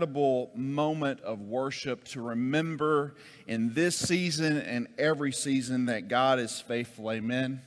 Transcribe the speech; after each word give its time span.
incredible 0.00 0.50
moment 0.54 1.20
of 1.20 1.42
worship 1.42 2.02
to 2.04 2.22
remember 2.22 3.14
in 3.46 3.74
this 3.74 3.94
season 3.94 4.56
and 4.56 4.88
every 4.96 5.30
season 5.30 5.84
that 5.84 6.08
God 6.08 6.38
is 6.38 6.58
faithful. 6.58 7.12
Amen. 7.12 7.60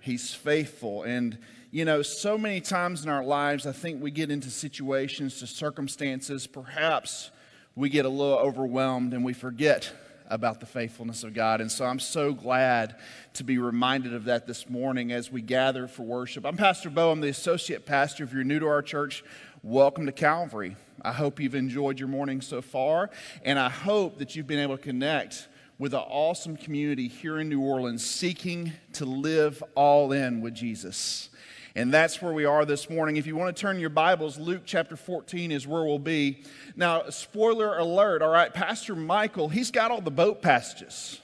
He's 0.00 0.34
faithful. 0.34 1.04
And, 1.04 1.38
you 1.70 1.84
know, 1.84 2.02
so 2.02 2.36
many 2.36 2.60
times 2.60 3.04
in 3.04 3.08
our 3.08 3.22
lives, 3.22 3.68
I 3.68 3.72
think 3.72 4.02
we 4.02 4.10
get 4.10 4.32
into 4.32 4.50
situations, 4.50 5.38
to 5.38 5.46
circumstances, 5.46 6.48
perhaps 6.48 7.30
we 7.76 7.88
get 7.88 8.04
a 8.04 8.08
little 8.08 8.36
overwhelmed 8.36 9.12
and 9.12 9.24
we 9.24 9.32
forget 9.32 9.92
about 10.26 10.58
the 10.58 10.66
faithfulness 10.66 11.22
of 11.22 11.34
God. 11.34 11.60
And 11.60 11.70
so 11.70 11.84
I'm 11.84 12.00
so 12.00 12.32
glad 12.32 12.96
to 13.34 13.44
be 13.44 13.58
reminded 13.58 14.12
of 14.12 14.24
that 14.24 14.48
this 14.48 14.68
morning 14.68 15.12
as 15.12 15.30
we 15.30 15.40
gather 15.40 15.86
for 15.86 16.02
worship. 16.02 16.44
I'm 16.44 16.56
Pastor 16.56 16.90
Bo, 16.90 17.12
I'm 17.12 17.20
the 17.20 17.28
associate 17.28 17.86
pastor. 17.86 18.24
If 18.24 18.32
you're 18.32 18.42
new 18.42 18.58
to 18.58 18.66
our 18.66 18.82
church, 18.82 19.22
welcome 19.64 20.04
to 20.04 20.12
Calvary. 20.12 20.76
I 21.00 21.12
hope 21.12 21.40
you've 21.40 21.54
enjoyed 21.54 21.98
your 21.98 22.08
morning 22.08 22.42
so 22.42 22.60
far, 22.60 23.08
and 23.42 23.58
I 23.58 23.70
hope 23.70 24.18
that 24.18 24.36
you've 24.36 24.46
been 24.46 24.58
able 24.58 24.76
to 24.76 24.82
connect 24.82 25.48
with 25.78 25.94
an 25.94 26.00
awesome 26.00 26.54
community 26.54 27.08
here 27.08 27.38
in 27.38 27.48
New 27.48 27.62
Orleans 27.62 28.04
seeking 28.04 28.74
to 28.92 29.06
live 29.06 29.64
all 29.74 30.12
in 30.12 30.42
with 30.42 30.52
Jesus. 30.52 31.30
And 31.74 31.92
that's 31.92 32.20
where 32.20 32.34
we 32.34 32.44
are 32.44 32.66
this 32.66 32.90
morning. 32.90 33.16
If 33.16 33.26
you 33.26 33.36
want 33.36 33.56
to 33.56 33.60
turn 33.60 33.80
your 33.80 33.88
Bibles, 33.88 34.38
Luke 34.38 34.62
chapter 34.66 34.96
14 34.96 35.50
is 35.50 35.66
where 35.66 35.82
we'll 35.82 35.98
be. 35.98 36.42
Now, 36.76 37.08
spoiler 37.08 37.78
alert, 37.78 38.20
all 38.20 38.30
right, 38.30 38.52
Pastor 38.52 38.94
Michael, 38.94 39.48
he's 39.48 39.70
got 39.70 39.90
all 39.90 40.02
the 40.02 40.10
boat 40.10 40.42
passages. 40.42 41.20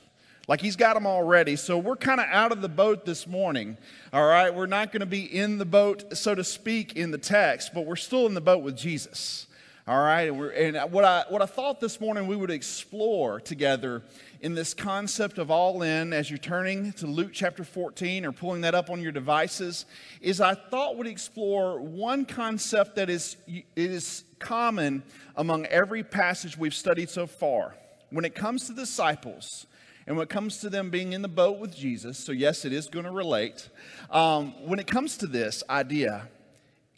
Like 0.50 0.60
he's 0.60 0.74
got 0.74 0.94
them 0.94 1.06
already. 1.06 1.54
So 1.54 1.78
we're 1.78 1.94
kind 1.94 2.18
of 2.18 2.26
out 2.26 2.50
of 2.50 2.60
the 2.60 2.68
boat 2.68 3.04
this 3.04 3.24
morning. 3.24 3.78
All 4.12 4.26
right, 4.26 4.52
we're 4.52 4.66
not 4.66 4.90
going 4.90 4.98
to 4.98 5.06
be 5.06 5.22
in 5.22 5.58
the 5.58 5.64
boat, 5.64 6.16
so 6.18 6.34
to 6.34 6.42
speak, 6.42 6.96
in 6.96 7.12
the 7.12 7.18
text, 7.18 7.70
but 7.72 7.86
we're 7.86 7.94
still 7.94 8.26
in 8.26 8.34
the 8.34 8.40
boat 8.40 8.64
with 8.64 8.76
Jesus. 8.76 9.46
All 9.86 10.00
right, 10.02 10.22
and, 10.28 10.76
and 10.76 10.92
what, 10.92 11.04
I, 11.04 11.22
what 11.28 11.40
I 11.40 11.46
thought 11.46 11.78
this 11.78 12.00
morning 12.00 12.26
we 12.26 12.34
would 12.34 12.50
explore 12.50 13.38
together 13.38 14.02
in 14.40 14.56
this 14.56 14.74
concept 14.74 15.38
of 15.38 15.52
all 15.52 15.82
in 15.82 16.12
as 16.12 16.28
you're 16.28 16.36
turning 16.36 16.94
to 16.94 17.06
Luke 17.06 17.30
chapter 17.32 17.62
14 17.62 18.26
or 18.26 18.32
pulling 18.32 18.62
that 18.62 18.74
up 18.74 18.90
on 18.90 19.00
your 19.00 19.12
devices 19.12 19.86
is 20.20 20.40
I 20.40 20.54
thought 20.54 20.96
we'd 20.96 21.08
explore 21.08 21.80
one 21.80 22.24
concept 22.24 22.96
that 22.96 23.08
is, 23.08 23.36
is 23.76 24.24
common 24.40 25.04
among 25.36 25.66
every 25.66 26.02
passage 26.02 26.58
we've 26.58 26.74
studied 26.74 27.08
so 27.08 27.28
far. 27.28 27.76
When 28.10 28.24
it 28.24 28.34
comes 28.34 28.66
to 28.66 28.72
disciples, 28.72 29.66
and 30.10 30.16
when 30.16 30.24
it 30.24 30.28
comes 30.28 30.58
to 30.58 30.68
them 30.68 30.90
being 30.90 31.12
in 31.12 31.22
the 31.22 31.28
boat 31.28 31.60
with 31.60 31.72
Jesus, 31.72 32.18
so 32.18 32.32
yes, 32.32 32.64
it 32.64 32.72
is 32.72 32.88
going 32.88 33.04
to 33.04 33.12
relate. 33.12 33.68
Um, 34.10 34.54
when 34.66 34.80
it 34.80 34.88
comes 34.88 35.16
to 35.18 35.28
this 35.28 35.62
idea, 35.70 36.28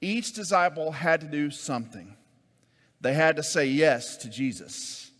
each 0.00 0.32
disciple 0.32 0.92
had 0.92 1.20
to 1.20 1.27
do 1.27 1.50
something. 1.50 2.16
They 3.02 3.12
had 3.12 3.36
to 3.36 3.42
say 3.42 3.66
yes 3.66 4.16
to 4.16 4.30
Jesus. 4.30 5.10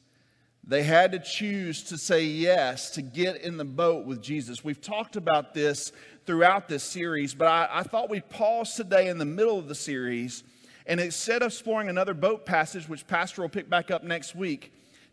They 0.67 0.85
had 0.85 1.13
to 1.13 1.19
choose 1.19 1.83
to 1.83 1.99
say 1.99 2.25
yes 2.25 2.93
to 2.93 3.03
get 3.03 3.43
in 3.43 3.59
the 3.59 3.67
boat 3.67 4.07
with 4.07 4.23
Jesus. 4.23 4.65
We've 4.65 4.81
talked 4.81 5.17
about 5.17 5.53
this 5.53 5.93
throughout 6.25 6.69
this 6.69 6.85
series, 6.85 7.35
but 7.35 7.49
I, 7.49 7.69
I, 7.71 7.83
thought 7.83 8.09
we'd 8.09 8.31
pause 8.31 8.75
today 8.75 9.09
in 9.09 9.19
the 9.19 9.27
middle 9.27 9.59
of 9.59 9.69
the 9.69 9.75
series 9.75 10.45
and 10.87 10.99
instead 10.99 11.43
of 11.43 11.49
exploring 11.49 11.91
another 11.91 12.15
boat 12.15 12.47
passage, 12.47 12.89
which 12.89 13.07
Pastor 13.07 13.43
will 13.43 13.51
pick 13.51 13.69
back 13.69 13.91
up 13.91 14.03
next 14.03 14.35
week, 14.35 14.73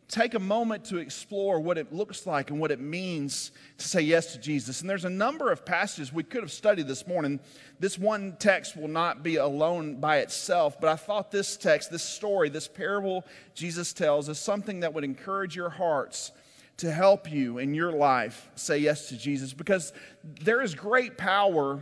take 0.09 0.34
a 0.34 0.40
moment 0.40 0.86
to 0.86 0.97
explore 0.97 1.59
what 1.59 1.78
it 1.78 1.94
looks 1.94 2.25
like 2.25 2.50
and 2.50 2.59
what 2.59 2.72
it 2.72 2.80
means 2.80 3.52
to 3.78 3.88
say 3.88 4.02
yes 4.02 4.34
to 4.34 4.40
Jesus. 4.40 4.81
And 4.81 4.90
there's 4.90 5.06
a 5.06 5.09
number 5.09 5.52
of 5.52 5.64
passages 5.64 6.12
we 6.12 6.24
could 6.24 6.42
have 6.42 6.52
studied 6.52 6.88
this 6.88 7.06
morning. 7.06 7.40
This 7.80 7.97
one 7.97 8.36
text 8.40 8.75
will 8.75 8.88
not 8.88 9.22
be 9.22 9.36
alone 9.36 9.97
by 9.97 10.18
itself, 10.18 10.81
but 10.81 10.90
I 10.90 10.96
thought 10.96 11.30
this 11.30 11.56
text, 11.56 11.92
this 11.92 12.03
story, 12.03 12.50
this 12.50 12.68
parable 12.68 13.24
Jesus 13.53 13.94
tells 13.94 14.30
is 14.30 14.40
something 14.40 14.80
that 14.80 14.96
would 14.96 15.03
encourage 15.03 15.56
your 15.56 15.70
hearts 15.70 16.31
to 16.78 16.91
help 16.91 17.31
you 17.31 17.59
in 17.59 17.76
your 17.76 17.91
life 17.91 18.50
say 18.56 18.80
yes 18.80 19.09
to 19.09 19.18
Jesus 19.18 19.53
because 19.53 19.94
there 20.24 20.62
is 20.62 20.74
great 20.74 21.18
power 21.18 21.81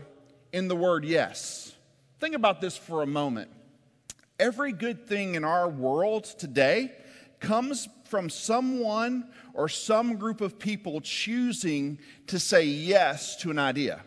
in 0.51 0.67
the 0.67 0.75
word 0.75 1.05
yes. 1.05 1.73
Think 2.19 2.35
about 2.35 2.59
this 2.59 2.75
for 2.75 3.03
a 3.03 3.07
moment. 3.07 3.51
Every 4.39 4.73
good 4.73 5.07
thing 5.07 5.35
in 5.35 5.45
our 5.45 5.69
world 5.69 6.25
today 6.25 6.91
comes 7.39 7.87
from 8.05 8.29
someone 8.29 9.29
or 9.53 9.69
some 9.69 10.15
group 10.15 10.41
of 10.41 10.57
people 10.57 11.01
choosing 11.01 11.99
to 12.27 12.39
say 12.39 12.63
yes 12.63 13.35
to 13.37 13.51
an 13.51 13.59
idea. 13.59 14.01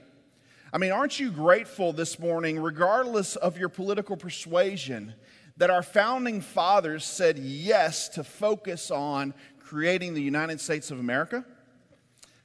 I 0.73 0.79
mean, 0.79 0.93
aren't 0.93 1.19
you 1.19 1.31
grateful 1.31 1.93
this 1.93 2.19
morning, 2.19 2.61
regardless 2.61 3.37
of 3.37 3.59
your 3.59 3.69
political 3.69 4.17
persuasion, 4.17 5.15
that 5.57 5.69
our 5.69 5.83
founding 5.83 6.41
fathers 6.41 7.05
said 7.05 7.39
yes 7.39 8.09
to 8.11 8.25
focus 8.25 8.91
on 8.91 9.35
creating 9.59 10.15
the 10.15 10.23
United 10.23 10.61
States 10.61 10.91
of 10.91 11.01
America? 11.01 11.45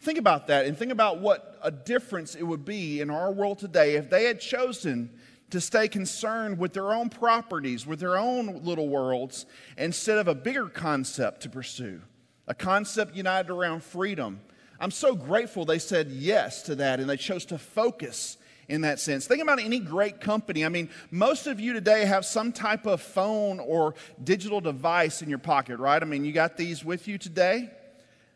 Think 0.02 0.20
about 0.20 0.48
that 0.48 0.66
and 0.66 0.78
think 0.78 0.92
about 0.92 1.20
what 1.20 1.58
a 1.64 1.72
difference 1.72 2.36
it 2.36 2.44
would 2.44 2.66
be 2.66 3.02
in 3.02 3.10
our 3.10 3.32
world 3.32 3.60
today 3.60 3.96
if 3.96 4.10
they 4.10 4.26
had 4.26 4.40
chosen 4.40 5.10
to 5.56 5.62
stay 5.62 5.88
concerned 5.88 6.60
with 6.60 6.74
their 6.74 6.92
own 6.92 7.10
properties, 7.10 7.88
with 7.88 7.98
their 7.98 8.18
own 8.18 8.62
little 8.66 8.90
worlds, 8.90 9.46
instead 9.78 10.18
of 10.18 10.28
a 10.28 10.36
bigger 10.36 10.68
concept 10.68 11.44
to 11.44 11.50
pursue, 11.50 12.02
a 12.46 12.54
concept 12.54 13.16
united 13.16 13.50
around 13.50 13.82
freedom. 13.82 14.42
I'm 14.82 14.92
so 14.92 15.16
grateful 15.16 15.64
they 15.64 15.80
said 15.80 16.10
yes 16.10 16.64
to 16.64 16.76
that 16.76 17.00
and 17.00 17.10
they 17.10 17.16
chose 17.16 17.46
to 17.46 17.58
focus 17.58 18.36
in 18.68 18.82
that 18.82 19.00
sense. 19.00 19.28
Think 19.28 19.42
about 19.42 19.62
any 19.62 19.80
great 19.80 20.20
company. 20.20 20.66
I 20.66 20.68
mean, 20.68 20.90
most 21.10 21.48
of 21.48 21.62
you 21.62 21.72
today 21.72 22.04
have 22.04 22.26
some 22.26 22.52
type 22.52 22.86
of 22.86 23.00
phone 23.00 23.62
or 23.62 23.96
digital 24.22 24.60
device 24.60 25.22
in 25.22 25.30
your 25.30 25.40
pocket, 25.40 25.78
right? 25.78 26.02
I 26.02 26.06
mean, 26.06 26.26
you 26.26 26.34
got 26.34 26.58
these 26.58 26.84
with 26.84 27.08
you 27.08 27.18
today. 27.18 27.70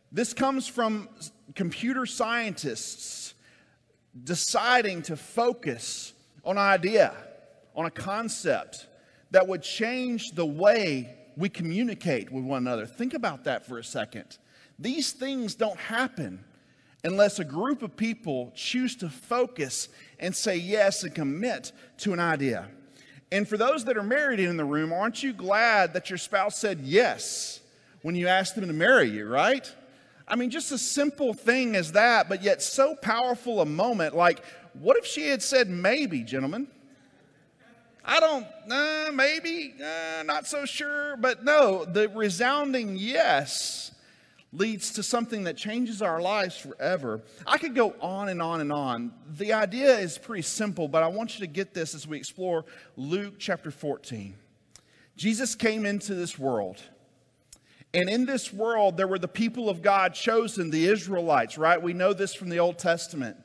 This 0.09 0.34
comes 0.34 0.69
from 0.69 1.09
computer 1.53 2.06
scientists 2.06 3.34
deciding 4.24 5.02
to 5.02 5.18
focus 5.18 6.13
on 6.50 6.58
an 6.58 6.64
idea, 6.64 7.14
on 7.76 7.86
a 7.86 7.92
concept 7.92 8.88
that 9.30 9.48
would 9.48 9.62
change 9.62 10.32
the 10.32 10.46
way 10.46 11.16
we 11.38 11.48
communicate 11.48 12.32
with 12.32 12.44
one 12.44 12.66
another. 12.66 12.88
Think 12.88 13.14
about 13.14 13.44
that 13.44 13.68
for 13.68 13.78
a 13.78 13.84
second. 13.84 14.40
These 14.80 15.12
things 15.12 15.54
don't 15.54 15.78
happen 15.78 16.44
unless 17.04 17.38
a 17.38 17.46
group 17.46 17.84
of 17.84 17.96
people 17.96 18.52
choose 18.56 18.96
to 18.96 19.09
focus 19.09 19.90
and 20.20 20.36
say 20.36 20.58
yes 20.58 21.04
and 21.04 21.14
commit 21.14 21.72
to 22.00 22.14
an 22.14 22.20
idea. 22.20 22.68
And 23.32 23.48
for 23.48 23.56
those 23.56 23.86
that 23.86 23.96
are 23.96 24.02
married 24.02 24.40
in 24.40 24.58
the 24.58 24.66
room, 24.66 24.92
aren't 24.92 25.22
you 25.22 25.34
glad 25.34 25.94
that 25.94 26.09
your 26.09 26.18
spouse 26.18 26.58
said 26.58 26.80
yes 26.80 27.59
when 28.02 28.16
you 28.16 28.28
asked 28.28 28.56
them 28.56 28.66
to 28.66 28.74
marry 28.74 29.08
you, 29.08 29.28
right? 29.28 29.72
I 30.28 30.36
mean, 30.36 30.50
just 30.50 30.72
a 30.72 30.80
simple 30.80 31.36
thing 31.36 31.76
as 31.76 31.92
that, 31.92 32.28
but 32.28 32.42
yet 32.42 32.64
so 32.64 32.96
powerful 32.96 33.62
a 33.62 33.66
moment. 33.66 34.16
Like, 34.16 34.44
what 34.79 34.97
if 34.97 35.06
she 35.06 35.28
had 35.28 35.44
said 35.44 35.69
maybe, 35.69 36.23
gentlemen? 36.23 36.67
I 38.03 38.19
don't, 38.19 38.47
uh, 38.72 39.12
maybe, 39.13 39.75
uh, 39.79 40.23
not 40.23 40.47
so 40.47 40.66
sure. 40.66 41.17
But 41.17 41.44
no, 41.44 41.85
the 41.85 42.09
resounding 42.09 42.95
yes 42.97 43.91
leads 44.52 44.93
to 44.93 45.03
something 45.03 45.43
that 45.43 45.58
changes 45.58 46.02
our 46.02 46.20
lives 46.22 46.58
forever. 46.58 47.22
I 47.46 47.58
could 47.58 47.76
go 47.76 47.93
on 48.02 48.29
and 48.29 48.41
on 48.41 48.61
and 48.61 48.72
on. 48.72 49.14
The 49.37 49.53
idea 49.53 49.97
is 49.99 50.17
pretty 50.17 50.41
simple, 50.41 50.87
but 50.87 51.03
I 51.03 51.08
want 51.08 51.37
you 51.37 51.46
to 51.46 51.52
get 51.52 51.73
this 51.73 51.93
as 51.93 52.08
we 52.08 52.17
explore 52.17 52.66
Luke 52.97 53.35
chapter 53.37 53.70
14. 53.70 54.34
Jesus 55.16 55.53
came 55.53 55.85
into 55.85 56.16
this 56.16 56.40
world. 56.40 56.82
And 57.93 58.09
in 58.09 58.25
this 58.25 58.53
world, 58.53 58.97
there 58.97 59.08
were 59.08 59.20
the 59.20 59.28
people 59.28 59.70
of 59.70 59.82
God 59.82 60.14
chosen, 60.14 60.70
the 60.70 60.87
Israelites, 60.87 61.58
right? 61.58 61.82
We 61.82 61.93
know 61.93 62.14
this 62.14 62.34
from 62.34 62.49
the 62.49 62.59
Old 62.59 62.78
Testament. 62.78 63.37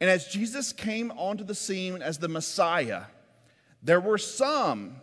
And 0.00 0.10
as 0.10 0.28
Jesus 0.28 0.72
came 0.72 1.10
onto 1.12 1.44
the 1.44 1.54
scene 1.54 2.02
as 2.02 2.18
the 2.18 2.28
Messiah, 2.28 3.04
there 3.82 4.00
were 4.00 4.18
some, 4.18 4.96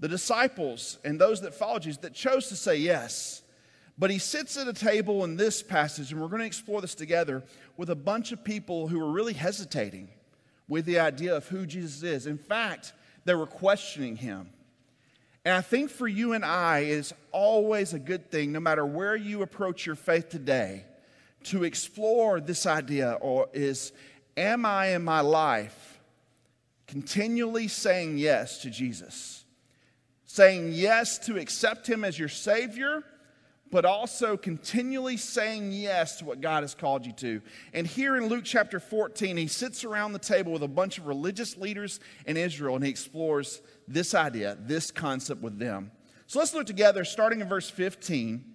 the 0.00 0.08
disciples 0.08 0.98
and 1.04 1.20
those 1.20 1.42
that 1.42 1.54
followed 1.54 1.82
Jesus, 1.82 2.00
that 2.02 2.14
chose 2.14 2.48
to 2.48 2.56
say 2.56 2.76
yes. 2.76 3.42
But 3.98 4.10
he 4.10 4.18
sits 4.18 4.56
at 4.56 4.66
a 4.66 4.72
table 4.72 5.22
in 5.24 5.36
this 5.36 5.62
passage, 5.62 6.12
and 6.12 6.20
we're 6.20 6.28
going 6.28 6.40
to 6.40 6.46
explore 6.46 6.80
this 6.80 6.94
together 6.94 7.44
with 7.76 7.90
a 7.90 7.94
bunch 7.94 8.32
of 8.32 8.42
people 8.42 8.88
who 8.88 8.98
were 8.98 9.12
really 9.12 9.34
hesitating 9.34 10.08
with 10.66 10.86
the 10.86 10.98
idea 10.98 11.36
of 11.36 11.46
who 11.48 11.66
Jesus 11.66 12.02
is. 12.02 12.26
In 12.26 12.38
fact, 12.38 12.94
they 13.24 13.34
were 13.34 13.46
questioning 13.46 14.16
him. 14.16 14.48
And 15.44 15.54
I 15.54 15.60
think 15.60 15.90
for 15.90 16.08
you 16.08 16.32
and 16.32 16.44
I, 16.44 16.80
it 16.80 16.90
is 16.90 17.14
always 17.32 17.94
a 17.94 17.98
good 17.98 18.30
thing, 18.30 18.52
no 18.52 18.60
matter 18.60 18.86
where 18.86 19.16
you 19.16 19.42
approach 19.42 19.86
your 19.86 19.96
faith 19.96 20.28
today, 20.28 20.84
to 21.44 21.64
explore 21.64 22.40
this 22.40 22.66
idea 22.66 23.12
or 23.20 23.48
is 23.52 23.92
am 24.36 24.64
I 24.64 24.88
in 24.88 25.04
my 25.04 25.20
life 25.20 26.00
continually 26.86 27.68
saying 27.68 28.18
yes 28.18 28.62
to 28.62 28.70
Jesus? 28.70 29.44
Saying 30.26 30.72
yes 30.72 31.18
to 31.20 31.38
accept 31.38 31.86
Him 31.86 32.04
as 32.04 32.18
your 32.18 32.28
Savior, 32.28 33.04
but 33.70 33.86
also 33.86 34.36
continually 34.36 35.16
saying 35.16 35.72
yes 35.72 36.16
to 36.16 36.26
what 36.26 36.40
God 36.40 36.62
has 36.62 36.74
called 36.74 37.06
you 37.06 37.12
to. 37.12 37.40
And 37.72 37.86
here 37.86 38.16
in 38.16 38.26
Luke 38.26 38.44
chapter 38.44 38.78
14, 38.78 39.38
he 39.38 39.46
sits 39.46 39.82
around 39.82 40.12
the 40.12 40.18
table 40.18 40.52
with 40.52 40.62
a 40.62 40.68
bunch 40.68 40.98
of 40.98 41.06
religious 41.06 41.56
leaders 41.56 41.98
in 42.26 42.36
Israel 42.36 42.76
and 42.76 42.84
he 42.84 42.90
explores 42.90 43.62
this 43.88 44.14
idea, 44.14 44.58
this 44.60 44.90
concept 44.90 45.40
with 45.40 45.58
them. 45.58 45.90
So 46.26 46.38
let's 46.38 46.54
look 46.54 46.66
together, 46.66 47.04
starting 47.04 47.40
in 47.40 47.48
verse 47.48 47.70
15. 47.70 48.51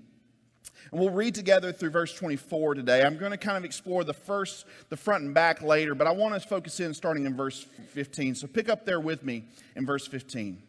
And 0.92 1.00
we'll 1.00 1.10
read 1.10 1.36
together 1.36 1.72
through 1.72 1.90
verse 1.90 2.14
24 2.14 2.76
today. 2.76 3.04
I'm 3.04 3.18
going 3.18 3.32
to 3.32 3.38
kind 3.38 3.58
of 3.58 3.66
explore 3.66 4.04
the 4.04 4.14
first, 4.14 4.66
the 4.90 4.98
front 4.98 5.24
and 5.24 5.34
back 5.34 5.62
later, 5.62 5.96
but 5.96 6.08
I 6.08 6.12
want 6.12 6.34
to 6.42 6.48
focus 6.48 6.80
in 6.80 6.94
starting 6.94 7.26
in 7.26 7.36
verse 7.36 7.66
15. 7.90 8.36
So 8.36 8.48
pick 8.48 8.70
up 8.70 8.86
there 8.86 9.00
with 9.00 9.24
me 9.24 9.44
in 9.76 9.86
verse 9.86 10.08
15. 10.08 10.62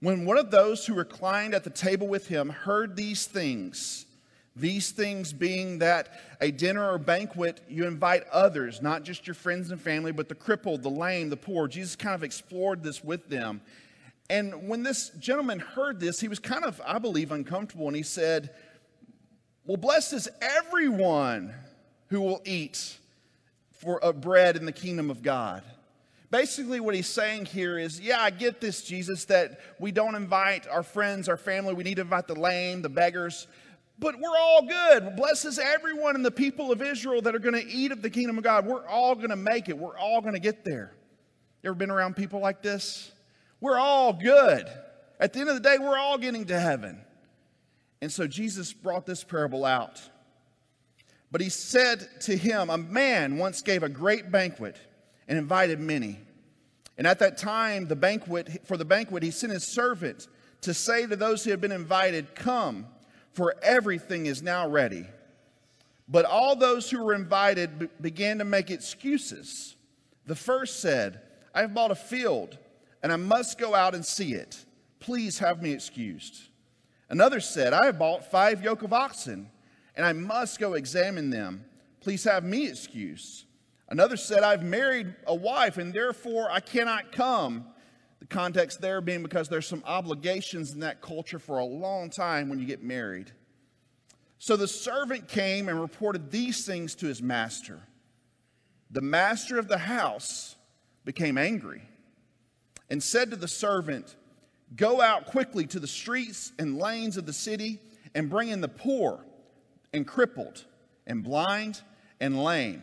When 0.00 0.24
one 0.24 0.38
of 0.38 0.50
those 0.50 0.86
who 0.86 0.94
reclined 0.94 1.54
at 1.54 1.64
the 1.64 1.70
table 1.70 2.08
with 2.08 2.26
him 2.26 2.48
heard 2.48 2.96
these 2.96 3.26
things, 3.26 4.06
these 4.56 4.90
things 4.90 5.32
being 5.32 5.78
that 5.78 6.20
a 6.40 6.50
dinner 6.50 6.90
or 6.90 6.98
banquet, 6.98 7.60
you 7.68 7.86
invite 7.86 8.24
others, 8.32 8.82
not 8.82 9.04
just 9.04 9.26
your 9.26 9.34
friends 9.34 9.70
and 9.70 9.80
family, 9.80 10.12
but 10.12 10.28
the 10.28 10.34
crippled, 10.34 10.82
the 10.82 10.90
lame, 10.90 11.28
the 11.28 11.36
poor. 11.36 11.68
Jesus 11.68 11.96
kind 11.96 12.14
of 12.14 12.24
explored 12.24 12.82
this 12.82 13.04
with 13.04 13.28
them. 13.28 13.60
And 14.30 14.68
when 14.68 14.82
this 14.82 15.10
gentleman 15.18 15.58
heard 15.58 15.98
this, 15.98 16.20
he 16.20 16.28
was 16.28 16.38
kind 16.38 16.64
of, 16.64 16.80
I 16.86 16.98
believe, 16.98 17.32
uncomfortable. 17.32 17.88
And 17.88 17.96
he 17.96 18.02
said, 18.02 18.50
Well, 19.64 19.76
blessed 19.76 20.12
is 20.14 20.28
everyone 20.40 21.54
who 22.08 22.20
will 22.20 22.42
eat 22.44 22.98
for 23.72 24.00
a 24.02 24.12
bread 24.12 24.56
in 24.56 24.66
the 24.66 24.72
kingdom 24.72 25.10
of 25.10 25.22
God. 25.22 25.62
Basically, 26.30 26.80
what 26.80 26.94
he's 26.94 27.08
saying 27.08 27.46
here 27.46 27.78
is, 27.78 28.00
yeah, 28.00 28.20
I 28.20 28.30
get 28.30 28.60
this, 28.60 28.82
Jesus, 28.82 29.24
that 29.26 29.60
we 29.78 29.90
don't 29.90 30.14
invite 30.14 30.68
our 30.68 30.82
friends, 30.82 31.28
our 31.28 31.36
family. 31.36 31.74
We 31.74 31.84
need 31.84 31.96
to 31.96 32.02
invite 32.02 32.28
the 32.28 32.38
lame, 32.38 32.82
the 32.82 32.88
beggars 32.88 33.46
but 34.00 34.18
we're 34.18 34.36
all 34.36 34.62
good. 34.66 35.14
Blesses 35.14 35.58
everyone 35.58 36.16
in 36.16 36.22
the 36.22 36.30
people 36.30 36.72
of 36.72 36.80
Israel 36.80 37.20
that 37.22 37.34
are 37.34 37.38
going 37.38 37.54
to 37.54 37.66
eat 37.70 37.92
of 37.92 38.00
the 38.00 38.08
kingdom 38.08 38.38
of 38.38 38.44
God. 38.44 38.66
We're 38.66 38.86
all 38.86 39.14
going 39.14 39.28
to 39.28 39.36
make 39.36 39.68
it. 39.68 39.76
We're 39.76 39.96
all 39.96 40.22
going 40.22 40.32
to 40.32 40.40
get 40.40 40.64
there. 40.64 40.94
You 41.62 41.68
ever 41.68 41.74
been 41.74 41.90
around 41.90 42.16
people 42.16 42.40
like 42.40 42.62
this? 42.62 43.12
We're 43.60 43.78
all 43.78 44.14
good. 44.14 44.66
At 45.20 45.34
the 45.34 45.40
end 45.40 45.50
of 45.50 45.54
the 45.54 45.60
day, 45.60 45.76
we're 45.78 45.98
all 45.98 46.16
getting 46.16 46.46
to 46.46 46.58
heaven. 46.58 46.98
And 48.00 48.10
so 48.10 48.26
Jesus 48.26 48.72
brought 48.72 49.06
this 49.06 49.22
parable 49.22 49.64
out. 49.64 50.00
But 51.30 51.40
he 51.40 51.48
said 51.48 52.08
to 52.22 52.36
him, 52.36 52.70
A 52.70 52.78
man 52.78 53.38
once 53.38 53.62
gave 53.62 53.82
a 53.82 53.88
great 53.88 54.30
banquet 54.30 54.76
and 55.28 55.38
invited 55.38 55.78
many. 55.78 56.18
And 56.98 57.06
at 57.06 57.18
that 57.20 57.38
time, 57.38 57.86
the 57.86 57.96
banquet, 57.96 58.66
for 58.66 58.76
the 58.76 58.84
banquet, 58.84 59.22
he 59.22 59.30
sent 59.30 59.52
his 59.52 59.64
servant 59.64 60.28
to 60.62 60.74
say 60.74 61.06
to 61.06 61.16
those 61.16 61.44
who 61.44 61.50
had 61.50 61.60
been 61.60 61.72
invited, 61.72 62.34
Come 62.34 62.86
for 63.32 63.54
everything 63.62 64.26
is 64.26 64.42
now 64.42 64.68
ready. 64.68 65.06
But 66.08 66.24
all 66.24 66.56
those 66.56 66.90
who 66.90 67.02
were 67.02 67.14
invited 67.14 67.78
b- 67.78 67.88
began 68.00 68.38
to 68.38 68.44
make 68.44 68.70
excuses. 68.70 69.76
The 70.26 70.34
first 70.34 70.80
said, 70.80 71.20
I 71.54 71.60
have 71.60 71.72
bought 71.72 71.92
a 71.92 71.96
field 71.96 72.58
and 73.02 73.12
I 73.12 73.16
must 73.16 73.58
go 73.58 73.74
out 73.74 73.94
and 73.94 74.04
see 74.04 74.34
it. 74.34 74.64
Please 74.98 75.38
have 75.38 75.62
me 75.62 75.72
excused. 75.72 76.49
Another 77.10 77.40
said, 77.40 77.72
I 77.72 77.86
have 77.86 77.98
bought 77.98 78.30
five 78.30 78.62
yoke 78.62 78.82
of 78.82 78.92
oxen 78.92 79.50
and 79.96 80.06
I 80.06 80.12
must 80.12 80.60
go 80.60 80.74
examine 80.74 81.28
them. 81.28 81.64
Please 82.00 82.24
have 82.24 82.44
me 82.44 82.68
excused. 82.68 83.44
Another 83.88 84.16
said, 84.16 84.44
I've 84.44 84.62
married 84.62 85.14
a 85.26 85.34
wife 85.34 85.76
and 85.76 85.92
therefore 85.92 86.48
I 86.50 86.60
cannot 86.60 87.10
come. 87.10 87.66
The 88.20 88.26
context 88.26 88.80
there 88.80 89.00
being 89.00 89.22
because 89.22 89.48
there's 89.48 89.66
some 89.66 89.82
obligations 89.86 90.72
in 90.72 90.80
that 90.80 91.00
culture 91.00 91.40
for 91.40 91.58
a 91.58 91.64
long 91.64 92.10
time 92.10 92.48
when 92.48 92.60
you 92.60 92.66
get 92.66 92.82
married. 92.82 93.32
So 94.38 94.56
the 94.56 94.68
servant 94.68 95.26
came 95.26 95.68
and 95.68 95.80
reported 95.80 96.30
these 96.30 96.64
things 96.64 96.94
to 96.96 97.06
his 97.06 97.20
master. 97.20 97.80
The 98.90 99.00
master 99.00 99.58
of 99.58 99.68
the 99.68 99.78
house 99.78 100.54
became 101.04 101.36
angry 101.36 101.82
and 102.88 103.02
said 103.02 103.30
to 103.30 103.36
the 103.36 103.48
servant, 103.48 104.16
Go 104.76 105.00
out 105.00 105.26
quickly 105.26 105.66
to 105.68 105.80
the 105.80 105.86
streets 105.86 106.52
and 106.58 106.78
lanes 106.78 107.16
of 107.16 107.26
the 107.26 107.32
city 107.32 107.80
and 108.14 108.30
bring 108.30 108.48
in 108.48 108.60
the 108.60 108.68
poor 108.68 109.24
and 109.92 110.06
crippled 110.06 110.64
and 111.06 111.22
blind 111.24 111.82
and 112.20 112.42
lame. 112.42 112.82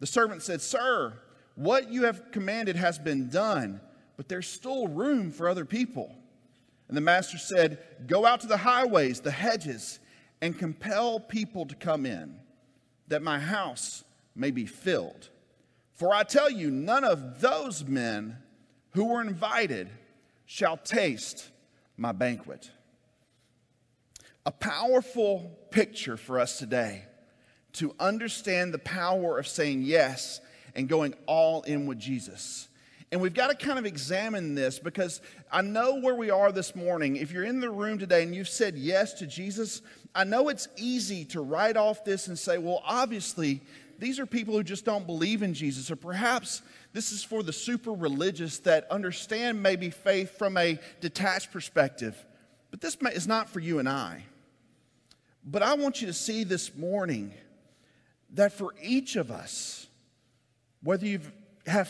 The 0.00 0.06
servant 0.06 0.42
said, 0.42 0.60
Sir, 0.60 1.14
what 1.54 1.90
you 1.92 2.04
have 2.04 2.32
commanded 2.32 2.76
has 2.76 2.98
been 2.98 3.28
done 3.28 3.80
but 4.20 4.28
there's 4.28 4.48
still 4.48 4.86
room 4.86 5.30
for 5.30 5.48
other 5.48 5.64
people. 5.64 6.14
And 6.88 6.94
the 6.94 7.00
master 7.00 7.38
said, 7.38 7.78
Go 8.06 8.26
out 8.26 8.42
to 8.42 8.46
the 8.46 8.58
highways, 8.58 9.22
the 9.22 9.30
hedges, 9.30 9.98
and 10.42 10.58
compel 10.58 11.18
people 11.18 11.64
to 11.64 11.74
come 11.74 12.04
in, 12.04 12.38
that 13.08 13.22
my 13.22 13.38
house 13.38 14.04
may 14.34 14.50
be 14.50 14.66
filled. 14.66 15.30
For 15.94 16.14
I 16.14 16.24
tell 16.24 16.50
you, 16.50 16.70
none 16.70 17.02
of 17.02 17.40
those 17.40 17.82
men 17.86 18.36
who 18.90 19.06
were 19.06 19.22
invited 19.22 19.88
shall 20.52 20.76
taste 20.76 21.48
my 21.96 22.10
banquet. 22.10 22.72
A 24.44 24.50
powerful 24.50 25.56
picture 25.70 26.16
for 26.16 26.40
us 26.40 26.58
today 26.58 27.04
to 27.74 27.94
understand 28.00 28.74
the 28.74 28.80
power 28.80 29.38
of 29.38 29.46
saying 29.46 29.82
yes 29.82 30.40
and 30.74 30.88
going 30.88 31.14
all 31.26 31.62
in 31.62 31.86
with 31.86 32.00
Jesus. 32.00 32.68
And 33.12 33.20
we've 33.20 33.32
got 33.32 33.50
to 33.50 33.64
kind 33.64 33.78
of 33.78 33.86
examine 33.86 34.56
this 34.56 34.80
because 34.80 35.20
I 35.52 35.62
know 35.62 36.00
where 36.00 36.16
we 36.16 36.30
are 36.30 36.50
this 36.50 36.74
morning. 36.74 37.14
If 37.14 37.30
you're 37.30 37.44
in 37.44 37.60
the 37.60 37.70
room 37.70 38.00
today 38.00 38.24
and 38.24 38.34
you've 38.34 38.48
said 38.48 38.76
yes 38.76 39.14
to 39.20 39.28
Jesus, 39.28 39.82
I 40.16 40.24
know 40.24 40.48
it's 40.48 40.66
easy 40.76 41.24
to 41.26 41.42
write 41.42 41.76
off 41.76 42.04
this 42.04 42.26
and 42.26 42.36
say, 42.36 42.58
well, 42.58 42.82
obviously, 42.84 43.60
these 44.00 44.18
are 44.18 44.26
people 44.26 44.54
who 44.54 44.64
just 44.64 44.84
don't 44.84 45.06
believe 45.06 45.44
in 45.44 45.54
Jesus. 45.54 45.92
Or 45.92 45.96
perhaps 45.96 46.62
this 46.92 47.12
is 47.12 47.22
for 47.22 47.42
the 47.42 47.52
super 47.52 47.92
religious 47.92 48.58
that 48.60 48.90
understand 48.90 49.62
maybe 49.62 49.90
faith 49.90 50.36
from 50.36 50.56
a 50.56 50.78
detached 51.00 51.52
perspective. 51.52 52.16
But 52.70 52.80
this 52.80 52.96
is 53.12 53.26
not 53.26 53.48
for 53.48 53.60
you 53.60 53.78
and 53.78 53.88
I. 53.88 54.24
But 55.44 55.62
I 55.62 55.74
want 55.74 56.00
you 56.00 56.06
to 56.06 56.12
see 56.12 56.44
this 56.44 56.74
morning 56.74 57.32
that 58.34 58.52
for 58.52 58.74
each 58.82 59.16
of 59.16 59.30
us, 59.30 59.86
whether 60.82 61.06
you've 61.06 61.30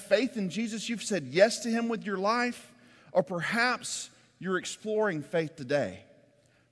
faith 0.08 0.36
in 0.36 0.50
Jesus, 0.50 0.88
you've 0.88 1.02
said 1.02 1.28
yes 1.30 1.60
to 1.60 1.70
Him 1.70 1.88
with 1.88 2.04
your 2.04 2.18
life, 2.18 2.72
or 3.12 3.22
perhaps 3.22 4.10
you're 4.38 4.58
exploring 4.58 5.22
faith 5.22 5.56
today. 5.56 6.00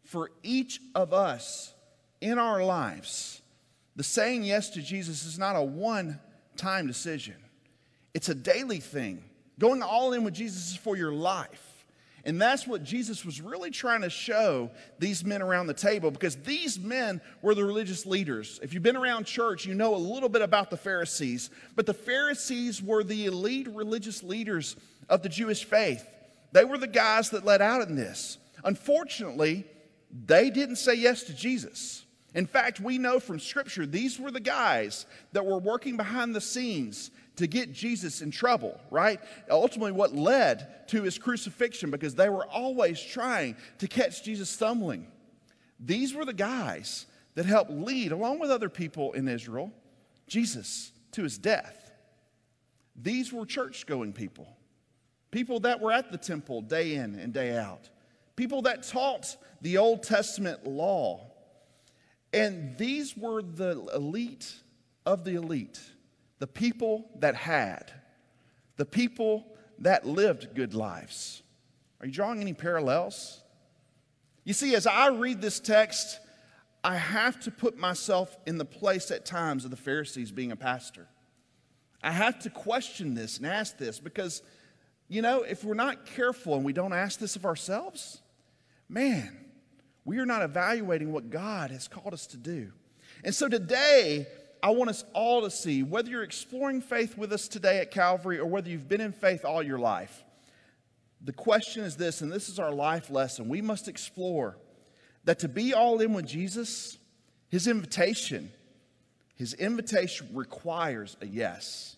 For 0.05 0.31
each 0.43 0.81
of 0.95 1.13
us 1.13 1.73
in 2.21 2.39
our 2.39 2.63
lives, 2.63 3.41
the 3.97 4.05
saying 4.05 4.45
yes 4.45 4.71
to 4.71 4.83
Jesus 4.83 5.25
is 5.25 5.39
not 5.39 5.57
a 5.57 5.63
one 5.63 6.21
time 6.57 6.87
decision, 6.87 7.37
it's 8.15 8.29
a 8.29 8.35
daily 8.35 8.81
thing. 8.81 9.23
Going 9.59 9.83
all 9.83 10.13
in 10.13 10.25
with 10.25 10.35
Jesus 10.35 10.71
is 10.71 10.77
for 10.77 10.97
your 10.97 11.13
life. 11.13 11.65
And 12.25 12.41
that's 12.41 12.67
what 12.67 12.83
Jesus 12.83 13.25
was 13.25 13.41
really 13.41 13.71
trying 13.71 14.03
to 14.03 14.11
show 14.11 14.71
these 14.99 15.25
men 15.25 15.41
around 15.41 15.67
the 15.67 15.75
table 15.75 16.11
because 16.11 16.37
these 16.37 16.79
men 16.79 17.21
were 17.43 17.55
the 17.55 17.65
religious 17.65 18.05
leaders. 18.05 18.61
If 18.63 18.75
you've 18.75 18.83
been 18.83 18.97
around 18.97 19.25
church, 19.25 19.65
you 19.65 19.75
know 19.75 19.95
a 19.95 19.97
little 19.97 20.29
bit 20.29 20.43
about 20.43 20.69
the 20.69 20.77
Pharisees. 20.77 21.51
But 21.75 21.87
the 21.87 21.95
Pharisees 21.95 22.83
were 22.83 23.03
the 23.03 23.27
elite 23.27 23.69
religious 23.69 24.23
leaders 24.23 24.77
of 25.09 25.23
the 25.23 25.29
Jewish 25.29 25.65
faith. 25.65 26.07
They 26.53 26.65
were 26.65 26.79
the 26.79 26.87
guys 26.87 27.31
that 27.31 27.45
led 27.45 27.63
out 27.63 27.89
in 27.89 27.95
this. 27.95 28.39
Unfortunately, 28.65 29.65
they 30.27 30.51
didn't 30.51 30.77
say 30.77 30.95
yes 30.95 31.23
to 31.25 31.35
Jesus. 31.35 32.05
In 32.35 32.47
fact, 32.47 32.81
we 32.81 32.99
know 32.99 33.21
from 33.21 33.41
Scripture 33.41 33.87
these 33.87 34.19
were 34.21 34.31
the 34.31 34.41
guys 34.41 35.07
that 35.33 35.47
were 35.47 35.59
working 35.59 35.97
behind 35.97 36.35
the 36.35 36.41
scenes 36.41 37.11
to 37.39 37.47
get 37.47 37.73
Jesus 37.73 38.21
in 38.21 38.31
trouble, 38.31 38.81
right? 38.91 39.21
Ultimately, 39.49 39.93
what 39.93 40.15
led 40.15 40.89
to 40.89 41.03
his 41.03 41.19
crucifixion 41.19 41.91
because 41.91 42.15
they 42.15 42.29
were 42.29 42.47
always 42.47 43.01
trying 43.01 43.57
to 43.79 43.87
catch 43.87 44.25
Jesus 44.25 44.51
stumbling. 44.51 45.07
These 45.79 46.15
were 46.15 46.25
the 46.25 46.33
guys 46.33 47.07
that 47.35 47.47
helped 47.47 47.71
lead, 47.71 48.11
along 48.11 48.41
with 48.41 48.51
other 48.51 48.69
people 48.69 49.13
in 49.13 49.29
Israel, 49.29 49.73
Jesus 50.27 50.91
to 51.13 51.23
his 51.23 51.39
death. 51.39 51.93
These 53.01 53.33
were 53.33 53.47
church 53.47 53.87
going 53.87 54.13
people, 54.13 54.49
people 55.31 55.61
that 55.61 55.81
were 55.81 55.93
at 55.93 56.11
the 56.11 56.19
temple 56.19 56.63
day 56.63 56.95
in 56.95 57.15
and 57.15 57.33
day 57.33 57.57
out, 57.57 57.89
people 58.35 58.63
that 58.63 58.83
taught 58.83 59.37
the 59.63 59.79
Old 59.79 60.03
Testament 60.03 60.67
law. 60.67 61.31
And 62.33 62.77
these 62.77 63.17
were 63.17 63.43
the 63.43 63.89
elite 63.95 64.53
of 65.07 65.25
the 65.25 65.37
elite 65.37 65.81
the 66.39 66.47
people 66.47 67.09
that 67.19 67.35
had, 67.35 67.93
the 68.77 68.85
people 68.85 69.47
that 69.81 70.07
lived 70.07 70.55
good 70.55 70.75
lives. 70.75 71.43
Are 72.01 72.07
you 72.07 72.13
drawing 72.13 72.41
any 72.41 72.55
parallels? 72.55 73.43
You 74.45 74.55
see, 74.55 74.75
as 74.75 74.87
I 74.87 75.09
read 75.09 75.41
this 75.41 75.61
text, 75.61 76.21
I 76.85 76.97
have 76.97 77.41
to 77.41 77.51
put 77.51 77.77
myself 77.77 78.37
in 78.47 78.57
the 78.57 78.65
place 78.65 79.11
at 79.11 79.27
times 79.27 79.65
of 79.65 79.71
the 79.71 79.77
Pharisees 79.77 80.31
being 80.31 80.53
a 80.53 80.57
pastor. 80.57 81.09
I 82.03 82.13
have 82.13 82.39
to 82.41 82.51
question 82.51 83.15
this 83.15 83.39
and 83.39 83.47
ask 83.47 83.77
this 83.77 83.99
because, 83.99 84.43
you 85.09 85.21
know, 85.21 85.43
if 85.43 85.65
we're 85.65 85.75
not 85.75 86.07
careful 86.07 86.55
and 86.55 86.65
we 86.65 86.73
don't 86.73 86.93
ask 86.93 87.19
this 87.19 87.35
of 87.35 87.45
ourselves, 87.45 88.23
man, 88.89 89.37
we 90.05 90.19
are 90.19 90.27
not 90.27 90.43
evaluating 90.43 91.13
what 91.13 91.31
God 91.31 91.73
has 91.73 91.89
called 91.89 92.15
us 92.15 92.29
to 92.29 92.37
do. 92.37 92.73
And 93.25 93.35
so 93.35 93.49
today, 93.49 94.27
I 94.63 94.71
want 94.71 94.91
us 94.91 95.05
all 95.15 95.43
to 95.43 95.51
see, 95.51 95.83
whether 95.83 96.11
you're 96.11 96.23
exploring 96.23 96.81
faith 96.81 97.17
with 97.17 97.33
us 97.33 97.49
today 97.49 97.79
at 97.79 97.91
Calvary 97.91 98.39
or 98.39 98.47
whether 98.47 98.69
you've 98.69 98.89
been 98.89 99.01
in 99.01 99.13
faith 99.13 99.45
all 99.45 99.63
your 99.63 99.79
life, 99.79 100.25
The 101.25 101.33
question 101.33 101.85
is 101.85 101.97
this, 101.97 102.21
and 102.21 102.31
this 102.31 102.49
is 102.49 102.59
our 102.59 102.73
life 102.73 103.11
lesson. 103.11 103.49
We 103.49 103.61
must 103.61 103.89
explore 103.89 104.57
that 105.25 105.41
to 105.41 105.49
be 105.49 105.75
all 105.75 106.01
in 106.01 106.15
with 106.15 106.27
Jesus, 106.27 106.97
his 107.49 107.67
invitation, 107.67 108.51
his 109.35 109.55
invitation 109.55 110.29
requires 110.33 111.17
a 111.21 111.27
yes. 111.27 111.97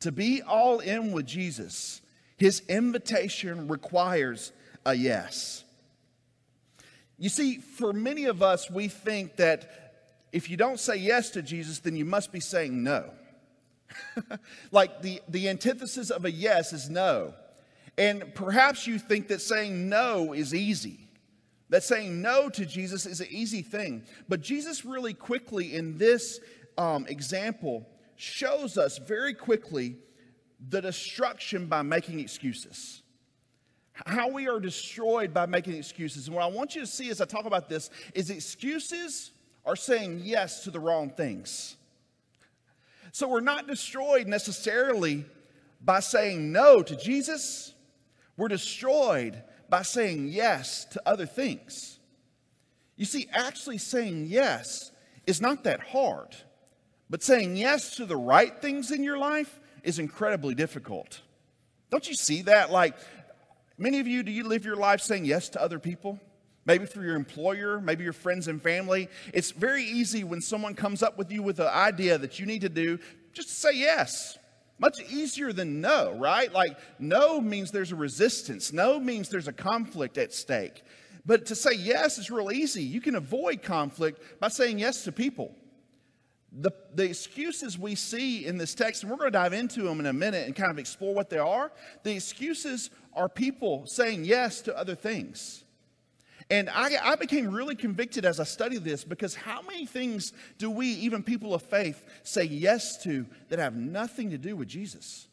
To 0.00 0.12
be 0.12 0.42
all 0.42 0.80
in 0.80 1.12
with 1.12 1.26
Jesus, 1.26 2.00
his 2.38 2.62
invitation 2.68 3.68
requires 3.68 4.52
a 4.86 4.94
yes. 4.94 5.64
You 7.18 7.28
see, 7.28 7.58
for 7.58 7.92
many 7.92 8.24
of 8.24 8.42
us, 8.42 8.70
we 8.70 8.88
think 8.88 9.36
that 9.36 9.89
if 10.32 10.48
you 10.48 10.56
don't 10.56 10.78
say 10.78 10.96
yes 10.96 11.30
to 11.30 11.42
Jesus, 11.42 11.80
then 11.80 11.96
you 11.96 12.04
must 12.04 12.32
be 12.32 12.40
saying 12.40 12.82
no. 12.82 13.10
like 14.70 15.02
the, 15.02 15.20
the 15.28 15.48
antithesis 15.48 16.10
of 16.10 16.24
a 16.24 16.30
yes 16.30 16.72
is 16.72 16.88
no. 16.88 17.34
And 17.98 18.34
perhaps 18.34 18.86
you 18.86 18.98
think 18.98 19.28
that 19.28 19.40
saying 19.40 19.88
no 19.88 20.32
is 20.32 20.54
easy, 20.54 21.08
that 21.68 21.82
saying 21.82 22.22
no 22.22 22.48
to 22.50 22.64
Jesus 22.64 23.06
is 23.06 23.20
an 23.20 23.26
easy 23.30 23.62
thing. 23.62 24.04
But 24.28 24.40
Jesus, 24.40 24.84
really 24.84 25.14
quickly 25.14 25.74
in 25.74 25.98
this 25.98 26.40
um, 26.78 27.06
example, 27.08 27.86
shows 28.16 28.78
us 28.78 28.98
very 28.98 29.34
quickly 29.34 29.96
the 30.68 30.80
destruction 30.80 31.66
by 31.66 31.82
making 31.82 32.20
excuses. 32.20 33.02
How 34.06 34.28
we 34.28 34.48
are 34.48 34.60
destroyed 34.60 35.34
by 35.34 35.46
making 35.46 35.74
excuses. 35.74 36.26
And 36.26 36.36
what 36.36 36.44
I 36.44 36.46
want 36.46 36.74
you 36.74 36.82
to 36.82 36.86
see 36.86 37.10
as 37.10 37.20
I 37.20 37.24
talk 37.24 37.44
about 37.44 37.68
this 37.68 37.90
is 38.14 38.30
excuses 38.30 39.32
are 39.64 39.76
saying 39.76 40.22
yes 40.24 40.64
to 40.64 40.70
the 40.70 40.80
wrong 40.80 41.10
things. 41.10 41.76
So 43.12 43.28
we're 43.28 43.40
not 43.40 43.66
destroyed 43.66 44.26
necessarily 44.26 45.24
by 45.80 46.00
saying 46.00 46.52
no 46.52 46.82
to 46.82 46.96
Jesus, 46.96 47.74
we're 48.36 48.48
destroyed 48.48 49.42
by 49.68 49.82
saying 49.82 50.28
yes 50.28 50.84
to 50.86 51.02
other 51.06 51.26
things. 51.26 51.98
You 52.96 53.06
see, 53.06 53.28
actually 53.32 53.78
saying 53.78 54.26
yes 54.26 54.92
is 55.26 55.40
not 55.40 55.64
that 55.64 55.80
hard, 55.80 56.36
but 57.08 57.22
saying 57.22 57.56
yes 57.56 57.96
to 57.96 58.04
the 58.04 58.16
right 58.16 58.60
things 58.60 58.90
in 58.90 59.02
your 59.02 59.18
life 59.18 59.58
is 59.82 59.98
incredibly 59.98 60.54
difficult. 60.54 61.22
Don't 61.90 62.06
you 62.06 62.14
see 62.14 62.42
that? 62.42 62.70
Like, 62.70 62.94
many 63.78 64.00
of 64.00 64.06
you, 64.06 64.22
do 64.22 64.30
you 64.30 64.44
live 64.44 64.64
your 64.64 64.76
life 64.76 65.00
saying 65.00 65.24
yes 65.24 65.48
to 65.50 65.62
other 65.62 65.78
people? 65.78 66.20
Maybe 66.66 66.86
through 66.86 67.06
your 67.06 67.16
employer, 67.16 67.80
maybe 67.80 68.04
your 68.04 68.12
friends 68.12 68.48
and 68.48 68.62
family. 68.62 69.08
It's 69.32 69.50
very 69.50 69.82
easy 69.82 70.24
when 70.24 70.40
someone 70.40 70.74
comes 70.74 71.02
up 71.02 71.16
with 71.16 71.32
you 71.32 71.42
with 71.42 71.58
an 71.58 71.68
idea 71.68 72.18
that 72.18 72.38
you 72.38 72.46
need 72.46 72.60
to 72.60 72.68
do, 72.68 72.98
just 73.32 73.48
say 73.48 73.72
yes. 73.74 74.38
Much 74.78 75.00
easier 75.10 75.52
than 75.52 75.80
no, 75.80 76.12
right? 76.12 76.52
Like, 76.52 76.78
no 76.98 77.40
means 77.40 77.70
there's 77.70 77.92
a 77.92 77.96
resistance, 77.96 78.72
no 78.72 78.98
means 78.98 79.28
there's 79.28 79.48
a 79.48 79.52
conflict 79.52 80.16
at 80.18 80.32
stake. 80.32 80.82
But 81.26 81.46
to 81.46 81.54
say 81.54 81.72
yes 81.74 82.18
is 82.18 82.30
real 82.30 82.50
easy. 82.50 82.82
You 82.82 83.00
can 83.00 83.14
avoid 83.14 83.62
conflict 83.62 84.40
by 84.40 84.48
saying 84.48 84.78
yes 84.78 85.04
to 85.04 85.12
people 85.12 85.54
the, 86.52 86.72
the 86.94 87.04
excuses 87.04 87.78
we 87.78 87.94
see 87.94 88.44
in 88.44 88.58
this 88.58 88.74
text, 88.74 89.02
and 89.02 89.10
we're 89.10 89.18
going 89.18 89.32
to 89.32 89.38
dive 89.38 89.52
into 89.52 89.82
them 89.82 90.00
in 90.00 90.06
a 90.06 90.12
minute 90.12 90.46
and 90.46 90.56
kind 90.56 90.70
of 90.70 90.78
explore 90.78 91.14
what 91.14 91.30
they 91.30 91.38
are. 91.38 91.70
The 92.02 92.14
excuses 92.14 92.90
are 93.14 93.28
people 93.28 93.86
saying 93.86 94.24
yes 94.24 94.60
to 94.62 94.76
other 94.76 94.94
things. 94.94 95.64
And 96.50 96.68
I, 96.68 96.96
I, 97.00 97.14
became 97.14 97.48
really 97.50 97.76
convicted 97.76 98.24
as 98.24 98.40
I 98.40 98.44
studied 98.44 98.82
this 98.82 99.04
because 99.04 99.36
how 99.36 99.62
many 99.62 99.86
things 99.86 100.32
do 100.58 100.68
we, 100.68 100.88
even 100.88 101.22
people 101.22 101.54
of 101.54 101.62
faith, 101.62 102.02
say 102.24 102.42
yes 102.42 103.00
to 103.04 103.24
that 103.50 103.60
have 103.60 103.76
nothing 103.76 104.30
to 104.30 104.38
do 104.38 104.56
with 104.56 104.66
Jesus? 104.66 105.28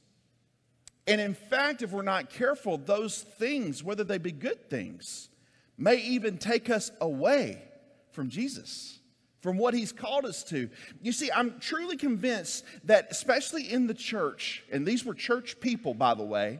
And 1.07 1.19
in 1.19 1.33
fact, 1.33 1.81
if 1.81 1.91
we're 1.91 2.03
not 2.03 2.29
careful, 2.29 2.77
those 2.77 3.23
things, 3.23 3.83
whether 3.83 4.03
they 4.03 4.19
be 4.19 4.31
good 4.31 4.69
things, 4.69 5.29
may 5.75 5.95
even 5.95 6.37
take 6.37 6.69
us 6.69 6.91
away 7.01 7.63
from 8.11 8.29
Jesus 8.29 8.99
from 9.41 9.57
what 9.57 9.73
he's 9.73 9.91
called 9.91 10.25
us 10.25 10.43
to. 10.43 10.69
You 11.01 11.11
see, 11.11 11.31
I'm 11.31 11.59
truly 11.59 11.95
convinced 11.95 12.65
that, 12.83 13.07
especially 13.11 13.71
in 13.71 13.87
the 13.87 13.93
church, 13.93 14.63
and 14.71 14.85
these 14.85 15.05
were 15.05 15.13
church 15.13 15.59
people, 15.59 15.93
by 15.93 16.15
the 16.15 16.23
way, 16.23 16.59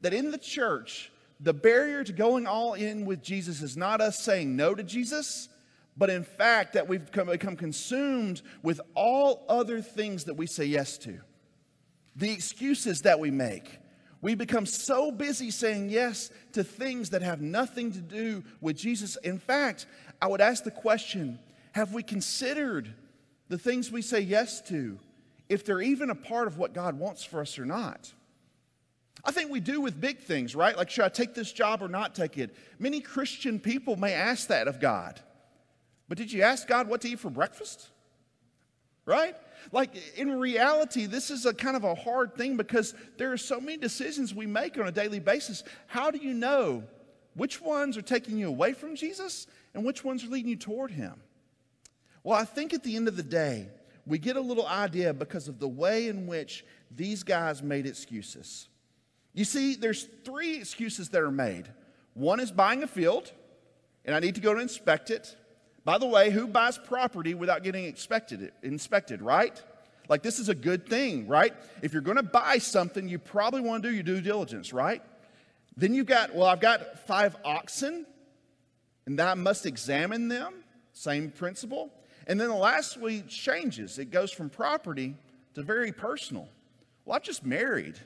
that 0.00 0.14
in 0.14 0.30
the 0.30 0.38
church, 0.38 1.10
the 1.40 1.52
barrier 1.52 2.04
to 2.04 2.12
going 2.12 2.46
all 2.46 2.74
in 2.74 3.04
with 3.04 3.22
Jesus 3.22 3.62
is 3.62 3.76
not 3.76 4.00
us 4.00 4.18
saying 4.18 4.56
no 4.56 4.74
to 4.74 4.82
Jesus, 4.82 5.48
but 5.96 6.10
in 6.10 6.24
fact 6.24 6.72
that 6.74 6.88
we've 6.88 7.10
become 7.10 7.56
consumed 7.56 8.42
with 8.62 8.80
all 8.94 9.44
other 9.48 9.80
things 9.80 10.24
that 10.24 10.34
we 10.34 10.46
say 10.46 10.64
yes 10.64 10.98
to. 10.98 11.20
The 12.16 12.32
excuses 12.32 13.02
that 13.02 13.18
we 13.18 13.30
make. 13.30 13.78
We 14.20 14.34
become 14.34 14.64
so 14.64 15.10
busy 15.10 15.50
saying 15.50 15.90
yes 15.90 16.30
to 16.52 16.64
things 16.64 17.10
that 17.10 17.22
have 17.22 17.42
nothing 17.42 17.92
to 17.92 18.00
do 18.00 18.42
with 18.60 18.76
Jesus. 18.76 19.16
In 19.16 19.38
fact, 19.38 19.86
I 20.22 20.28
would 20.28 20.40
ask 20.40 20.64
the 20.64 20.70
question 20.70 21.38
have 21.72 21.92
we 21.92 22.02
considered 22.02 22.94
the 23.48 23.58
things 23.58 23.90
we 23.90 24.00
say 24.00 24.20
yes 24.20 24.60
to, 24.62 24.98
if 25.48 25.64
they're 25.64 25.82
even 25.82 26.08
a 26.08 26.14
part 26.14 26.46
of 26.46 26.56
what 26.56 26.72
God 26.72 26.98
wants 26.98 27.24
for 27.24 27.40
us 27.40 27.58
or 27.58 27.66
not? 27.66 28.12
I 29.24 29.32
think 29.32 29.50
we 29.50 29.60
do 29.60 29.80
with 29.80 30.00
big 30.00 30.18
things, 30.20 30.54
right? 30.54 30.76
Like, 30.76 30.90
should 30.90 31.04
I 31.04 31.08
take 31.08 31.34
this 31.34 31.50
job 31.50 31.82
or 31.82 31.88
not 31.88 32.14
take 32.14 32.36
it? 32.36 32.54
Many 32.78 33.00
Christian 33.00 33.58
people 33.58 33.96
may 33.96 34.12
ask 34.12 34.48
that 34.48 34.68
of 34.68 34.80
God. 34.80 35.18
But 36.08 36.18
did 36.18 36.30
you 36.30 36.42
ask 36.42 36.68
God 36.68 36.88
what 36.88 37.00
to 37.02 37.08
eat 37.08 37.18
for 37.18 37.30
breakfast? 37.30 37.88
Right? 39.06 39.34
Like, 39.72 39.90
in 40.18 40.38
reality, 40.38 41.06
this 41.06 41.30
is 41.30 41.46
a 41.46 41.54
kind 41.54 41.76
of 41.76 41.84
a 41.84 41.94
hard 41.94 42.36
thing 42.36 42.56
because 42.56 42.94
there 43.16 43.32
are 43.32 43.38
so 43.38 43.60
many 43.60 43.78
decisions 43.78 44.34
we 44.34 44.46
make 44.46 44.78
on 44.78 44.86
a 44.86 44.92
daily 44.92 45.20
basis. 45.20 45.64
How 45.86 46.10
do 46.10 46.18
you 46.18 46.34
know 46.34 46.84
which 47.34 47.62
ones 47.62 47.96
are 47.96 48.02
taking 48.02 48.36
you 48.36 48.48
away 48.48 48.74
from 48.74 48.94
Jesus 48.94 49.46
and 49.72 49.84
which 49.84 50.04
ones 50.04 50.24
are 50.24 50.28
leading 50.28 50.50
you 50.50 50.56
toward 50.56 50.90
Him? 50.90 51.14
Well, 52.22 52.38
I 52.38 52.44
think 52.44 52.74
at 52.74 52.82
the 52.82 52.96
end 52.96 53.08
of 53.08 53.16
the 53.16 53.22
day, 53.22 53.68
we 54.06 54.18
get 54.18 54.36
a 54.36 54.40
little 54.40 54.66
idea 54.66 55.14
because 55.14 55.48
of 55.48 55.58
the 55.58 55.68
way 55.68 56.08
in 56.08 56.26
which 56.26 56.64
these 56.94 57.22
guys 57.22 57.62
made 57.62 57.86
excuses. 57.86 58.68
You 59.34 59.44
see, 59.44 59.74
there's 59.74 60.04
three 60.24 60.56
excuses 60.56 61.08
that 61.10 61.20
are 61.20 61.30
made. 61.30 61.68
One 62.14 62.38
is 62.38 62.52
buying 62.52 62.84
a 62.84 62.86
field, 62.86 63.32
and 64.04 64.14
I 64.14 64.20
need 64.20 64.36
to 64.36 64.40
go 64.40 64.54
to 64.54 64.60
inspect 64.60 65.10
it. 65.10 65.36
By 65.84 65.98
the 65.98 66.06
way, 66.06 66.30
who 66.30 66.46
buys 66.46 66.78
property 66.78 67.34
without 67.34 67.62
getting 67.62 67.84
inspected, 67.84 68.52
inspected, 68.62 69.20
right? 69.20 69.60
Like 70.08 70.22
this 70.22 70.38
is 70.38 70.48
a 70.48 70.54
good 70.54 70.88
thing, 70.88 71.26
right? 71.26 71.52
If 71.82 71.92
you're 71.92 72.02
going 72.02 72.16
to 72.16 72.22
buy 72.22 72.58
something, 72.58 73.08
you 73.08 73.18
probably 73.18 73.60
want 73.60 73.82
to 73.82 73.88
do 73.88 73.94
your 73.94 74.04
due 74.04 74.20
diligence, 74.20 74.72
right? 74.72 75.02
Then 75.76 75.92
you've 75.92 76.06
got, 76.06 76.34
well, 76.34 76.46
I've 76.46 76.60
got 76.60 77.06
five 77.06 77.36
oxen, 77.44 78.06
and 79.06 79.20
I 79.20 79.34
must 79.34 79.66
examine 79.66 80.28
them. 80.28 80.54
Same 80.92 81.30
principle. 81.30 81.90
And 82.26 82.40
then 82.40 82.48
the 82.48 82.54
last 82.54 82.96
week 82.96 83.28
changes. 83.28 83.98
It 83.98 84.10
goes 84.10 84.30
from 84.30 84.48
property 84.48 85.16
to 85.54 85.62
very 85.62 85.92
personal. 85.92 86.48
Well, 87.04 87.16
I've 87.16 87.22
just 87.22 87.44
married 87.44 87.98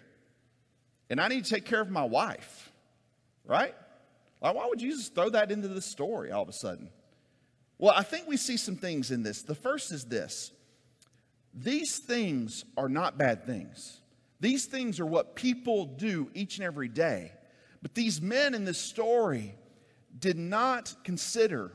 and 1.11 1.21
I 1.21 1.29
need 1.29 1.45
to 1.45 1.51
take 1.51 1.65
care 1.65 1.81
of 1.81 1.91
my 1.91 2.05
wife, 2.05 2.71
right? 3.45 3.75
Like, 4.41 4.55
Why 4.55 4.67
would 4.67 4.79
Jesus 4.79 5.09
throw 5.09 5.31
that 5.31 5.51
into 5.51 5.69
the 5.69 5.83
story 5.83 6.31
all 6.31 6.43
of 6.43 6.49
a 6.49 6.53
sudden? 6.53 6.91
Well, 7.79 7.95
I 7.97 8.03
think 8.03 8.27
we 8.27 8.37
see 8.37 8.57
some 8.57 8.77
things 8.77 9.11
in 9.11 9.23
this. 9.23 9.43
The 9.43 9.55
first 9.55 9.93
is 9.93 10.05
this 10.05 10.53
these 11.55 11.99
things 11.99 12.65
are 12.77 12.89
not 12.89 13.19
bad 13.19 13.47
things, 13.47 14.01
these 14.41 14.67
things 14.67 15.01
are 15.01 15.07
what 15.07 15.35
people 15.35 15.87
do 15.87 16.31
each 16.35 16.59
and 16.59 16.67
every 16.67 16.89
day. 16.89 17.33
But 17.81 17.95
these 17.95 18.21
men 18.21 18.55
in 18.55 18.65
this 18.65 18.89
story 18.89 19.55
did 20.19 20.37
not 20.37 20.95
consider 21.05 21.73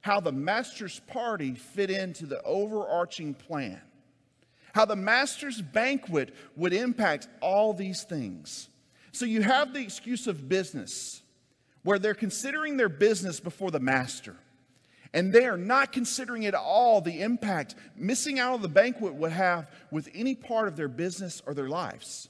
how 0.00 0.20
the 0.20 0.32
master's 0.32 1.00
party 1.00 1.54
fit 1.54 1.90
into 1.90 2.26
the 2.26 2.42
overarching 2.42 3.34
plan, 3.34 3.80
how 4.74 4.84
the 4.84 4.96
master's 4.96 5.62
banquet 5.62 6.34
would 6.56 6.72
impact 6.72 7.28
all 7.40 7.72
these 7.72 8.02
things. 8.02 8.68
So 9.12 9.24
you 9.24 9.40
have 9.40 9.72
the 9.72 9.80
excuse 9.80 10.26
of 10.26 10.48
business, 10.48 11.22
where 11.84 12.00
they're 12.00 12.12
considering 12.12 12.76
their 12.76 12.88
business 12.88 13.38
before 13.38 13.70
the 13.70 13.78
master. 13.78 14.34
And 15.12 15.32
they 15.32 15.46
are 15.46 15.56
not 15.56 15.92
considering 15.92 16.44
at 16.44 16.56
all 16.56 17.00
the 17.00 17.20
impact 17.20 17.76
missing 17.94 18.40
out 18.40 18.54
on 18.54 18.62
the 18.62 18.68
banquet 18.68 19.14
would 19.14 19.30
have 19.30 19.70
with 19.92 20.08
any 20.12 20.34
part 20.34 20.66
of 20.66 20.76
their 20.76 20.88
business 20.88 21.40
or 21.46 21.54
their 21.54 21.68
lives. 21.68 22.28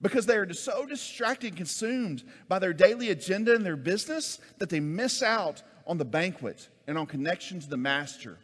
Because 0.00 0.24
they 0.24 0.36
are 0.38 0.50
so 0.54 0.86
distracted 0.86 1.48
and 1.48 1.56
consumed 1.58 2.24
by 2.48 2.60
their 2.60 2.72
daily 2.72 3.10
agenda 3.10 3.54
and 3.54 3.66
their 3.66 3.76
business 3.76 4.38
that 4.56 4.70
they 4.70 4.80
miss 4.80 5.22
out 5.22 5.62
on 5.86 5.98
the 5.98 6.06
banquet 6.06 6.66
and 6.86 6.96
on 6.96 7.04
connection 7.04 7.60
to 7.60 7.68
the 7.68 7.76
master. 7.76 8.38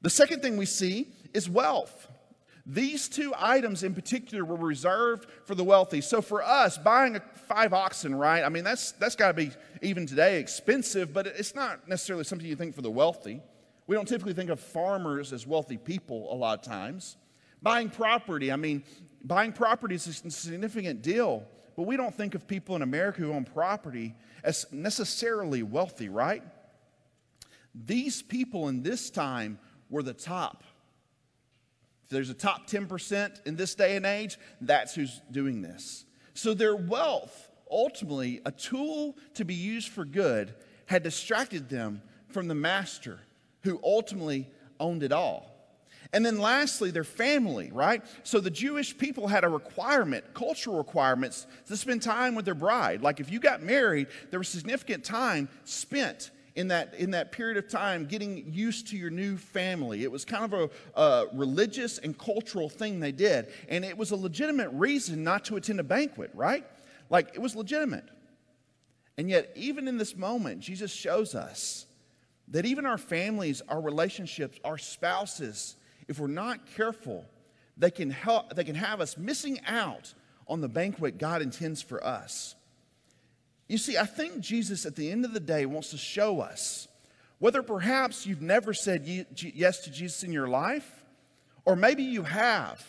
The 0.00 0.08
second 0.08 0.40
thing 0.40 0.56
we 0.56 0.64
see 0.64 1.08
is 1.34 1.50
wealth. 1.50 2.08
These 2.64 3.08
two 3.08 3.34
items 3.36 3.82
in 3.82 3.94
particular 3.94 4.44
were 4.44 4.56
reserved 4.56 5.26
for 5.44 5.54
the 5.54 5.64
wealthy. 5.64 6.00
So 6.00 6.22
for 6.22 6.42
us, 6.42 6.78
buying 6.78 7.16
a 7.16 7.20
five 7.48 7.72
oxen, 7.72 8.14
right? 8.14 8.44
I 8.44 8.48
mean, 8.48 8.62
that's 8.62 8.92
that's 8.92 9.16
got 9.16 9.28
to 9.28 9.34
be 9.34 9.50
even 9.80 10.06
today 10.06 10.38
expensive, 10.38 11.12
but 11.12 11.26
it's 11.26 11.54
not 11.54 11.88
necessarily 11.88 12.24
something 12.24 12.46
you 12.46 12.56
think 12.56 12.74
for 12.74 12.82
the 12.82 12.90
wealthy. 12.90 13.40
We 13.88 13.96
don't 13.96 14.06
typically 14.06 14.34
think 14.34 14.50
of 14.50 14.60
farmers 14.60 15.32
as 15.32 15.46
wealthy 15.46 15.76
people 15.76 16.32
a 16.32 16.36
lot 16.36 16.60
of 16.60 16.64
times. 16.64 17.16
Buying 17.62 17.90
property, 17.90 18.52
I 18.52 18.56
mean, 18.56 18.84
buying 19.24 19.52
property 19.52 19.96
is 19.96 20.06
a 20.06 20.30
significant 20.30 21.02
deal 21.02 21.46
but 21.76 21.84
we 21.84 21.96
don't 21.96 22.14
think 22.14 22.34
of 22.34 22.46
people 22.46 22.76
in 22.76 22.82
America 22.82 23.22
who 23.22 23.32
own 23.32 23.44
property 23.44 24.14
as 24.44 24.66
necessarily 24.72 25.62
wealthy, 25.62 26.08
right? 26.08 26.42
These 27.74 28.22
people 28.22 28.68
in 28.68 28.82
this 28.82 29.10
time 29.10 29.58
were 29.88 30.02
the 30.02 30.12
top. 30.12 30.64
There's 32.12 32.30
a 32.30 32.34
top 32.34 32.68
10% 32.68 33.46
in 33.46 33.56
this 33.56 33.74
day 33.74 33.96
and 33.96 34.06
age, 34.06 34.38
that's 34.60 34.94
who's 34.94 35.20
doing 35.30 35.62
this. 35.62 36.04
So 36.34 36.54
their 36.54 36.76
wealth, 36.76 37.48
ultimately 37.70 38.40
a 38.46 38.52
tool 38.52 39.16
to 39.34 39.44
be 39.44 39.54
used 39.54 39.88
for 39.88 40.04
good, 40.04 40.54
had 40.86 41.02
distracted 41.02 41.68
them 41.68 42.02
from 42.28 42.48
the 42.48 42.54
master 42.54 43.20
who 43.62 43.80
ultimately 43.82 44.48
owned 44.78 45.02
it 45.02 45.12
all. 45.12 45.48
And 46.12 46.26
then 46.26 46.38
lastly, 46.38 46.90
their 46.90 47.04
family, 47.04 47.70
right? 47.72 48.02
So 48.22 48.40
the 48.40 48.50
Jewish 48.50 48.96
people 48.96 49.28
had 49.28 49.44
a 49.44 49.48
requirement, 49.48 50.34
cultural 50.34 50.76
requirements, 50.76 51.46
to 51.68 51.76
spend 51.76 52.02
time 52.02 52.34
with 52.34 52.44
their 52.44 52.54
bride. 52.54 53.00
Like 53.00 53.20
if 53.20 53.30
you 53.30 53.40
got 53.40 53.62
married, 53.62 54.08
there 54.30 54.38
was 54.38 54.48
significant 54.48 55.04
time 55.04 55.48
spent 55.64 56.30
in 56.54 56.68
that, 56.68 56.94
in 56.94 57.12
that 57.12 57.32
period 57.32 57.56
of 57.56 57.68
time 57.68 58.06
getting 58.06 58.52
used 58.52 58.88
to 58.88 58.96
your 58.96 59.10
new 59.10 59.36
family. 59.36 60.02
It 60.02 60.12
was 60.12 60.24
kind 60.24 60.52
of 60.52 60.70
a, 60.94 61.00
a 61.00 61.26
religious 61.34 61.98
and 61.98 62.16
cultural 62.18 62.68
thing 62.68 63.00
they 63.00 63.12
did. 63.12 63.52
And 63.68 63.84
it 63.84 63.96
was 63.96 64.10
a 64.10 64.16
legitimate 64.16 64.70
reason 64.70 65.24
not 65.24 65.44
to 65.46 65.56
attend 65.56 65.80
a 65.80 65.84
banquet, 65.84 66.30
right? 66.34 66.64
Like 67.08 67.30
it 67.34 67.40
was 67.40 67.56
legitimate. 67.56 68.08
And 69.18 69.28
yet, 69.30 69.52
even 69.54 69.88
in 69.88 69.98
this 69.98 70.16
moment, 70.16 70.60
Jesus 70.60 70.90
shows 70.90 71.34
us 71.34 71.86
that 72.48 72.66
even 72.66 72.86
our 72.86 72.98
families, 72.98 73.62
our 73.68 73.80
relationships, 73.80 74.58
our 74.64 74.78
spouses, 74.78 75.76
if 76.08 76.18
we're 76.18 76.26
not 76.26 76.66
careful, 76.76 77.24
they 77.76 77.90
can, 77.90 78.10
help, 78.10 78.54
they 78.54 78.64
can 78.64 78.74
have 78.74 79.00
us 79.00 79.16
missing 79.16 79.60
out 79.66 80.12
on 80.48 80.60
the 80.60 80.68
banquet 80.68 81.18
God 81.18 81.40
intends 81.40 81.80
for 81.80 82.04
us. 82.04 82.54
You 83.72 83.78
see, 83.78 83.96
I 83.96 84.04
think 84.04 84.40
Jesus 84.40 84.84
at 84.84 84.96
the 84.96 85.10
end 85.10 85.24
of 85.24 85.32
the 85.32 85.40
day 85.40 85.64
wants 85.64 85.92
to 85.92 85.96
show 85.96 86.40
us 86.40 86.88
whether 87.38 87.62
perhaps 87.62 88.26
you've 88.26 88.42
never 88.42 88.74
said 88.74 89.06
yes 89.06 89.78
to 89.84 89.90
Jesus 89.90 90.22
in 90.24 90.30
your 90.30 90.46
life, 90.46 91.02
or 91.64 91.74
maybe 91.74 92.02
you 92.02 92.22
have, 92.22 92.84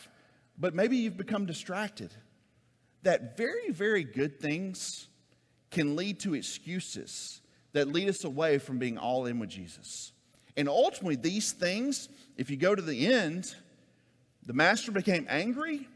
but 0.58 0.76
maybe 0.76 0.98
you've 0.98 1.16
become 1.16 1.46
distracted, 1.46 2.14
that 3.04 3.38
very, 3.38 3.72
very 3.72 4.04
good 4.04 4.42
things 4.42 5.08
can 5.72 5.96
lead 5.96 6.20
to 6.20 6.36
excuses 6.36 7.40
that 7.72 7.88
lead 7.88 8.10
us 8.10 8.26
away 8.26 8.58
from 8.58 8.78
being 8.78 8.98
all 8.98 9.26
in 9.26 9.40
with 9.40 9.50
Jesus. 9.50 10.12
And 10.58 10.68
ultimately, 10.68 11.16
these 11.16 11.54
things, 11.54 12.10
if 12.36 12.50
you 12.50 12.58
go 12.58 12.76
to 12.76 12.82
the 12.82 13.08
end, 13.08 13.56
the 14.46 14.52
master 14.52 14.92
became 14.92 15.28
angry, 15.30 15.88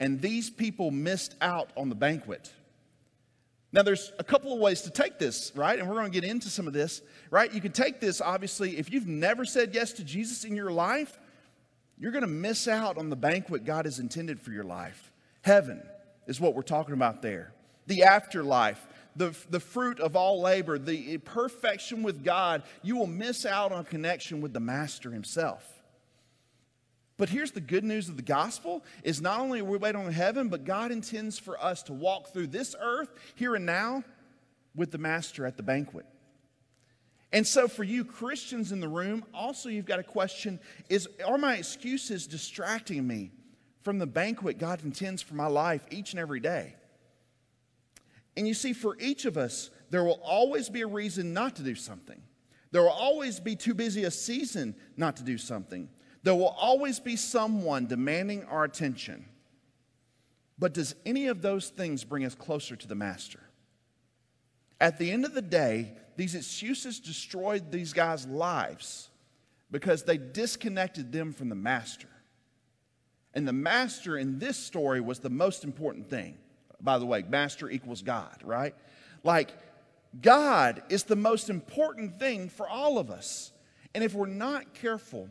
and 0.00 0.20
these 0.20 0.50
people 0.50 0.90
missed 0.90 1.36
out 1.40 1.70
on 1.76 1.88
the 1.88 1.94
banquet. 1.94 2.52
Now, 3.70 3.82
there's 3.82 4.12
a 4.18 4.24
couple 4.24 4.52
of 4.54 4.60
ways 4.60 4.82
to 4.82 4.90
take 4.90 5.18
this, 5.18 5.52
right? 5.54 5.78
And 5.78 5.86
we're 5.86 5.96
going 5.96 6.10
to 6.10 6.20
get 6.20 6.28
into 6.28 6.48
some 6.48 6.66
of 6.66 6.72
this, 6.72 7.02
right? 7.30 7.52
You 7.52 7.60
can 7.60 7.72
take 7.72 8.00
this, 8.00 8.20
obviously, 8.20 8.78
if 8.78 8.90
you've 8.90 9.06
never 9.06 9.44
said 9.44 9.74
yes 9.74 9.92
to 9.94 10.04
Jesus 10.04 10.44
in 10.44 10.56
your 10.56 10.70
life, 10.70 11.18
you're 11.98 12.12
going 12.12 12.22
to 12.22 12.28
miss 12.28 12.66
out 12.66 12.96
on 12.96 13.10
the 13.10 13.16
banquet 13.16 13.64
God 13.64 13.84
has 13.84 13.98
intended 13.98 14.40
for 14.40 14.52
your 14.52 14.64
life. 14.64 15.12
Heaven 15.42 15.82
is 16.26 16.40
what 16.40 16.54
we're 16.54 16.62
talking 16.62 16.94
about 16.94 17.20
there. 17.20 17.52
The 17.86 18.04
afterlife, 18.04 18.86
the, 19.16 19.36
the 19.50 19.60
fruit 19.60 20.00
of 20.00 20.16
all 20.16 20.40
labor, 20.40 20.78
the 20.78 21.18
perfection 21.18 22.02
with 22.02 22.24
God, 22.24 22.62
you 22.82 22.96
will 22.96 23.06
miss 23.06 23.44
out 23.44 23.72
on 23.72 23.84
connection 23.84 24.40
with 24.40 24.54
the 24.54 24.60
Master 24.60 25.10
Himself. 25.10 25.77
But 27.18 27.28
here's 27.28 27.50
the 27.50 27.60
good 27.60 27.84
news 27.84 28.08
of 28.08 28.16
the 28.16 28.22
gospel 28.22 28.84
is 29.02 29.20
not 29.20 29.40
only 29.40 29.60
are 29.60 29.64
we 29.64 29.76
waiting 29.76 30.00
on 30.00 30.12
heaven, 30.12 30.48
but 30.48 30.64
God 30.64 30.92
intends 30.92 31.38
for 31.38 31.62
us 31.62 31.82
to 31.84 31.92
walk 31.92 32.32
through 32.32 32.46
this 32.46 32.74
earth 32.80 33.10
here 33.34 33.56
and 33.56 33.66
now 33.66 34.04
with 34.74 34.92
the 34.92 34.98
master 34.98 35.44
at 35.44 35.56
the 35.56 35.62
banquet. 35.62 36.06
And 37.32 37.46
so 37.46 37.68
for 37.68 37.84
you 37.84 38.04
Christians 38.04 38.72
in 38.72 38.80
the 38.80 38.88
room, 38.88 39.24
also 39.34 39.68
you've 39.68 39.84
got 39.84 39.98
a 39.98 40.04
question 40.04 40.60
is 40.88 41.08
are 41.26 41.36
my 41.36 41.56
excuses 41.56 42.26
distracting 42.26 43.06
me 43.06 43.32
from 43.82 43.98
the 43.98 44.06
banquet 44.06 44.58
God 44.58 44.82
intends 44.84 45.20
for 45.20 45.34
my 45.34 45.48
life 45.48 45.82
each 45.90 46.12
and 46.12 46.20
every 46.20 46.40
day? 46.40 46.76
And 48.36 48.46
you 48.46 48.54
see, 48.54 48.72
for 48.72 48.96
each 49.00 49.24
of 49.24 49.36
us, 49.36 49.70
there 49.90 50.04
will 50.04 50.20
always 50.22 50.68
be 50.68 50.82
a 50.82 50.86
reason 50.86 51.32
not 51.34 51.56
to 51.56 51.62
do 51.62 51.74
something. 51.74 52.22
There 52.70 52.82
will 52.82 52.90
always 52.90 53.40
be 53.40 53.56
too 53.56 53.74
busy 53.74 54.04
a 54.04 54.12
season 54.12 54.76
not 54.96 55.16
to 55.16 55.24
do 55.24 55.36
something. 55.38 55.88
There 56.22 56.34
will 56.34 56.56
always 56.58 57.00
be 57.00 57.16
someone 57.16 57.86
demanding 57.86 58.44
our 58.44 58.64
attention. 58.64 59.24
But 60.58 60.74
does 60.74 60.94
any 61.06 61.28
of 61.28 61.42
those 61.42 61.68
things 61.68 62.04
bring 62.04 62.24
us 62.24 62.34
closer 62.34 62.74
to 62.76 62.88
the 62.88 62.94
Master? 62.94 63.40
At 64.80 64.98
the 64.98 65.10
end 65.10 65.24
of 65.24 65.34
the 65.34 65.42
day, 65.42 65.92
these 66.16 66.34
excuses 66.34 67.00
destroyed 67.00 67.70
these 67.70 67.92
guys' 67.92 68.26
lives 68.26 69.10
because 69.70 70.02
they 70.02 70.16
disconnected 70.16 71.12
them 71.12 71.32
from 71.32 71.48
the 71.48 71.54
Master. 71.54 72.08
And 73.34 73.46
the 73.46 73.52
Master 73.52 74.18
in 74.18 74.38
this 74.38 74.56
story 74.56 75.00
was 75.00 75.20
the 75.20 75.30
most 75.30 75.62
important 75.62 76.10
thing 76.10 76.38
by 76.80 76.98
the 76.98 77.06
way, 77.06 77.24
master 77.28 77.68
equals 77.70 78.02
God, 78.02 78.36
right? 78.44 78.74
Like, 79.24 79.50
God 80.20 80.82
is 80.88 81.04
the 81.04 81.16
most 81.16 81.50
important 81.50 82.18
thing 82.18 82.48
for 82.48 82.68
all 82.68 82.98
of 82.98 83.10
us. 83.10 83.52
And 83.94 84.04
if 84.04 84.14
we're 84.14 84.26
not 84.26 84.74
careful, 84.74 85.28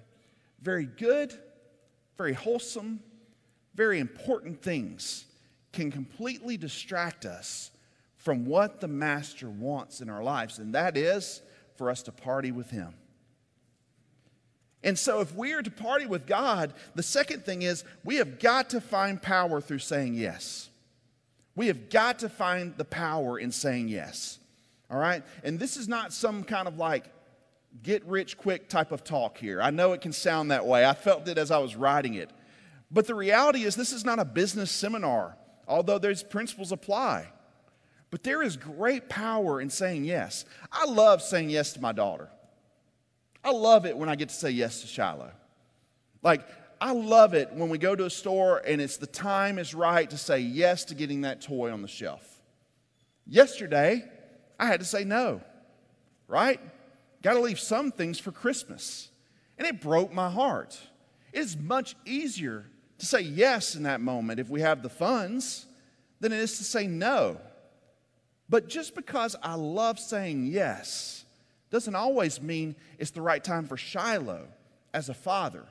very 0.61 0.85
good, 0.85 1.33
very 2.17 2.33
wholesome, 2.33 2.99
very 3.75 3.99
important 3.99 4.61
things 4.61 5.25
can 5.71 5.91
completely 5.91 6.57
distract 6.57 7.25
us 7.25 7.71
from 8.15 8.45
what 8.45 8.81
the 8.81 8.87
Master 8.87 9.49
wants 9.49 10.01
in 10.01 10.09
our 10.09 10.23
lives, 10.23 10.59
and 10.59 10.73
that 10.73 10.97
is 10.97 11.41
for 11.75 11.89
us 11.89 12.01
to 12.03 12.11
party 12.11 12.51
with 12.51 12.69
Him. 12.69 12.93
And 14.83 14.97
so, 14.97 15.21
if 15.21 15.35
we 15.35 15.53
are 15.53 15.61
to 15.61 15.71
party 15.71 16.05
with 16.05 16.25
God, 16.25 16.73
the 16.95 17.03
second 17.03 17.45
thing 17.45 17.61
is 17.61 17.83
we 18.03 18.15
have 18.15 18.39
got 18.39 18.71
to 18.71 18.81
find 18.81 19.21
power 19.21 19.61
through 19.61 19.79
saying 19.79 20.15
yes. 20.15 20.69
We 21.55 21.67
have 21.67 21.89
got 21.89 22.19
to 22.19 22.29
find 22.29 22.75
the 22.77 22.85
power 22.85 23.39
in 23.39 23.51
saying 23.51 23.89
yes. 23.89 24.39
All 24.89 24.99
right? 24.99 25.23
And 25.43 25.59
this 25.59 25.75
is 25.75 25.87
not 25.87 26.13
some 26.13 26.43
kind 26.43 26.67
of 26.67 26.77
like 26.77 27.05
get 27.83 28.05
rich 28.05 28.37
quick 28.37 28.69
type 28.69 28.91
of 28.91 29.03
talk 29.03 29.37
here. 29.37 29.61
I 29.61 29.69
know 29.69 29.93
it 29.93 30.01
can 30.01 30.11
sound 30.11 30.51
that 30.51 30.65
way. 30.65 30.85
I 30.85 30.93
felt 30.93 31.27
it 31.27 31.37
as 31.37 31.51
I 31.51 31.57
was 31.59 31.75
writing 31.75 32.15
it. 32.15 32.31
But 32.89 33.07
the 33.07 33.15
reality 33.15 33.63
is, 33.63 33.75
this 33.75 33.91
is 33.91 34.05
not 34.05 34.19
a 34.19 34.25
business 34.25 34.71
seminar, 34.71 35.37
although 35.67 35.99
those 35.99 36.23
principles 36.23 36.71
apply. 36.71 37.27
But 38.09 38.23
there 38.23 38.41
is 38.41 38.55
great 38.55 39.09
power 39.09 39.59
in 39.59 39.69
saying 39.69 40.05
yes. 40.05 40.45
I 40.71 40.85
love 40.85 41.21
saying 41.21 41.49
yes 41.49 41.73
to 41.73 41.81
my 41.81 41.91
daughter. 41.91 42.29
I 43.43 43.51
love 43.51 43.85
it 43.85 43.97
when 43.97 44.09
I 44.09 44.15
get 44.15 44.29
to 44.29 44.35
say 44.35 44.51
yes 44.51 44.81
to 44.81 44.87
Shiloh. 44.87 45.31
Like, 46.23 46.47
I 46.79 46.91
love 46.91 47.33
it 47.33 47.51
when 47.53 47.69
we 47.69 47.77
go 47.77 47.95
to 47.95 48.05
a 48.05 48.09
store 48.09 48.61
and 48.65 48.79
it's 48.79 48.97
the 48.97 49.07
time 49.07 49.57
is 49.57 49.73
right 49.73 50.09
to 50.09 50.17
say 50.17 50.39
yes 50.39 50.85
to 50.85 50.95
getting 50.95 51.21
that 51.21 51.41
toy 51.41 51.71
on 51.71 51.81
the 51.81 51.87
shelf. 51.87 52.23
Yesterday, 53.25 54.03
I 54.59 54.67
had 54.67 54.79
to 54.79 54.85
say 54.85 55.03
no, 55.03 55.41
right? 56.27 56.59
Got 57.21 57.33
to 57.33 57.41
leave 57.41 57.59
some 57.59 57.91
things 57.91 58.19
for 58.19 58.31
Christmas. 58.31 59.09
And 59.57 59.67
it 59.67 59.81
broke 59.81 60.13
my 60.13 60.29
heart. 60.29 60.79
It 61.33 61.39
is 61.39 61.57
much 61.57 61.95
easier 62.05 62.65
to 62.99 63.05
say 63.05 63.21
yes 63.21 63.75
in 63.75 63.83
that 63.83 64.01
moment 64.01 64.39
if 64.39 64.49
we 64.49 64.61
have 64.61 64.81
the 64.81 64.89
funds 64.89 65.65
than 66.19 66.31
it 66.31 66.39
is 66.39 66.57
to 66.57 66.63
say 66.63 66.87
no. 66.87 67.39
But 68.49 68.69
just 68.69 68.95
because 68.95 69.35
I 69.41 69.55
love 69.55 69.99
saying 69.99 70.47
yes 70.47 71.25
doesn't 71.69 71.95
always 71.95 72.41
mean 72.41 72.75
it's 72.97 73.11
the 73.11 73.21
right 73.21 73.43
time 73.43 73.65
for 73.65 73.77
Shiloh 73.77 74.47
as 74.93 75.09
a 75.09 75.13
father. 75.13 75.65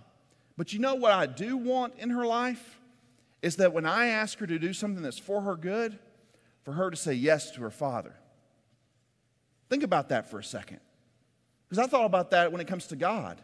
But 0.57 0.73
you 0.73 0.79
know 0.79 0.95
what 0.95 1.13
I 1.13 1.27
do 1.27 1.57
want 1.57 1.95
in 1.99 2.11
her 2.11 2.27
life? 2.27 2.81
Is 3.43 3.57
that 3.57 3.73
when 3.73 3.87
I 3.87 4.09
ask 4.09 4.39
her 4.39 4.47
to 4.47 4.59
do 4.59 4.73
something 4.73 5.03
that's 5.03 5.19
for 5.19 5.41
her 5.43 5.57
good, 5.57 5.99
for 6.67 6.73
her 6.73 6.91
to 6.91 6.97
say 6.97 7.15
yes 7.15 7.53
to 7.53 7.61
her 7.61 7.71
father. 7.71 8.13
Think 9.71 9.85
about 9.85 10.09
that 10.09 10.29
for 10.29 10.41
a 10.41 10.45
second. 10.45 10.81
Because 11.68 11.85
I 11.85 11.88
thought 11.88 12.07
about 12.07 12.31
that 12.31 12.52
when 12.52 12.61
it 12.61 12.66
comes 12.66 12.87
to 12.88 12.96
God. 12.96 13.40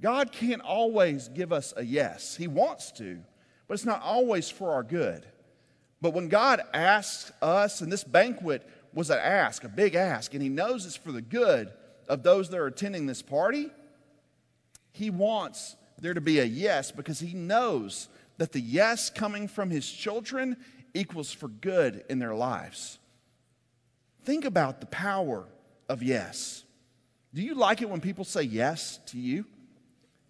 God 0.00 0.32
can't 0.32 0.62
always 0.62 1.28
give 1.28 1.52
us 1.52 1.74
a 1.76 1.84
yes. 1.84 2.36
He 2.36 2.46
wants 2.46 2.90
to, 2.92 3.20
but 3.68 3.74
it's 3.74 3.84
not 3.84 4.02
always 4.02 4.48
for 4.48 4.72
our 4.72 4.82
good. 4.82 5.26
But 6.00 6.14
when 6.14 6.28
God 6.28 6.62
asks 6.72 7.30
us, 7.42 7.82
and 7.82 7.92
this 7.92 8.04
banquet 8.04 8.66
was 8.94 9.10
an 9.10 9.18
ask, 9.18 9.62
a 9.64 9.68
big 9.68 9.94
ask, 9.94 10.32
and 10.32 10.42
He 10.42 10.48
knows 10.48 10.86
it's 10.86 10.96
for 10.96 11.12
the 11.12 11.20
good 11.20 11.70
of 12.08 12.22
those 12.22 12.48
that 12.48 12.58
are 12.58 12.66
attending 12.66 13.06
this 13.06 13.22
party, 13.22 13.68
He 14.92 15.10
wants 15.10 15.76
there 16.00 16.14
to 16.14 16.20
be 16.20 16.38
a 16.38 16.44
yes 16.44 16.90
because 16.90 17.20
he 17.20 17.34
knows 17.34 18.08
that 18.38 18.52
the 18.52 18.60
yes 18.60 19.10
coming 19.10 19.48
from 19.48 19.70
his 19.70 19.90
children 19.90 20.56
equals 20.94 21.32
for 21.32 21.48
good 21.48 22.04
in 22.08 22.18
their 22.18 22.34
lives. 22.34 22.98
Think 24.24 24.44
about 24.44 24.80
the 24.80 24.86
power 24.86 25.46
of 25.88 26.02
yes. 26.02 26.64
Do 27.32 27.42
you 27.42 27.54
like 27.54 27.82
it 27.82 27.88
when 27.88 28.00
people 28.00 28.24
say 28.24 28.42
yes 28.42 28.98
to 29.06 29.18
you? 29.18 29.44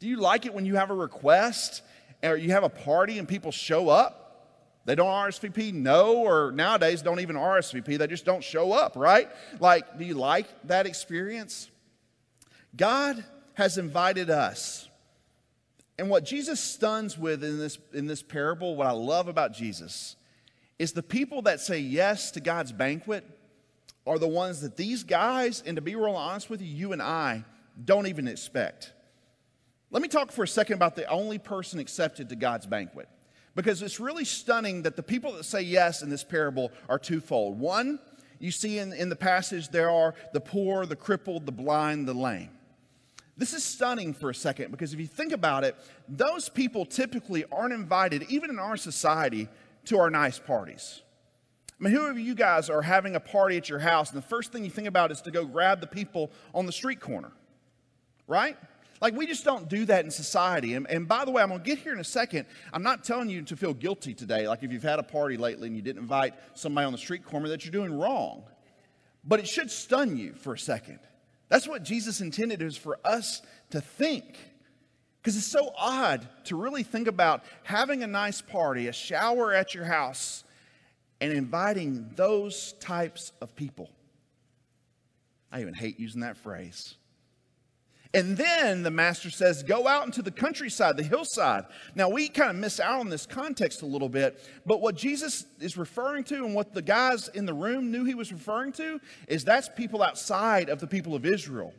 Do 0.00 0.08
you 0.08 0.16
like 0.16 0.46
it 0.46 0.54
when 0.54 0.66
you 0.66 0.76
have 0.76 0.90
a 0.90 0.94
request 0.94 1.82
or 2.22 2.36
you 2.36 2.50
have 2.50 2.64
a 2.64 2.68
party 2.68 3.18
and 3.18 3.26
people 3.26 3.52
show 3.52 3.88
up? 3.88 4.16
They 4.86 4.94
don't 4.94 5.06
RSVP, 5.06 5.74
no, 5.74 6.16
or 6.16 6.52
nowadays 6.52 7.02
don't 7.02 7.20
even 7.20 7.36
RSVP. 7.36 7.98
They 7.98 8.06
just 8.06 8.24
don't 8.24 8.42
show 8.42 8.72
up, 8.72 8.96
right? 8.96 9.28
Like, 9.60 9.98
do 9.98 10.04
you 10.04 10.14
like 10.14 10.46
that 10.64 10.86
experience? 10.86 11.70
God 12.76 13.22
has 13.54 13.78
invited 13.78 14.30
us. 14.30 14.88
And 15.98 16.08
what 16.08 16.24
Jesus 16.24 16.60
stuns 16.60 17.18
with 17.18 17.44
in 17.44 17.58
this, 17.58 17.78
in 17.92 18.06
this 18.06 18.22
parable, 18.22 18.74
what 18.74 18.86
I 18.86 18.92
love 18.92 19.28
about 19.28 19.52
Jesus, 19.52 20.16
is 20.78 20.92
the 20.92 21.02
people 21.02 21.42
that 21.42 21.60
say 21.60 21.78
yes 21.78 22.30
to 22.32 22.40
God's 22.40 22.72
banquet 22.72 23.26
are 24.06 24.18
the 24.18 24.28
ones 24.28 24.60
that 24.62 24.76
these 24.76 25.04
guys, 25.04 25.62
and 25.64 25.76
to 25.76 25.82
be 25.82 25.94
real 25.94 26.14
honest 26.14 26.50
with 26.50 26.60
you, 26.60 26.68
you 26.68 26.92
and 26.92 27.02
I 27.02 27.44
don't 27.84 28.06
even 28.06 28.28
expect. 28.28 28.92
Let 29.90 30.02
me 30.02 30.08
talk 30.08 30.30
for 30.30 30.44
a 30.44 30.48
second 30.48 30.74
about 30.74 30.96
the 30.96 31.06
only 31.06 31.38
person 31.38 31.80
accepted 31.80 32.28
to 32.28 32.36
God's 32.36 32.66
banquet. 32.66 33.08
Because 33.56 33.82
it's 33.82 33.98
really 33.98 34.24
stunning 34.24 34.82
that 34.82 34.96
the 34.96 35.02
people 35.02 35.32
that 35.32 35.44
say 35.44 35.62
yes 35.62 36.02
in 36.02 36.08
this 36.08 36.22
parable 36.22 36.70
are 36.88 36.98
twofold. 36.98 37.58
One, 37.58 37.98
you 38.38 38.52
see 38.52 38.78
in, 38.78 38.92
in 38.92 39.08
the 39.08 39.16
passage, 39.16 39.68
there 39.68 39.90
are 39.90 40.14
the 40.32 40.40
poor, 40.40 40.86
the 40.86 40.96
crippled, 40.96 41.46
the 41.46 41.52
blind, 41.52 42.06
the 42.06 42.14
lame. 42.14 42.50
This 43.36 43.52
is 43.52 43.64
stunning 43.64 44.14
for 44.14 44.30
a 44.30 44.34
second 44.34 44.70
because 44.70 44.92
if 44.92 45.00
you 45.00 45.06
think 45.06 45.32
about 45.32 45.64
it, 45.64 45.74
those 46.08 46.48
people 46.48 46.84
typically 46.84 47.44
aren't 47.50 47.72
invited, 47.72 48.24
even 48.28 48.50
in 48.50 48.58
our 48.58 48.76
society, 48.76 49.48
to 49.86 49.98
our 49.98 50.10
nice 50.10 50.38
parties. 50.38 51.02
I 51.80 51.84
mean, 51.84 51.94
who 51.94 52.06
of 52.06 52.18
you 52.18 52.34
guys 52.34 52.68
are 52.68 52.82
having 52.82 53.16
a 53.16 53.20
party 53.20 53.56
at 53.56 53.68
your 53.68 53.78
house, 53.78 54.10
and 54.10 54.18
the 54.18 54.26
first 54.26 54.52
thing 54.52 54.64
you 54.64 54.70
think 54.70 54.86
about 54.86 55.10
is 55.10 55.22
to 55.22 55.30
go 55.30 55.46
grab 55.46 55.80
the 55.80 55.86
people 55.86 56.30
on 56.54 56.66
the 56.66 56.72
street 56.72 57.00
corner, 57.00 57.32
right? 58.26 58.58
Like, 59.00 59.14
we 59.14 59.26
just 59.26 59.44
don't 59.44 59.66
do 59.66 59.86
that 59.86 60.04
in 60.04 60.10
society. 60.10 60.74
And, 60.74 60.86
and 60.90 61.08
by 61.08 61.24
the 61.24 61.30
way, 61.30 61.42
I'm 61.42 61.48
going 61.48 61.62
to 61.62 61.64
get 61.64 61.78
here 61.78 61.94
in 61.94 62.00
a 62.00 62.04
second. 62.04 62.44
I'm 62.74 62.82
not 62.82 63.02
telling 63.02 63.30
you 63.30 63.40
to 63.42 63.56
feel 63.56 63.72
guilty 63.72 64.12
today, 64.12 64.46
like 64.46 64.62
if 64.62 64.70
you've 64.72 64.82
had 64.82 64.98
a 64.98 65.02
party 65.02 65.38
lately 65.38 65.68
and 65.68 65.76
you 65.76 65.80
didn't 65.80 66.02
invite 66.02 66.34
somebody 66.52 66.84
on 66.84 66.92
the 66.92 66.98
street 66.98 67.24
corner 67.24 67.48
that 67.48 67.64
you're 67.64 67.72
doing 67.72 67.98
wrong. 67.98 68.42
But 69.24 69.40
it 69.40 69.48
should 69.48 69.70
stun 69.70 70.18
you 70.18 70.34
for 70.34 70.52
a 70.52 70.58
second. 70.58 70.98
That's 71.48 71.66
what 71.66 71.82
Jesus 71.82 72.20
intended 72.20 72.60
is 72.60 72.76
for 72.76 72.98
us 73.04 73.40
to 73.70 73.80
think. 73.80 74.38
Because 75.22 75.36
it's 75.36 75.46
so 75.46 75.72
odd 75.78 76.28
to 76.44 76.56
really 76.56 76.82
think 76.82 77.08
about 77.08 77.42
having 77.62 78.02
a 78.02 78.06
nice 78.06 78.42
party, 78.42 78.86
a 78.86 78.92
shower 78.92 79.52
at 79.52 79.74
your 79.74 79.84
house, 79.84 80.44
and 81.20 81.32
inviting 81.32 82.10
those 82.16 82.72
types 82.80 83.32
of 83.40 83.54
people. 83.56 83.90
I 85.52 85.60
even 85.60 85.74
hate 85.74 85.98
using 85.98 86.20
that 86.20 86.36
phrase. 86.36 86.94
And 88.12 88.36
then 88.36 88.82
the 88.82 88.90
master 88.90 89.30
says, 89.30 89.62
Go 89.62 89.86
out 89.86 90.04
into 90.04 90.22
the 90.22 90.32
countryside, 90.32 90.96
the 90.96 91.02
hillside. 91.02 91.64
Now, 91.94 92.08
we 92.08 92.28
kind 92.28 92.50
of 92.50 92.56
miss 92.56 92.80
out 92.80 92.98
on 92.98 93.08
this 93.08 93.24
context 93.24 93.82
a 93.82 93.86
little 93.86 94.08
bit, 94.08 94.44
but 94.66 94.80
what 94.80 94.96
Jesus 94.96 95.46
is 95.60 95.76
referring 95.76 96.24
to 96.24 96.44
and 96.44 96.54
what 96.54 96.74
the 96.74 96.82
guys 96.82 97.28
in 97.28 97.46
the 97.46 97.54
room 97.54 97.92
knew 97.92 98.04
he 98.04 98.14
was 98.14 98.32
referring 98.32 98.72
to 98.72 99.00
is 99.28 99.44
that's 99.44 99.68
people 99.68 100.02
outside 100.02 100.68
of 100.68 100.80
the 100.80 100.88
people 100.88 101.14
of 101.14 101.24
Israel 101.24 101.72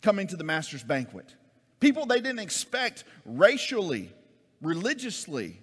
coming 0.00 0.26
to 0.26 0.36
the 0.36 0.44
master's 0.44 0.82
banquet. 0.82 1.34
People 1.78 2.04
they 2.06 2.20
didn't 2.20 2.40
expect 2.40 3.04
racially, 3.24 4.12
religiously. 4.60 5.61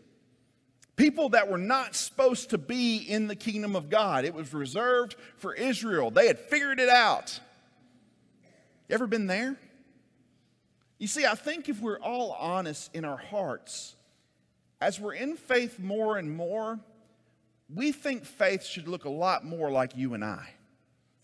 People 1.00 1.30
that 1.30 1.48
were 1.48 1.58
not 1.58 1.96
supposed 1.96 2.50
to 2.50 2.58
be 2.58 2.98
in 2.98 3.28
the 3.28 3.36
kingdom 3.36 3.74
of 3.78 3.90
God. 3.90 4.26
It 4.26 4.34
was 4.34 4.54
reserved 4.54 5.16
for 5.38 5.54
Israel. 5.54 6.12
They 6.12 6.28
had 6.28 6.38
figured 6.38 6.78
it 6.78 6.90
out. 6.90 7.40
You 8.90 8.96
ever 8.96 9.08
been 9.08 9.26
there? 9.26 9.56
You 10.98 11.08
see, 11.08 11.26
I 11.26 11.36
think 11.36 11.70
if 11.70 11.80
we're 11.80 12.02
all 12.02 12.34
honest 12.34 12.94
in 12.94 13.06
our 13.06 13.16
hearts, 13.16 13.96
as 14.82 15.00
we're 15.00 15.14
in 15.14 15.38
faith 15.38 15.80
more 15.80 16.18
and 16.18 16.36
more, 16.36 16.78
we 17.74 17.94
think 17.94 18.26
faith 18.26 18.66
should 18.66 18.90
look 18.90 19.06
a 19.06 19.10
lot 19.10 19.46
more 19.46 19.72
like 19.72 19.96
you 19.96 20.16
and 20.16 20.26
I, 20.26 20.50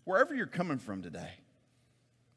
wherever 0.05 0.33
you're 0.33 0.45
coming 0.45 0.77
from 0.77 1.01
today. 1.01 1.33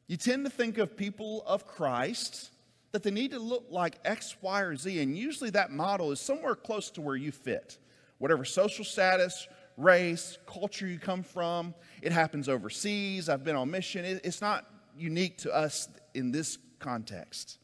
You 0.07 0.17
tend 0.17 0.43
to 0.43 0.51
think 0.51 0.77
of 0.77 0.97
people 0.97 1.41
of 1.47 1.65
Christ 1.65 2.51
that 2.91 3.03
they 3.03 3.11
need 3.11 3.31
to 3.31 3.39
look 3.39 3.65
like 3.69 3.99
X, 4.03 4.35
Y, 4.41 4.61
or 4.61 4.75
Z, 4.75 4.99
and 4.99 5.17
usually 5.17 5.49
that 5.51 5.71
model 5.71 6.11
is 6.11 6.19
somewhere 6.19 6.55
close 6.55 6.89
to 6.91 7.01
where 7.01 7.15
you 7.15 7.31
fit. 7.31 7.77
Whatever 8.17 8.43
social 8.43 8.83
status, 8.83 9.47
race, 9.77 10.37
culture 10.45 10.87
you 10.87 10.99
come 10.99 11.23
from, 11.23 11.73
it 12.01 12.11
happens 12.11 12.49
overseas. 12.49 13.29
I've 13.29 13.43
been 13.43 13.55
on 13.55 13.71
mission. 13.71 14.03
It's 14.05 14.41
not 14.41 14.65
unique 14.97 15.37
to 15.39 15.55
us 15.55 15.87
in 16.13 16.31
this 16.31 16.57
context. 16.79 17.59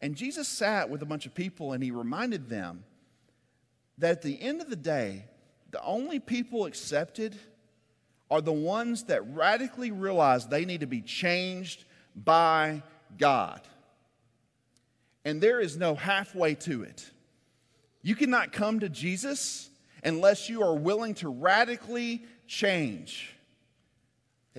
And 0.00 0.14
Jesus 0.14 0.48
sat 0.48 0.88
with 0.88 1.02
a 1.02 1.06
bunch 1.06 1.26
of 1.26 1.34
people 1.34 1.72
and 1.72 1.82
he 1.82 1.90
reminded 1.90 2.48
them 2.48 2.84
that 3.98 4.12
at 4.12 4.22
the 4.22 4.40
end 4.40 4.60
of 4.60 4.70
the 4.70 4.76
day, 4.76 5.24
the 5.72 5.82
only 5.82 6.18
people 6.18 6.66
accepted 6.66 7.36
are 8.30 8.40
the 8.40 8.52
ones 8.52 9.04
that 9.04 9.22
radically 9.34 9.90
realize 9.90 10.46
they 10.46 10.64
need 10.64 10.80
to 10.80 10.86
be 10.86 11.02
changed 11.02 11.84
by 12.14 12.82
God. 13.18 13.60
And 15.24 15.40
there 15.40 15.60
is 15.60 15.76
no 15.76 15.94
halfway 15.94 16.54
to 16.56 16.82
it. 16.82 17.10
You 18.02 18.14
cannot 18.14 18.52
come 18.52 18.80
to 18.80 18.88
Jesus 18.88 19.70
unless 20.02 20.48
you 20.48 20.62
are 20.62 20.74
willing 20.74 21.14
to 21.16 21.28
radically 21.28 22.24
change. 22.46 23.34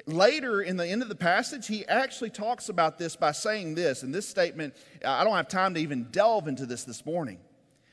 Later 0.05 0.61
in 0.61 0.77
the 0.77 0.87
end 0.87 1.01
of 1.01 1.09
the 1.09 1.15
passage, 1.15 1.67
he 1.67 1.85
actually 1.87 2.29
talks 2.29 2.69
about 2.69 2.97
this 2.97 3.15
by 3.15 3.31
saying 3.31 3.75
this. 3.75 4.03
And 4.03 4.13
this 4.13 4.27
statement, 4.27 4.73
I 5.05 5.23
don't 5.23 5.35
have 5.35 5.47
time 5.47 5.73
to 5.73 5.79
even 5.79 6.07
delve 6.11 6.47
into 6.47 6.65
this 6.65 6.83
this 6.83 7.05
morning. 7.05 7.39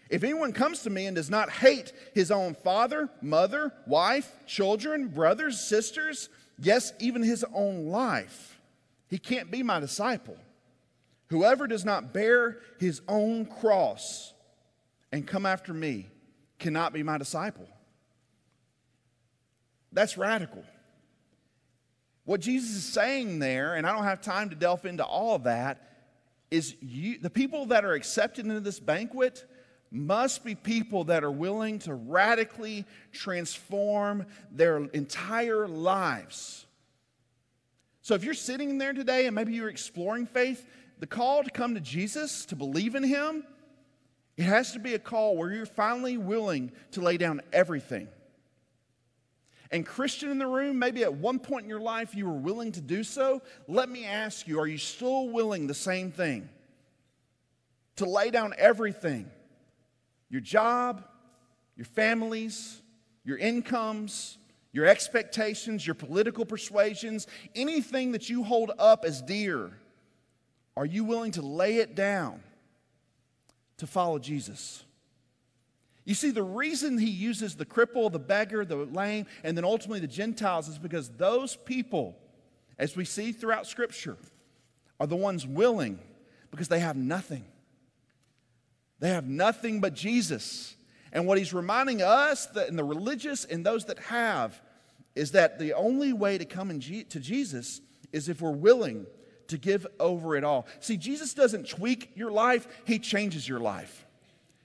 If 0.09 0.25
anyone 0.25 0.53
comes 0.53 0.83
to 0.83 0.91
me 0.91 1.07
and 1.07 1.17
does 1.17 1.29
not 1.29 1.51
hate 1.51 1.93
his 2.15 2.31
own 2.31 2.55
father, 2.55 3.11
mother, 3.21 3.73
wife, 3.87 4.33
children, 4.47 5.09
brothers, 5.09 5.61
sisters, 5.61 6.29
yes, 6.59 6.93
even 6.99 7.23
his 7.23 7.45
own 7.53 7.87
life, 7.89 8.59
he 9.09 9.19
can't 9.19 9.51
be 9.51 9.63
my 9.63 9.81
disciple. 9.81 10.37
Whoever 11.29 11.67
does 11.67 11.85
not 11.85 12.13
bear 12.13 12.59
his 12.79 13.03
own 13.07 13.47
cross 13.47 14.33
and 15.13 15.27
come 15.27 15.47
after 15.47 15.73
me 15.75 16.09
cannot 16.59 16.93
be 16.93 17.03
my 17.03 17.19
disciple. 17.19 17.69
That's 19.93 20.19
radical. 20.19 20.65
What 22.25 22.41
Jesus 22.41 22.77
is 22.77 22.85
saying 22.85 23.39
there, 23.39 23.75
and 23.75 23.87
I 23.87 23.95
don't 23.95 24.05
have 24.05 24.21
time 24.21 24.51
to 24.51 24.57
delve 24.57 24.85
into 24.85 25.05
all 25.05 25.35
of 25.35 25.45
that, 25.45 25.83
is 26.51 26.77
you, 26.81 27.19
the 27.19 27.31
people 27.31 27.67
that 27.67 27.85
are 27.85 27.95
accepted 27.95 28.47
into 28.47 28.61
this 28.61 28.81
banquet 28.81 29.45
must 29.91 30.45
be 30.45 30.55
people 30.55 31.05
that 31.05 31.25
are 31.25 31.31
willing 31.31 31.79
to 31.81 31.95
radically 31.95 32.85
transform 33.13 34.27
their 34.51 34.77
entire 34.77 35.67
lives. 35.67 36.67
So 38.03 38.15
if 38.15 38.25
you're 38.25 38.35
sitting 38.35 38.79
there 38.79 38.93
today 38.93 39.27
and 39.27 39.35
maybe 39.35 39.55
you're 39.55 39.69
exploring 39.69 40.27
faith, 40.27 40.67
the 41.01 41.07
call 41.07 41.45
to 41.45 41.51
come 41.51 41.75
to 41.75 41.81
Jesus, 41.81 42.45
to 42.47 42.57
believe 42.57 42.95
in 42.95 43.03
Him, 43.03 43.45
it 44.37 44.45
has 44.45 44.73
to 44.73 44.79
be 44.79 44.95
a 44.95 44.99
call 44.99 45.37
where 45.37 45.53
you're 45.53 45.67
finally 45.67 46.17
willing 46.17 46.73
to 46.93 47.01
lay 47.01 47.17
down 47.17 47.41
everything. 47.53 48.09
And, 49.71 49.85
Christian 49.85 50.31
in 50.31 50.39
the 50.39 50.47
room, 50.47 50.79
maybe 50.79 51.03
at 51.03 51.13
one 51.13 51.39
point 51.39 51.65
in 51.65 51.69
your 51.69 51.81
life 51.81 52.15
you 52.15 52.27
were 52.27 52.39
willing 52.39 52.73
to 52.73 52.81
do 52.81 53.05
so. 53.05 53.43
Let 53.67 53.89
me 53.89 54.07
ask 54.07 54.49
you, 54.49 54.59
are 54.61 54.67
you 54.67 54.79
still 54.79 55.29
willing 55.29 55.67
the 55.67 55.75
same 55.75 56.11
thing? 56.11 56.49
To 57.97 58.07
lay 58.07 58.31
down 58.31 58.55
everything 58.57 59.31
your 60.31 60.41
job, 60.41 61.05
your 61.77 61.87
families, 61.87 62.81
your 63.25 63.39
incomes, 63.39 64.39
your 64.73 64.87
expectations, 64.87 65.87
your 65.87 65.95
political 65.95 66.45
persuasions, 66.45 67.27
anything 67.55 68.13
that 68.13 68.29
you 68.29 68.45
hold 68.45 68.71
up 68.79 69.05
as 69.05 69.23
dear, 69.23 69.73
are 70.79 70.87
you 70.87 71.03
willing 71.03 71.33
to 71.33 71.43
lay 71.43 71.79
it 71.79 71.97
down 71.97 72.41
to 73.79 73.87
follow 73.87 74.21
Jesus? 74.21 74.85
You 76.05 76.15
see, 76.15 76.31
the 76.31 76.45
reason 76.45 76.99
he 76.99 77.11
uses 77.11 77.57
the 77.57 77.67
cripple, 77.67 78.13
the 78.13 78.21
beggar, 78.21 78.65
the 78.65 78.77
lame, 78.77 79.27
and 79.43 79.57
then 79.57 79.65
ultimately 79.65 79.99
the 79.99 80.07
Gentiles 80.07 80.69
is 80.69 80.79
because 80.79 81.09
those 81.09 81.57
people, 81.57 82.17
as 82.79 82.95
we 82.95 83.05
see 83.05 83.33
throughout 83.33 83.67
Scripture, 83.67 84.17
are 85.01 85.09
the 85.09 85.17
ones 85.17 85.45
willing 85.45 85.99
because 86.53 86.69
they 86.69 86.79
have 86.79 86.97
nothing. 86.97 87.45
They 89.01 89.11
have 89.11 89.27
nothing 89.27 89.81
but 89.81 89.95
Jesus. 89.95 90.77
And 91.13 91.27
what 91.27 91.39
he's 91.39 91.53
reminding 91.53 92.03
us 92.03 92.47
that 92.47 92.69
in 92.69 92.77
the 92.77 92.85
religious 92.85 93.45
and 93.45 93.67
those 93.67 93.87
that 93.87 93.99
have 93.99 94.61
is 95.17 95.33
that 95.33 95.59
the 95.59 95.73
only 95.73 96.13
way 96.13 96.39
to 96.39 96.45
come 96.45 96.69
to 96.79 97.21
Jesus 97.21 97.81
is 98.13 98.29
if 98.29 98.41
we're 98.41 98.53
willing 98.53 99.07
to 99.49 99.59
give 99.59 99.87
over 99.99 100.37
it 100.37 100.45
all. 100.45 100.67
See, 100.81 100.97
Jesus 100.97 101.35
doesn't 101.35 101.69
tweak 101.69 102.13
your 102.15 102.31
life, 102.31 102.67
he 102.85 102.99
changes 102.99 103.49
your 103.49 103.61
life. 103.61 104.07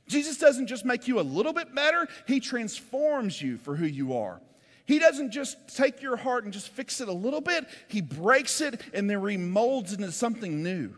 Jesus 0.07 0.37
doesn't 0.37 0.67
just 0.67 0.85
make 0.85 1.07
you 1.07 1.19
a 1.19 1.21
little 1.21 1.53
bit 1.53 1.73
better, 1.73 2.07
he 2.27 2.39
transforms 2.39 3.41
you 3.41 3.57
for 3.57 3.75
who 3.75 3.85
you 3.85 4.15
are. 4.15 4.41
He 4.85 4.99
doesn't 4.99 5.31
just 5.31 5.75
take 5.75 6.01
your 6.01 6.17
heart 6.17 6.43
and 6.43 6.51
just 6.51 6.67
fix 6.67 6.99
it 6.99 7.07
a 7.07 7.13
little 7.13 7.41
bit, 7.41 7.65
he 7.87 8.01
breaks 8.01 8.61
it 8.61 8.81
and 8.93 9.09
then 9.09 9.19
remolds 9.19 9.93
it 9.93 9.99
into 9.99 10.11
something 10.11 10.61
new. 10.61 10.93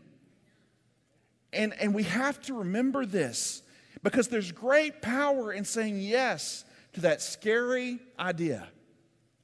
And, 1.53 1.73
and 1.79 1.93
we 1.93 2.03
have 2.03 2.41
to 2.43 2.53
remember 2.53 3.05
this 3.05 3.61
Because 4.03 4.27
there's 4.27 4.51
great 4.51 5.01
power 5.01 5.53
in 5.53 5.65
saying 5.65 5.99
yes 5.99 6.65
to 6.93 7.01
that 7.01 7.21
scary 7.21 7.99
idea 8.19 8.67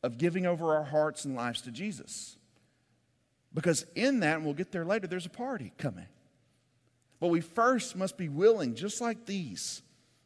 of 0.03 0.17
giving 0.17 0.45
over 0.45 0.75
our 0.75 0.83
hearts 0.83 1.25
and 1.25 1.35
lives 1.35 1.61
to 1.61 1.71
Jesus. 1.71 2.37
Because 3.53 3.85
in 3.95 4.21
that, 4.21 4.37
and 4.37 4.45
we'll 4.45 4.53
get 4.53 4.71
there 4.71 4.85
later, 4.85 5.07
there's 5.07 5.25
a 5.25 5.29
party 5.29 5.73
coming. 5.77 6.07
But 7.19 7.27
we 7.27 7.41
first 7.41 7.95
must 7.95 8.17
be 8.17 8.29
willing, 8.29 8.75
just 8.75 9.01
like 9.01 9.25
these, 9.25 9.81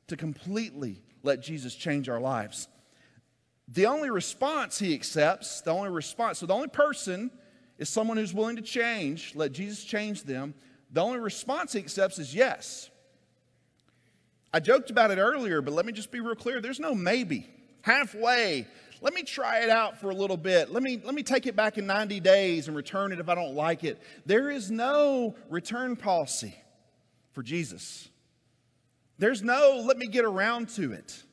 to 0.08 0.16
completely 0.16 1.02
let 1.24 1.42
Jesus 1.42 1.76
change 1.76 2.08
our 2.08 2.20
lives. 2.20 2.68
The 3.68 3.88
only 3.88 4.12
response 4.12 4.78
he 4.78 4.94
accepts, 4.94 5.62
the 5.62 5.72
only 5.72 5.90
response, 5.90 6.40
so 6.40 6.46
the 6.46 6.54
only 6.54 6.68
person 6.68 7.32
is 7.78 7.90
someone 7.90 8.18
who's 8.18 8.34
willing 8.34 8.56
to 8.58 8.62
change, 8.62 9.34
let 9.36 9.52
Jesus 9.52 9.84
change 9.84 10.24
them. 10.24 10.54
The 10.92 11.02
only 11.02 11.20
response 11.20 11.74
he 11.74 11.80
accepts 11.80 12.20
is 12.20 12.34
yes. 12.34 12.90
I 14.54 14.60
joked 14.60 14.90
about 14.90 15.12
it 15.12 15.18
earlier, 15.18 15.62
but 15.62 15.74
let 15.74 15.86
me 15.86 15.92
just 15.92 16.12
be 16.12 16.22
real 16.22 16.36
clear. 16.36 16.62
There's 16.62 16.80
no 16.80 16.96
maybe. 16.96 17.50
Halfway. 17.82 18.68
Let 19.02 19.14
me 19.14 19.24
try 19.24 19.60
it 19.60 19.70
out 19.70 20.00
for 20.00 20.10
a 20.10 20.16
little 20.16 20.38
bit. 20.38 20.72
Let 20.72 20.84
me, 20.84 21.00
let 21.04 21.14
me 21.14 21.24
take 21.24 21.46
it 21.46 21.56
back 21.56 21.78
in 21.78 21.86
90 21.86 22.20
days 22.20 22.68
and 22.68 22.76
return 22.76 23.12
it 23.12 23.20
if 23.20 23.30
I 23.30 23.36
don't 23.36 23.56
like 23.56 23.84
it. 23.84 24.02
There 24.26 24.50
is 24.50 24.72
no 24.72 25.36
return 25.50 25.96
policy 25.96 26.56
for 27.34 27.44
Jesus. 27.44 28.10
There's 29.18 29.42
no 29.42 29.84
let 29.86 29.98
me 29.98 30.08
get 30.08 30.26
around 30.26 30.70
to 30.70 30.94
it. 30.94 31.24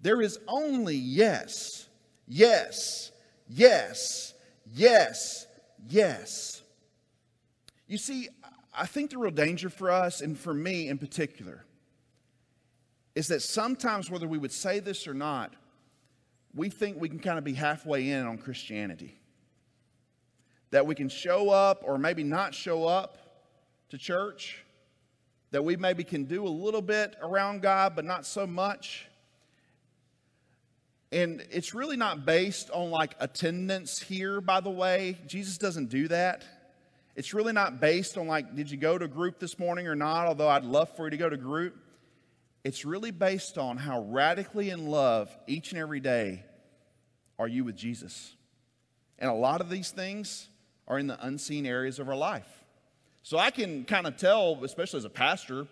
There 0.00 0.20
is 0.20 0.38
only 0.46 0.96
yes, 0.96 1.88
yes, 2.26 3.10
yes, 3.48 4.34
yes, 4.72 5.46
yes. 5.88 6.62
You 7.86 7.98
see, 7.98 8.28
I 8.76 8.86
think 8.86 9.10
the 9.10 9.18
real 9.18 9.30
danger 9.30 9.70
for 9.70 9.90
us, 9.90 10.20
and 10.20 10.38
for 10.38 10.52
me 10.52 10.88
in 10.88 10.98
particular, 10.98 11.64
is 13.14 13.28
that 13.28 13.40
sometimes, 13.40 14.10
whether 14.10 14.26
we 14.26 14.38
would 14.38 14.52
say 14.52 14.80
this 14.80 15.06
or 15.06 15.14
not, 15.14 15.54
we 16.54 16.68
think 16.68 17.00
we 17.00 17.08
can 17.08 17.18
kind 17.18 17.38
of 17.38 17.44
be 17.44 17.54
halfway 17.54 18.10
in 18.10 18.26
on 18.26 18.38
Christianity. 18.38 19.18
That 20.70 20.86
we 20.86 20.94
can 20.94 21.08
show 21.08 21.50
up 21.50 21.82
or 21.84 21.98
maybe 21.98 22.24
not 22.24 22.54
show 22.54 22.86
up 22.86 23.18
to 23.90 23.98
church. 23.98 24.64
That 25.50 25.64
we 25.64 25.76
maybe 25.76 26.04
can 26.04 26.24
do 26.24 26.46
a 26.46 26.48
little 26.48 26.82
bit 26.82 27.16
around 27.22 27.62
God, 27.62 27.94
but 27.94 28.04
not 28.04 28.26
so 28.26 28.46
much. 28.46 29.06
And 31.12 31.44
it's 31.50 31.74
really 31.74 31.96
not 31.96 32.26
based 32.26 32.70
on 32.70 32.90
like 32.90 33.14
attendance 33.20 34.00
here, 34.00 34.40
by 34.40 34.60
the 34.60 34.70
way. 34.70 35.18
Jesus 35.26 35.58
doesn't 35.58 35.90
do 35.90 36.08
that. 36.08 36.44
It's 37.14 37.32
really 37.32 37.52
not 37.52 37.80
based 37.80 38.18
on 38.18 38.26
like, 38.26 38.56
did 38.56 38.68
you 38.68 38.76
go 38.76 38.98
to 38.98 39.06
group 39.06 39.38
this 39.38 39.58
morning 39.58 39.86
or 39.86 39.94
not? 39.94 40.26
Although 40.26 40.48
I'd 40.48 40.64
love 40.64 40.88
for 40.96 41.04
you 41.04 41.10
to 41.10 41.16
go 41.16 41.28
to 41.28 41.36
group. 41.36 41.76
It's 42.64 42.86
really 42.86 43.10
based 43.10 43.58
on 43.58 43.76
how 43.76 44.00
radically 44.00 44.70
in 44.70 44.86
love 44.86 45.36
each 45.46 45.72
and 45.72 45.80
every 45.80 46.00
day 46.00 46.42
are 47.38 47.46
you 47.46 47.62
with 47.62 47.76
Jesus. 47.76 48.34
And 49.18 49.30
a 49.30 49.34
lot 49.34 49.60
of 49.60 49.68
these 49.68 49.90
things 49.90 50.48
are 50.88 50.98
in 50.98 51.06
the 51.06 51.24
unseen 51.24 51.66
areas 51.66 51.98
of 51.98 52.08
our 52.08 52.16
life. 52.16 52.48
So 53.22 53.38
I 53.38 53.50
can 53.50 53.84
kind 53.84 54.06
of 54.06 54.16
tell, 54.16 54.58
especially 54.64 54.98
as 54.98 55.04
a 55.04 55.10
pastor, 55.10 55.66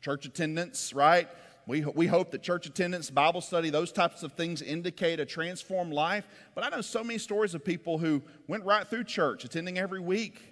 church 0.00 0.24
attendance, 0.24 0.94
right? 0.94 1.28
We, 1.66 1.82
we 1.82 2.06
hope 2.06 2.30
that 2.30 2.42
church 2.42 2.66
attendance, 2.66 3.10
Bible 3.10 3.42
study, 3.42 3.68
those 3.68 3.92
types 3.92 4.22
of 4.22 4.32
things 4.32 4.62
indicate 4.62 5.20
a 5.20 5.26
transformed 5.26 5.92
life. 5.92 6.26
But 6.54 6.64
I 6.64 6.70
know 6.70 6.80
so 6.80 7.04
many 7.04 7.18
stories 7.18 7.54
of 7.54 7.64
people 7.64 7.98
who 7.98 8.22
went 8.48 8.64
right 8.64 8.88
through 8.88 9.04
church, 9.04 9.44
attending 9.44 9.78
every 9.78 10.00
week, 10.00 10.42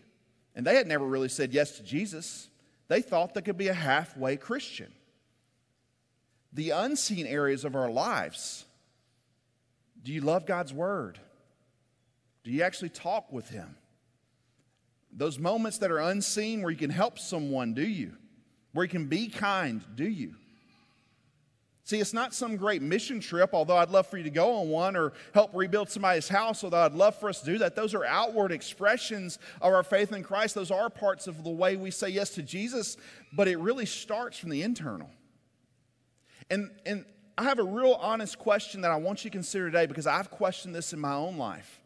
and 0.54 0.66
they 0.66 0.76
had 0.76 0.86
never 0.86 1.06
really 1.06 1.30
said 1.30 1.54
yes 1.54 1.78
to 1.78 1.82
Jesus. 1.82 2.50
They 2.88 3.00
thought 3.00 3.32
they 3.32 3.42
could 3.42 3.58
be 3.58 3.68
a 3.68 3.74
halfway 3.74 4.36
Christian 4.36 4.92
the 6.52 6.70
unseen 6.70 7.26
areas 7.26 7.64
of 7.64 7.76
our 7.76 7.90
lives. 7.90 8.64
Do 10.02 10.12
you 10.12 10.20
love 10.20 10.46
God's 10.46 10.72
word? 10.72 11.18
Do 12.44 12.50
you 12.50 12.62
actually 12.62 12.90
talk 12.90 13.32
with 13.32 13.48
Him? 13.50 13.76
Those 15.12 15.38
moments 15.38 15.78
that 15.78 15.90
are 15.90 15.98
unseen 15.98 16.62
where 16.62 16.70
you 16.70 16.76
can 16.78 16.90
help 16.90 17.18
someone, 17.18 17.74
do 17.74 17.86
you? 17.86 18.12
Where 18.72 18.84
you 18.84 18.90
can 18.90 19.06
be 19.06 19.28
kind, 19.28 19.82
do 19.94 20.08
you? 20.08 20.34
See, 21.84 21.98
it's 22.00 22.12
not 22.12 22.34
some 22.34 22.56
great 22.56 22.82
mission 22.82 23.18
trip, 23.18 23.54
although 23.54 23.78
I'd 23.78 23.88
love 23.88 24.06
for 24.06 24.18
you 24.18 24.24
to 24.24 24.30
go 24.30 24.56
on 24.56 24.68
one 24.68 24.94
or 24.94 25.14
help 25.32 25.54
rebuild 25.54 25.88
somebody's 25.88 26.28
house, 26.28 26.62
although 26.62 26.84
I'd 26.84 26.92
love 26.92 27.16
for 27.16 27.30
us 27.30 27.40
to 27.40 27.46
do 27.46 27.58
that. 27.58 27.74
Those 27.74 27.94
are 27.94 28.04
outward 28.04 28.52
expressions 28.52 29.38
of 29.62 29.72
our 29.72 29.82
faith 29.82 30.12
in 30.12 30.22
Christ. 30.22 30.54
Those 30.54 30.70
are 30.70 30.90
parts 30.90 31.26
of 31.26 31.44
the 31.44 31.50
way 31.50 31.76
we 31.76 31.90
say 31.90 32.10
yes 32.10 32.28
to 32.30 32.42
Jesus, 32.42 32.98
but 33.32 33.48
it 33.48 33.58
really 33.58 33.86
starts 33.86 34.36
from 34.36 34.50
the 34.50 34.62
internal. 34.62 35.08
And, 36.50 36.70
and 36.86 37.04
I 37.36 37.44
have 37.44 37.58
a 37.58 37.64
real 37.64 37.92
honest 38.00 38.38
question 38.38 38.80
that 38.80 38.90
I 38.90 38.96
want 38.96 39.24
you 39.24 39.30
to 39.30 39.36
consider 39.36 39.66
today 39.66 39.86
because 39.86 40.06
I've 40.06 40.30
questioned 40.30 40.74
this 40.74 40.92
in 40.92 40.98
my 40.98 41.14
own 41.14 41.36
life. 41.36 41.80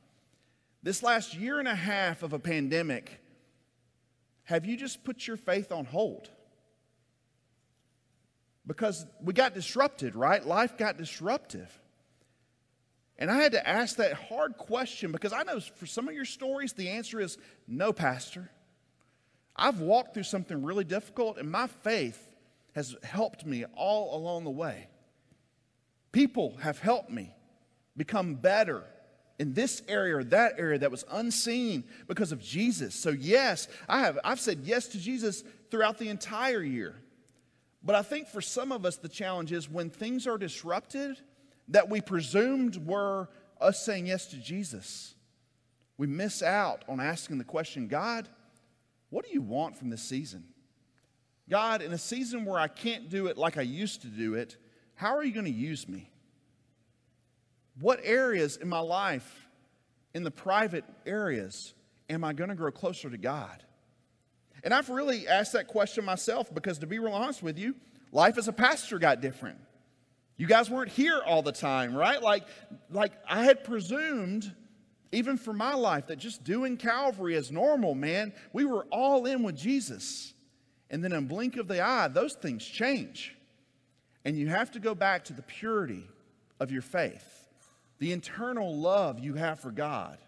This 0.83 1.03
last 1.03 1.35
year 1.35 1.59
and 1.59 1.69
a 1.69 1.75
half 1.75 2.23
of 2.23 2.33
a 2.33 2.39
pandemic, 2.39 3.21
have 4.45 4.67
you 4.67 4.77
just 4.77 5.05
put 5.05 5.27
your 5.27 5.37
faith 5.37 5.71
on 5.71 5.85
hold? 5.85 6.31
Because 8.67 9.05
we 9.21 9.33
got 9.33 9.55
disrupted, 9.55 10.15
right? 10.15 10.45
Life 10.45 10.77
got 10.77 10.97
disruptive. 10.97 11.71
And 13.19 13.31
I 13.31 13.37
had 13.37 13.53
to 13.53 13.69
ask 13.69 13.97
that 13.97 14.15
hard 14.15 14.57
question 14.57 15.13
because 15.13 15.33
I 15.33 15.43
know 15.43 15.61
for 15.61 15.87
some 15.87 16.09
of 16.09 16.15
your 16.15 16.25
stories, 16.25 16.73
the 16.73 16.89
answer 16.89 17.21
is 17.21 17.39
no, 17.69 17.93
Pastor. 17.93 18.51
I've 19.55 19.81
walked 19.81 20.15
through 20.15 20.23
something 20.25 20.63
really 20.63 20.85
difficult, 20.85 21.39
and 21.39 21.51
my 21.51 21.67
faith 21.67 22.32
has 22.75 22.97
helped 23.03 23.45
me 23.45 23.65
all 23.75 24.17
along 24.17 24.45
the 24.45 24.51
way. 24.51 24.89
People 26.11 26.57
have 26.59 26.79
helped 26.79 27.11
me 27.11 27.35
become 27.97 28.35
better 28.35 28.85
in 29.39 29.55
this 29.55 29.83
area 29.89 30.17
or 30.17 30.25
that 30.25 30.55
area 30.59 30.79
that 30.79 30.91
was 30.91 31.05
unseen 31.11 31.85
because 32.07 32.33
of 32.33 32.41
Jesus. 32.41 32.95
So 32.95 33.11
yes, 33.11 33.69
I 33.89 34.01
have 34.01 34.19
I've 34.25 34.41
said 34.41 34.61
yes 34.65 34.89
to 34.89 34.99
Jesus 34.99 35.43
throughout 35.71 35.99
the 35.99 36.09
entire 36.09 36.63
year. 36.63 36.95
But 37.83 37.97
I 37.97 38.03
think 38.03 38.29
for 38.29 38.41
some 38.41 38.71
of 38.71 38.87
us 38.87 38.97
the 38.97 39.09
challenge 39.09 39.53
is 39.53 39.69
when 39.69 39.91
things 39.91 40.27
are 40.27 40.39
disrupted 40.39 41.19
that 41.69 41.89
we 41.89 42.01
presumed 42.01 42.77
were 42.87 43.29
us 43.61 43.85
saying 43.85 44.07
yes 44.07 44.27
to 44.27 44.37
Jesus. 44.37 45.15
We 45.97 46.07
miss 46.07 46.43
out 46.43 46.85
on 46.89 47.01
asking 47.01 47.39
the 47.39 47.45
question, 47.45 47.89
God, 47.89 48.29
what 49.11 49.25
do 49.25 49.33
you 49.33 49.43
want 49.43 49.77
from 49.77 49.91
this 49.91 50.03
season? 50.03 50.45
God, 51.49 51.83
in 51.83 51.93
a 51.93 51.99
season 51.99 52.45
where 52.45 52.59
I 52.59 52.69
can't 52.69 53.09
do 53.09 53.27
it 53.27 53.37
like 53.37 53.59
I 53.59 53.63
used 53.63 54.03
to 54.03 54.09
do 54.09 54.35
it, 54.35 54.57
how 54.95 55.17
are 55.17 55.25
you 55.25 55.33
going 55.33 55.47
to 55.47 55.51
use 55.51 55.89
me? 55.89 56.11
What 57.81 58.01
areas 58.03 58.57
in 58.57 58.69
my 58.69 58.79
life, 58.79 59.49
in 60.15 60.23
the 60.23 60.31
private 60.31 60.85
areas, 61.07 61.75
am 62.09 62.23
I 62.25 62.33
going 62.33 62.51
to 62.51 62.55
grow 62.55 62.71
closer 62.71 63.11
to 63.11 63.19
God? 63.19 63.63
And 64.65 64.73
I've 64.73 64.91
really 64.91 65.27
asked 65.27 65.55
that 65.55 65.67
question 65.67 66.05
myself 66.05 66.53
because, 66.55 66.79
to 66.79 66.87
be 66.87 66.99
real 66.99 67.13
honest 67.13 67.43
with 67.43 67.59
you, 67.59 67.75
life 68.13 68.39
as 68.39 68.49
a 68.49 68.53
pastor 68.53 68.99
got 68.99 69.21
different. 69.21 69.59
You 70.37 70.47
guys 70.47 70.71
weren't 70.71 70.91
here 70.91 71.21
all 71.25 71.43
the 71.43 71.53
time, 71.53 71.95
right? 71.95 72.23
Like, 72.23 72.45
like 72.91 73.13
I 73.29 73.45
had 73.45 73.65
presumed, 73.65 74.55
even 75.11 75.37
for 75.37 75.53
my 75.53 75.75
life, 75.75 76.07
that 76.07 76.17
just 76.17 76.45
doing 76.45 76.77
Calvary 76.77 77.35
is 77.35 77.51
normal, 77.51 77.95
man. 77.95 78.33
We 78.53 78.65
were 78.65 78.87
all 78.91 79.27
in 79.27 79.43
with 79.43 79.57
Jesus. 79.57 80.35
And 80.93 81.03
then 81.03 81.13
in 81.13 81.25
a 81.25 81.27
blink 81.27 81.57
of 81.57 81.67
the 81.67 81.81
eye, 81.83 82.09
those 82.09 82.35
things 82.35 82.65
change. 82.65 83.35
And 84.25 84.39
you 84.39 84.49
have 84.49 84.71
to 84.73 84.79
go 84.79 84.95
back 84.95 85.25
to 85.25 85.33
the 85.33 85.43
purity 85.43 86.05
of 86.61 86.71
your 86.71 86.83
faith, 86.83 87.49
the 87.99 88.13
internal 88.13 88.77
love 88.77 89.19
you 89.19 89.35
have 89.35 89.59
for 89.59 89.73
God, 89.73 90.19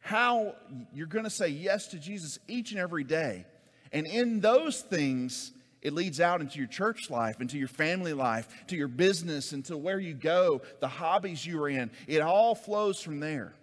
how 0.00 0.54
you're 0.92 1.06
going 1.06 1.24
to 1.24 1.30
say 1.30 1.48
yes 1.48 1.86
to 1.88 1.98
Jesus 1.98 2.38
each 2.48 2.72
and 2.72 2.80
every 2.80 3.04
day. 3.04 3.46
And 3.92 4.06
in 4.06 4.40
those 4.40 4.80
things, 4.80 5.52
it 5.82 5.94
leads 5.94 6.20
out 6.20 6.40
into 6.40 6.58
your 6.58 6.66
church 6.66 7.08
life, 7.08 7.40
into 7.40 7.56
your 7.56 7.68
family 7.68 8.12
life, 8.12 8.48
to 8.66 8.76
your 8.76 8.88
business, 8.88 9.52
into 9.52 9.76
where 9.76 9.98
you 9.98 10.14
go, 10.14 10.60
the 10.80 10.88
hobbies 10.88 11.46
you 11.46 11.62
are 11.62 11.68
in. 11.68 11.90
It 12.06 12.20
all 12.20 12.54
flows 12.54 13.00
from 13.00 13.20
there. 13.20 13.54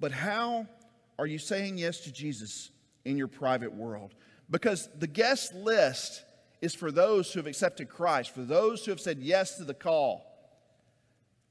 But 0.00 0.12
how 0.12 0.66
are 1.18 1.26
you 1.26 1.38
saying 1.38 1.78
yes 1.78 2.00
to 2.00 2.12
Jesus 2.12 2.70
in 3.04 3.16
your 3.16 3.28
private 3.28 3.72
world? 3.72 4.14
Because 4.50 4.88
the 4.98 5.06
guest 5.06 5.54
list 5.54 6.24
is 6.60 6.74
for 6.74 6.90
those 6.90 7.32
who 7.32 7.38
have 7.38 7.46
accepted 7.46 7.88
Christ, 7.88 8.34
for 8.34 8.42
those 8.42 8.84
who 8.84 8.90
have 8.90 9.00
said 9.00 9.18
yes 9.18 9.56
to 9.56 9.64
the 9.64 9.74
call. 9.74 10.24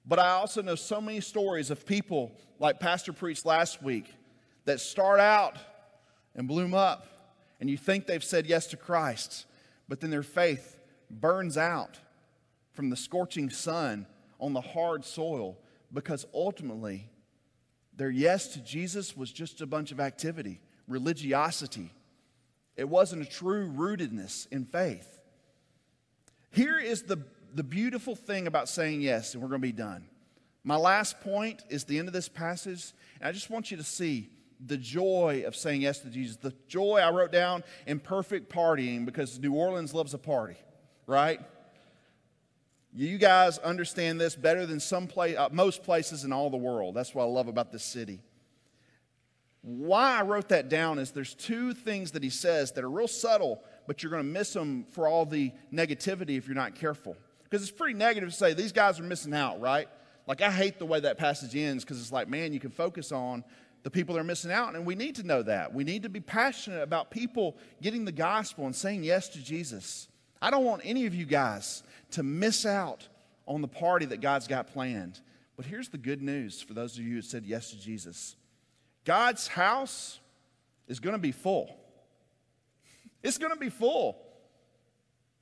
But 0.05 0.19
I 0.19 0.29
also 0.29 0.61
know 0.61 0.75
so 0.75 1.01
many 1.01 1.19
stories 1.19 1.69
of 1.69 1.85
people, 1.85 2.31
like 2.59 2.79
Pastor 2.79 3.13
preached 3.13 3.45
last 3.45 3.83
week, 3.83 4.13
that 4.65 4.79
start 4.79 5.19
out 5.19 5.57
and 6.35 6.47
bloom 6.47 6.73
up, 6.73 7.07
and 7.59 7.69
you 7.69 7.77
think 7.77 8.05
they've 8.05 8.23
said 8.23 8.45
yes 8.45 8.67
to 8.67 8.77
Christ, 8.77 9.45
but 9.87 9.99
then 9.99 10.09
their 10.09 10.23
faith 10.23 10.77
burns 11.09 11.57
out 11.57 11.99
from 12.71 12.89
the 12.89 12.95
scorching 12.95 13.49
sun 13.49 14.05
on 14.39 14.53
the 14.53 14.61
hard 14.61 15.03
soil 15.03 15.57
because 15.91 16.25
ultimately 16.33 17.09
their 17.95 18.09
yes 18.09 18.49
to 18.49 18.59
Jesus 18.59 19.17
was 19.17 19.31
just 19.31 19.61
a 19.61 19.65
bunch 19.65 19.91
of 19.91 19.99
activity, 19.99 20.61
religiosity, 20.87 21.91
it 22.77 22.87
wasn't 22.87 23.23
a 23.23 23.25
true 23.25 23.69
rootedness 23.69 24.47
in 24.51 24.63
faith. 24.65 25.19
Here 26.51 26.79
is 26.79 27.03
the, 27.03 27.17
the 27.53 27.63
beautiful 27.63 28.15
thing 28.15 28.47
about 28.47 28.69
saying 28.69 29.01
yes, 29.01 29.33
and 29.33 29.41
we're 29.41 29.49
going 29.49 29.61
to 29.61 29.67
be 29.67 29.71
done. 29.71 30.05
My 30.63 30.77
last 30.77 31.19
point 31.21 31.63
is 31.69 31.83
the 31.83 31.97
end 31.97 32.07
of 32.07 32.13
this 32.13 32.29
passage, 32.29 32.93
and 33.19 33.27
I 33.27 33.31
just 33.31 33.49
want 33.49 33.71
you 33.71 33.77
to 33.77 33.83
see 33.83 34.29
the 34.65 34.77
joy 34.77 35.43
of 35.45 35.55
saying 35.55 35.81
yes 35.81 35.99
to 35.99 36.09
Jesus. 36.09 36.37
The 36.37 36.53
joy 36.67 36.97
I 36.97 37.11
wrote 37.11 37.31
down 37.31 37.63
in 37.85 37.99
perfect 37.99 38.51
partying 38.51 39.05
because 39.05 39.39
New 39.39 39.53
Orleans 39.53 39.93
loves 39.93 40.13
a 40.13 40.17
party, 40.17 40.57
right? 41.05 41.39
You 42.93 43.17
guys 43.17 43.59
understand 43.59 44.19
this 44.19 44.35
better 44.35 44.65
than 44.65 44.79
some 44.79 45.07
place, 45.07 45.37
uh, 45.37 45.49
most 45.51 45.83
places 45.83 46.23
in 46.23 46.33
all 46.33 46.49
the 46.49 46.57
world. 46.57 46.95
That's 46.95 47.13
what 47.13 47.23
I 47.23 47.27
love 47.27 47.47
about 47.47 47.71
this 47.71 47.83
city. 47.83 48.19
Why 49.61 50.19
I 50.19 50.21
wrote 50.23 50.49
that 50.49 50.69
down 50.69 50.99
is 50.99 51.11
there's 51.11 51.33
two 51.33 51.73
things 51.73 52.11
that 52.11 52.23
he 52.23 52.29
says 52.29 52.71
that 52.73 52.83
are 52.83 52.89
real 52.89 53.07
subtle, 53.07 53.61
but 53.85 54.01
you're 54.01 54.11
going 54.11 54.23
to 54.23 54.29
miss 54.29 54.53
them 54.53 54.85
for 54.91 55.07
all 55.07 55.25
the 55.25 55.51
negativity 55.73 56.37
if 56.37 56.47
you're 56.47 56.55
not 56.55 56.75
careful. 56.75 57.17
Because 57.43 57.61
it's 57.61 57.71
pretty 57.71 57.93
negative 57.93 58.29
to 58.29 58.35
say 58.35 58.53
these 58.53 58.71
guys 58.71 58.99
are 58.99 59.03
missing 59.03 59.33
out, 59.33 59.59
right? 59.59 59.87
Like, 60.27 60.41
I 60.41 60.51
hate 60.51 60.77
the 60.77 60.85
way 60.85 60.99
that 60.99 61.17
passage 61.17 61.55
ends 61.55 61.83
because 61.83 62.01
it's 62.01 62.11
like, 62.11 62.27
man, 62.27 62.53
you 62.53 62.59
can 62.59 62.71
focus 62.71 63.11
on 63.11 63.43
the 63.83 63.89
people 63.89 64.15
that 64.15 64.21
are 64.21 64.25
missing 64.25 64.51
out. 64.51 64.75
And 64.75 64.85
we 64.85 64.95
need 64.95 65.15
to 65.15 65.23
know 65.23 65.41
that. 65.43 65.73
We 65.73 65.85
need 65.85 66.03
to 66.03 66.09
be 66.09 66.19
passionate 66.19 66.81
about 66.81 67.09
people 67.09 67.57
getting 67.81 68.03
the 68.03 68.11
gospel 68.11 68.65
and 68.65 68.75
saying 68.75 69.03
yes 69.03 69.29
to 69.29 69.39
Jesus. 69.39 70.09
I 70.41 70.51
don't 70.51 70.65
want 70.65 70.81
any 70.83 71.05
of 71.05 71.15
you 71.15 71.25
guys 71.25 71.83
to 72.11 72.23
miss 72.23 72.65
out 72.65 73.07
on 73.47 73.61
the 73.61 73.67
party 73.67 74.05
that 74.07 74.19
God's 74.19 74.47
got 74.47 74.67
planned. 74.67 75.21
But 75.55 75.65
here's 75.65 75.89
the 75.89 75.97
good 75.97 76.21
news 76.21 76.61
for 76.61 76.73
those 76.73 76.97
of 76.97 77.03
you 77.03 77.15
who 77.15 77.21
said 77.21 77.45
yes 77.45 77.71
to 77.71 77.79
Jesus 77.79 78.35
God's 79.07 79.47
house 79.47 80.19
is 80.89 80.99
going 80.99 81.15
to 81.15 81.21
be 81.21 81.31
full. 81.31 81.73
It's 83.23 83.37
going 83.37 83.53
to 83.53 83.59
be 83.59 83.69
full. 83.69 84.21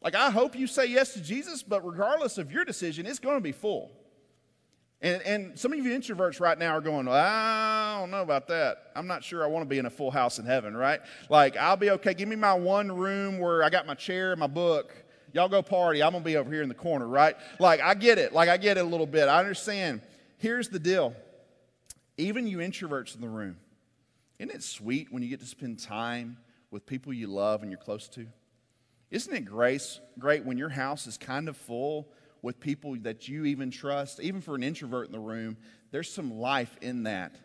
Like, 0.04 0.13
I 0.13 0.30
hope 0.30 0.56
you 0.56 0.67
say 0.67 0.86
yes 0.86 1.15
to 1.15 1.21
Jesus, 1.21 1.63
but 1.63 1.84
regardless 1.84 2.38
of 2.38 2.51
your 2.51 2.63
decision, 2.63 3.08
it's 3.08 3.17
going 3.17 3.38
to 3.38 3.41
be 3.41 3.51
full. 3.51 3.91
And, 5.01 5.19
and 5.23 5.60
some 5.60 5.73
of 5.73 5.80
you 5.80 5.97
introverts 5.97 6.39
right 6.39 6.60
now 6.60 6.78
are 6.78 6.82
going, 6.82 7.08
I 7.08 7.97
don't 7.99 8.12
know 8.12 8.21
about 8.21 8.47
that. 8.49 8.91
I'm 8.95 9.08
not 9.08 9.23
sure 9.23 9.43
I 9.43 9.47
want 9.47 9.65
to 9.65 9.67
be 9.69 9.80
in 9.80 9.88
a 9.88 9.89
full 9.89 10.12
house 10.12 10.38
in 10.38 10.45
heaven, 10.45 10.78
right? 10.78 10.99
Like, 11.32 11.58
I'll 11.58 11.75
be 11.75 11.89
okay. 11.89 12.13
Give 12.13 12.30
me 12.30 12.36
my 12.36 12.54
one 12.54 12.91
room 12.91 13.39
where 13.39 13.63
I 13.63 13.71
got 13.71 13.88
my 13.88 13.95
chair 13.95 14.30
and 14.30 14.39
my 14.39 14.45
book. 14.45 14.93
Y'all 15.34 15.49
go 15.49 15.63
party. 15.63 16.04
I'm 16.04 16.12
going 16.12 16.23
to 16.23 16.30
be 16.30 16.38
over 16.38 16.51
here 16.51 16.62
in 16.62 16.69
the 16.69 16.75
corner, 16.75 17.08
right? 17.08 17.36
Like, 17.60 17.82
I 17.82 17.95
get 17.95 18.19
it. 18.19 18.32
Like, 18.32 18.47
I 18.47 18.58
get 18.58 18.78
it 18.78 18.82
a 18.82 18.88
little 18.88 19.08
bit. 19.08 19.28
I 19.28 19.39
understand. 19.39 20.01
Here's 20.38 20.69
the 20.69 20.78
deal 20.78 21.15
even 22.17 22.47
you 22.47 22.60
introverts 22.60 23.15
in 23.15 23.21
the 23.21 23.30
room, 23.30 23.58
isn't 24.39 24.54
it 24.54 24.63
sweet 24.63 25.12
when 25.12 25.23
you 25.23 25.30
get 25.30 25.39
to 25.39 25.45
spend 25.45 25.80
time 25.80 26.38
with 26.71 26.86
people 26.86 27.13
you 27.13 27.28
love 27.28 27.62
and 27.62 27.71
you're 27.71 27.80
close 27.80 28.08
to? 28.10 28.28
Isn't 29.12 29.34
it 29.34 29.45
grace, 29.45 29.99
great 30.19 30.43
when 30.45 30.58
your 30.58 30.69
house 30.69 31.08
is 31.08 31.17
kind 31.17 31.47
of 31.47 31.56
full 31.56 32.10
with 32.41 32.60
people 32.60 32.95
that 33.01 33.28
you 33.28 33.45
even 33.45 33.71
trust, 33.71 34.19
even 34.19 34.41
for 34.41 34.56
an 34.56 34.63
introvert 34.63 35.08
in 35.08 35.12
the 35.12 35.19
room, 35.19 35.58
there's 35.91 36.12
some 36.12 36.32
life 36.32 36.75
in 36.82 37.04
that. 37.04 37.36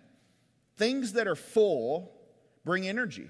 Things 0.76 1.14
that 1.14 1.26
are 1.26 1.36
full 1.36 2.12
bring 2.64 2.86
energy. 2.86 3.28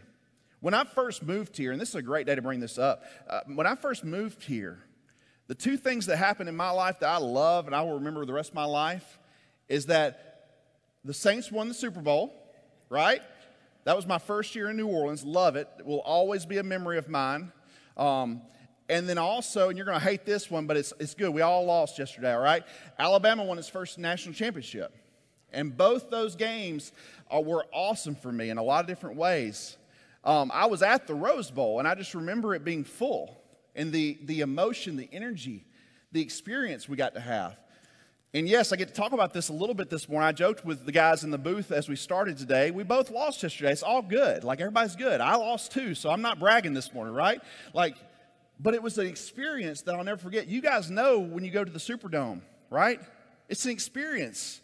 When 0.61 0.75
I 0.75 0.85
first 0.85 1.23
moved 1.23 1.57
here, 1.57 1.73
and 1.73 1.81
this 1.81 1.91
is 1.91 1.95
a 1.95 2.03
great 2.03 2.27
day 2.27 2.35
to 2.35 2.43
bring 2.43 2.61
this 2.61 2.79
up, 2.79 3.05
uh, 3.29 3.41
when 3.55 3.67
I 3.67 3.75
first 3.75 4.05
moved 4.05 4.45
here, 4.45 4.79
the 5.47 5.55
two 5.55 5.77
things 5.77 6.07
that 6.07 6.17
happened 6.17 6.49
in 6.49 6.57
my 6.57 6.71
life 6.71 7.01
that 7.01 7.09
I 7.09 7.17
love 7.17 7.67
and 7.67 7.75
I 7.75 7.83
will 7.83 7.95
remember 7.95 8.25
the 8.25 8.33
rest 8.33 8.51
of 8.51 8.55
my 8.55 8.65
life 8.65 9.19
is 9.69 9.87
that 9.87 10.30
the 11.05 11.15
Saints 11.15 11.51
won 11.51 11.69
the 11.69 11.75
Super 11.75 12.01
Bowl, 12.01 12.33
right? 12.89 13.23
That 13.85 13.97
was 13.97 14.07
my 14.07 14.19
first 14.19 14.55
year 14.55 14.71
in 14.71 14.77
New 14.77 14.87
Orleans. 14.87 15.25
Love 15.25 15.57
it. 15.57 15.69
It 15.79 15.87
will 15.87 16.01
always 16.01 16.45
be 16.45 16.59
a 16.59 16.63
memory 16.63 16.99
of 16.99 17.09
mine. 17.09 17.53
Um, 17.97 18.43
and 18.89 19.09
then 19.09 19.19
also, 19.19 19.69
and 19.69 19.79
you're 19.79 19.87
going 19.87 19.99
to 19.99 20.05
hate 20.05 20.27
this 20.27 20.51
one, 20.51 20.67
but 20.67 20.77
it's, 20.77 20.93
it's 20.99 21.15
good. 21.15 21.31
We 21.31 21.43
all 21.43 21.65
lost 21.65 21.99
yesterday, 21.99 22.35
all 22.35 22.43
right? 22.43 22.65
Alabama 22.99 23.45
won 23.45 23.57
its 23.57 23.69
first 23.69 23.99
national 23.99 24.35
championship. 24.35 24.93
And 25.53 25.77
both 25.77 26.11
those 26.11 26.37
games 26.37 26.93
uh, 27.35 27.41
were 27.41 27.65
awesome 27.73 28.15
for 28.15 28.31
me 28.31 28.51
in 28.51 28.59
a 28.59 28.63
lot 28.63 28.81
of 28.81 28.87
different 28.87 29.17
ways. 29.17 29.77
Um, 30.25 30.51
I 30.53 30.67
was 30.67 30.83
at 30.83 31.07
the 31.07 31.15
Rose 31.15 31.51
Bowl, 31.51 31.79
and 31.79 31.89
I 31.89 31.95
just 31.95 32.15
remember 32.15 32.55
it 32.55 32.65
being 32.65 32.85
full 32.85 33.41
and 33.75 33.93
the, 33.93 34.19
the 34.25 34.41
emotion, 34.41 34.97
the 34.97 35.09
energy, 35.13 35.65
the 36.13 36.21
experience 36.21 36.89
we 36.89 36.97
got 36.97 37.15
to 37.15 37.21
have. 37.21 37.57
And 38.33 38.49
yes, 38.49 38.73
I 38.73 38.77
get 38.77 38.89
to 38.89 38.95
talk 38.95 39.13
about 39.13 39.33
this 39.33 39.49
a 39.49 39.53
little 39.53 39.75
bit 39.75 39.91
this 39.91 40.09
morning. 40.09 40.29
I 40.29 40.33
joked 40.33 40.65
with 40.65 40.87
the 40.87 40.93
guys 40.93 41.25
in 41.25 41.31
the 41.31 41.39
booth 41.39 41.73
as 41.73 41.89
we 41.89 41.97
started 41.97 42.39
today. 42.39 42.71
We 42.71 42.85
both 42.85 43.11
lost 43.11 43.43
yesterday. 43.43 43.73
It's 43.73 43.83
all 43.83 44.03
good. 44.03 44.45
Like 44.45 44.61
everybody's 44.61 44.95
good. 44.95 45.21
I 45.21 45.35
lost 45.35 45.73
too, 45.73 45.95
so 45.97 46.11
I'm 46.11 46.23
not 46.23 46.39
bragging 46.39 46.73
this 46.73 46.95
morning, 46.95 47.15
right? 47.15 47.41
Like 47.75 47.97
but 48.63 48.75
it 48.75 48.83
was 48.83 48.99
an 48.99 49.07
experience 49.07 49.83
that 49.83 49.95
I'll 49.95 50.05
never 50.05 50.21
forget. 50.21 50.47
You 50.47 50.61
guys 50.61 50.91
know 50.91 51.19
when 51.19 51.45
you 51.45 51.51
go 51.51 51.65
to 51.65 51.71
the 51.71 51.79
Superdome, 51.79 52.43
right? 52.69 53.01
It's 53.49 53.65
an 53.65 53.71
experience. 53.71 54.61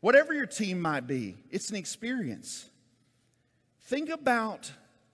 Whatever 0.00 0.32
your 0.32 0.46
team 0.46 0.80
might 0.80 1.06
be, 1.06 1.36
it's 1.50 1.68
an 1.68 1.76
experience. 1.76 2.68
Think 3.82 4.08
about 4.08 4.72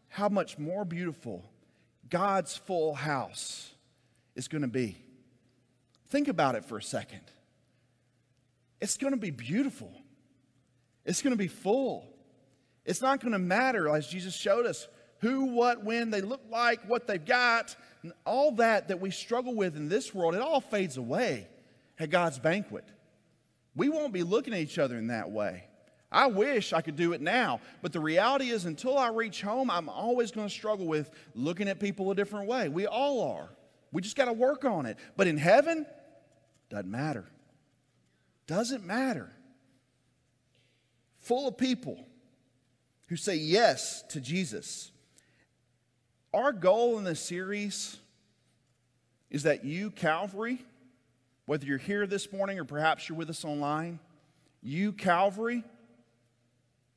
how 0.09 0.29
much 0.29 0.57
more 0.57 0.85
beautiful 0.85 1.43
God's 2.09 2.57
full 2.57 2.95
house 2.95 3.73
is 4.37 4.47
going 4.47 4.63
to 4.63 4.69
be. 4.69 4.97
Think 6.09 6.29
about 6.29 6.55
it 6.55 6.65
for 6.65 6.79
a 6.79 6.83
second. 6.83 7.23
It's 8.83 8.97
going 8.97 9.13
to 9.13 9.17
be 9.17 9.31
beautiful. 9.31 9.93
It's 11.05 11.23
going 11.23 11.33
to 11.33 11.39
be 11.39 11.47
full. 11.47 12.05
It's 12.85 13.01
not 13.01 13.21
going 13.21 13.31
to 13.31 13.39
matter, 13.39 13.89
as 13.89 14.09
Jesus 14.09 14.35
showed 14.35 14.67
us, 14.67 14.89
who, 15.21 15.45
what, 15.55 15.85
when 15.85 16.11
they 16.11 16.21
look 16.21 16.41
like, 16.51 16.81
what 16.89 17.07
they've 17.07 17.25
got 17.25 17.77
and 18.03 18.13
all 18.27 18.51
that 18.57 18.89
that 18.89 19.01
we 19.01 19.13
struggle 19.13 19.55
with 19.55 19.77
in 19.77 19.89
this 19.89 20.13
world, 20.13 20.35
it 20.35 20.41
all 20.41 20.61
fades 20.61 20.97
away 20.97 21.47
at 22.01 22.11
God's 22.11 22.41
banquet. 22.41 22.85
We 23.77 23.89
won't 23.89 24.13
be 24.13 24.25
looking 24.25 24.53
at 24.53 24.59
each 24.59 24.81
other 24.81 24.99
in 24.99 25.07
that 25.07 25.31
way. 25.31 25.63
I 26.11 26.27
wish 26.27 26.73
I 26.73 26.81
could 26.81 26.97
do 26.97 27.13
it 27.13 27.21
now, 27.21 27.61
but 27.83 27.93
the 27.93 28.01
reality 28.01 28.51
is, 28.51 28.65
until 28.65 28.99
I 28.99 29.11
reach 29.11 29.43
home, 29.43 29.71
I'm 29.71 29.89
always 29.89 30.33
going 30.33 30.49
to 30.49 30.53
struggle 30.53 30.87
with 30.87 31.09
looking 31.37 31.69
at 31.69 31.79
people 31.79 32.11
a 32.11 32.17
different 32.17 32.49
way. 32.49 32.69
We 32.69 32.89
all 32.89 33.33
are. 33.37 33.49
We 33.93 34.03
just 34.03 34.17
got 34.17 34.25
to 34.25 34.33
work 34.33 34.65
on 34.65 34.87
it. 34.87 34.99
But 35.17 35.29
in 35.29 35.39
heaven, 35.39 35.87
doesn't 36.69 36.91
matter. 36.91 37.27
Doesn't 38.47 38.85
matter. 38.85 39.31
Full 41.21 41.49
of 41.49 41.57
people 41.57 42.05
who 43.09 43.17
say 43.17 43.37
yes 43.37 44.03
to 44.09 44.21
Jesus. 44.21 44.91
Our 46.35 46.53
goal 46.53 46.99
in 46.99 47.05
this 47.05 47.21
series 47.21 47.97
is 49.31 49.45
that 49.45 49.65
you, 49.65 49.91
Calvary, 49.91 50.65
whether 51.47 51.67
you're 51.67 51.79
here 51.79 52.07
this 52.07 52.33
morning 52.33 52.59
or 52.59 52.65
perhaps 52.65 53.09
you're 53.09 53.19
with 53.19 53.31
us 53.31 53.45
online, 53.45 53.99
you, 54.63 54.93
Calvary, 54.93 55.63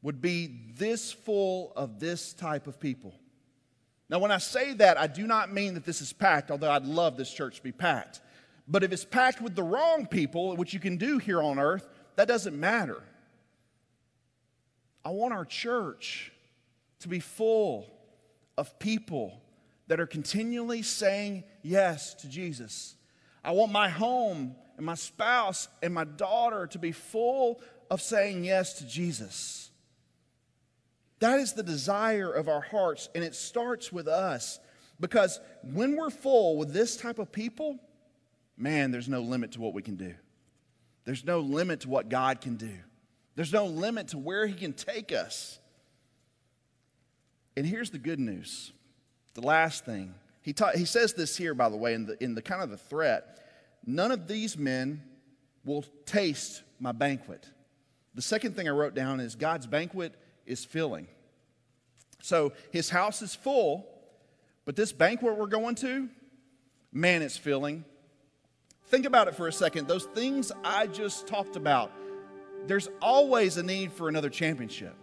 would 0.01 0.21
be 0.21 0.55
this 0.77 1.11
full 1.11 1.73
of 1.75 1.99
this 1.99 2.33
type 2.33 2.67
of 2.67 2.79
people. 2.79 3.13
Now, 4.07 4.19
when 4.19 4.31
I 4.31 4.37
say 4.37 4.73
that, 4.73 4.99
I 4.99 5.07
do 5.07 5.25
not 5.25 5.51
mean 5.51 5.73
that 5.73 5.83
this 5.85 5.99
is 5.99 6.13
packed, 6.13 6.51
although 6.51 6.69
I'd 6.69 6.85
love 6.85 7.17
this 7.17 7.33
church 7.33 7.57
to 7.57 7.63
be 7.63 7.71
packed. 7.71 8.21
But 8.67 8.83
if 8.83 8.91
it's 8.91 9.05
packed 9.05 9.41
with 9.41 9.55
the 9.55 9.63
wrong 9.63 10.07
people, 10.07 10.55
which 10.55 10.73
you 10.73 10.79
can 10.79 10.97
do 10.97 11.17
here 11.17 11.41
on 11.41 11.59
earth, 11.59 11.87
that 12.15 12.27
doesn't 12.27 12.59
matter. 12.59 13.03
I 15.03 15.09
want 15.09 15.33
our 15.33 15.45
church 15.45 16.31
to 16.99 17.07
be 17.07 17.19
full 17.19 17.85
of 18.57 18.79
people 18.79 19.41
that 19.87 19.99
are 19.99 20.07
continually 20.07 20.81
saying 20.81 21.43
yes 21.61 22.15
to 22.15 22.27
Jesus. 22.27 22.95
I 23.43 23.51
want 23.51 23.71
my 23.71 23.89
home 23.89 24.55
and 24.77 24.85
my 24.85 24.95
spouse 24.95 25.67
and 25.83 25.93
my 25.93 26.05
daughter 26.05 26.65
to 26.67 26.79
be 26.79 26.91
full 26.91 27.61
of 27.91 28.01
saying 28.01 28.43
yes 28.43 28.79
to 28.79 28.87
Jesus. 28.87 29.69
That 31.19 31.39
is 31.39 31.53
the 31.53 31.63
desire 31.63 32.31
of 32.31 32.49
our 32.49 32.61
hearts, 32.61 33.09
and 33.13 33.23
it 33.23 33.35
starts 33.35 33.91
with 33.91 34.07
us. 34.07 34.59
Because 34.99 35.39
when 35.61 35.95
we're 35.95 36.09
full 36.09 36.57
with 36.57 36.73
this 36.73 36.97
type 36.97 37.19
of 37.19 37.31
people, 37.31 37.79
man, 38.57 38.91
there's 38.91 39.09
no 39.09 39.21
limit 39.21 39.53
to 39.53 39.61
what 39.61 39.73
we 39.73 39.81
can 39.81 39.95
do. 39.95 40.13
There's 41.05 41.23
no 41.23 41.39
limit 41.39 41.81
to 41.81 41.89
what 41.89 42.09
God 42.09 42.41
can 42.41 42.55
do. 42.55 42.73
There's 43.35 43.53
no 43.53 43.65
limit 43.65 44.09
to 44.09 44.17
where 44.17 44.47
He 44.47 44.53
can 44.53 44.73
take 44.73 45.11
us. 45.11 45.59
And 47.57 47.65
here's 47.65 47.89
the 47.89 47.99
good 47.99 48.19
news 48.19 48.71
the 49.33 49.41
last 49.41 49.85
thing. 49.85 50.13
He, 50.41 50.53
ta- 50.53 50.71
he 50.75 50.85
says 50.85 51.13
this 51.13 51.35
here, 51.35 51.53
by 51.53 51.69
the 51.69 51.75
way, 51.75 51.93
in 51.93 52.05
the, 52.05 52.23
in 52.23 52.35
the 52.35 52.41
kind 52.41 52.61
of 52.61 52.69
the 52.69 52.77
threat. 52.77 53.39
None 53.85 54.11
of 54.11 54.27
these 54.27 54.57
men 54.57 55.03
will 55.65 55.83
taste 56.05 56.63
my 56.79 56.91
banquet. 56.91 57.45
The 58.13 58.21
second 58.21 58.55
thing 58.55 58.67
I 58.67 58.71
wrote 58.71 58.93
down 58.93 59.19
is 59.19 59.35
God's 59.35 59.67
banquet 59.67 60.13
is 60.45 60.63
filling. 60.63 61.07
So 62.21 62.53
his 62.71 62.89
house 62.89 63.21
is 63.21 63.35
full, 63.35 63.85
but 64.65 64.75
this 64.75 64.91
banquet 64.91 65.37
we're 65.37 65.47
going 65.47 65.75
to, 65.75 66.09
man, 66.91 67.21
it's 67.21 67.37
filling. 67.37 67.83
Think 68.87 69.05
about 69.05 69.27
it 69.27 69.35
for 69.35 69.47
a 69.47 69.53
second. 69.53 69.87
Those 69.87 70.05
things 70.05 70.51
I 70.63 70.87
just 70.87 71.27
talked 71.27 71.55
about, 71.55 71.91
there's 72.67 72.89
always 73.01 73.57
a 73.57 73.63
need 73.63 73.91
for 73.91 74.09
another 74.09 74.29
championship. 74.29 74.95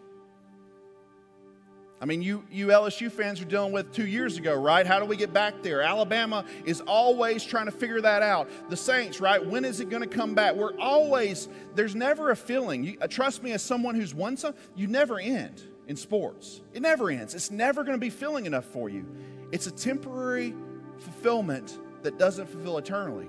I 2.01 2.05
mean, 2.05 2.21
you, 2.21 2.45
you 2.51 2.67
LSU 2.67 3.13
fans 3.13 3.41
are 3.41 3.45
dealing 3.45 3.73
with 3.73 3.93
two 3.93 4.07
years 4.07 4.37
ago, 4.37 4.61
right? 4.61 4.85
How 4.85 4.99
do 4.99 5.05
we 5.05 5.17
get 5.17 5.33
back 5.33 5.63
there? 5.63 5.83
Alabama 5.83 6.45
is 6.65 6.81
always 6.81 7.45
trying 7.45 7.67
to 7.67 7.71
figure 7.71 8.01
that 8.01 8.23
out. 8.23 8.51
The 8.69 8.77
Saints, 8.77 9.21
right? 9.21 9.45
When 9.45 9.65
is 9.65 9.79
it 9.79 9.89
going 9.89 10.03
to 10.03 10.09
come 10.09 10.35
back? 10.35 10.57
We're 10.57 10.77
always, 10.81 11.49
there's 11.77 11.95
never 11.95 12.33
a 12.33 12.37
feeling. 12.37 12.83
You, 12.83 12.99
uh, 13.01 13.07
trust 13.07 13.45
me, 13.45 13.53
as 13.53 13.63
someone 13.63 13.95
who's 13.95 14.13
won 14.13 14.37
some, 14.37 14.55
you 14.75 14.89
never 14.89 15.21
end 15.21 15.63
in 15.87 15.95
sports. 15.95 16.61
It 16.73 16.83
never 16.83 17.09
ends. 17.09 17.37
It's 17.37 17.53
never 17.53 17.85
going 17.85 17.97
to 17.97 18.01
be 18.01 18.11
filling 18.11 18.47
enough 18.47 18.65
for 18.65 18.89
you. 18.89 19.07
It's 19.53 19.69
a 19.69 19.73
temporary 19.73 20.55
fulfillment 20.99 21.79
that 22.03 22.19
doesn't 22.19 22.49
fulfill 22.49 22.79
eternally. 22.79 23.29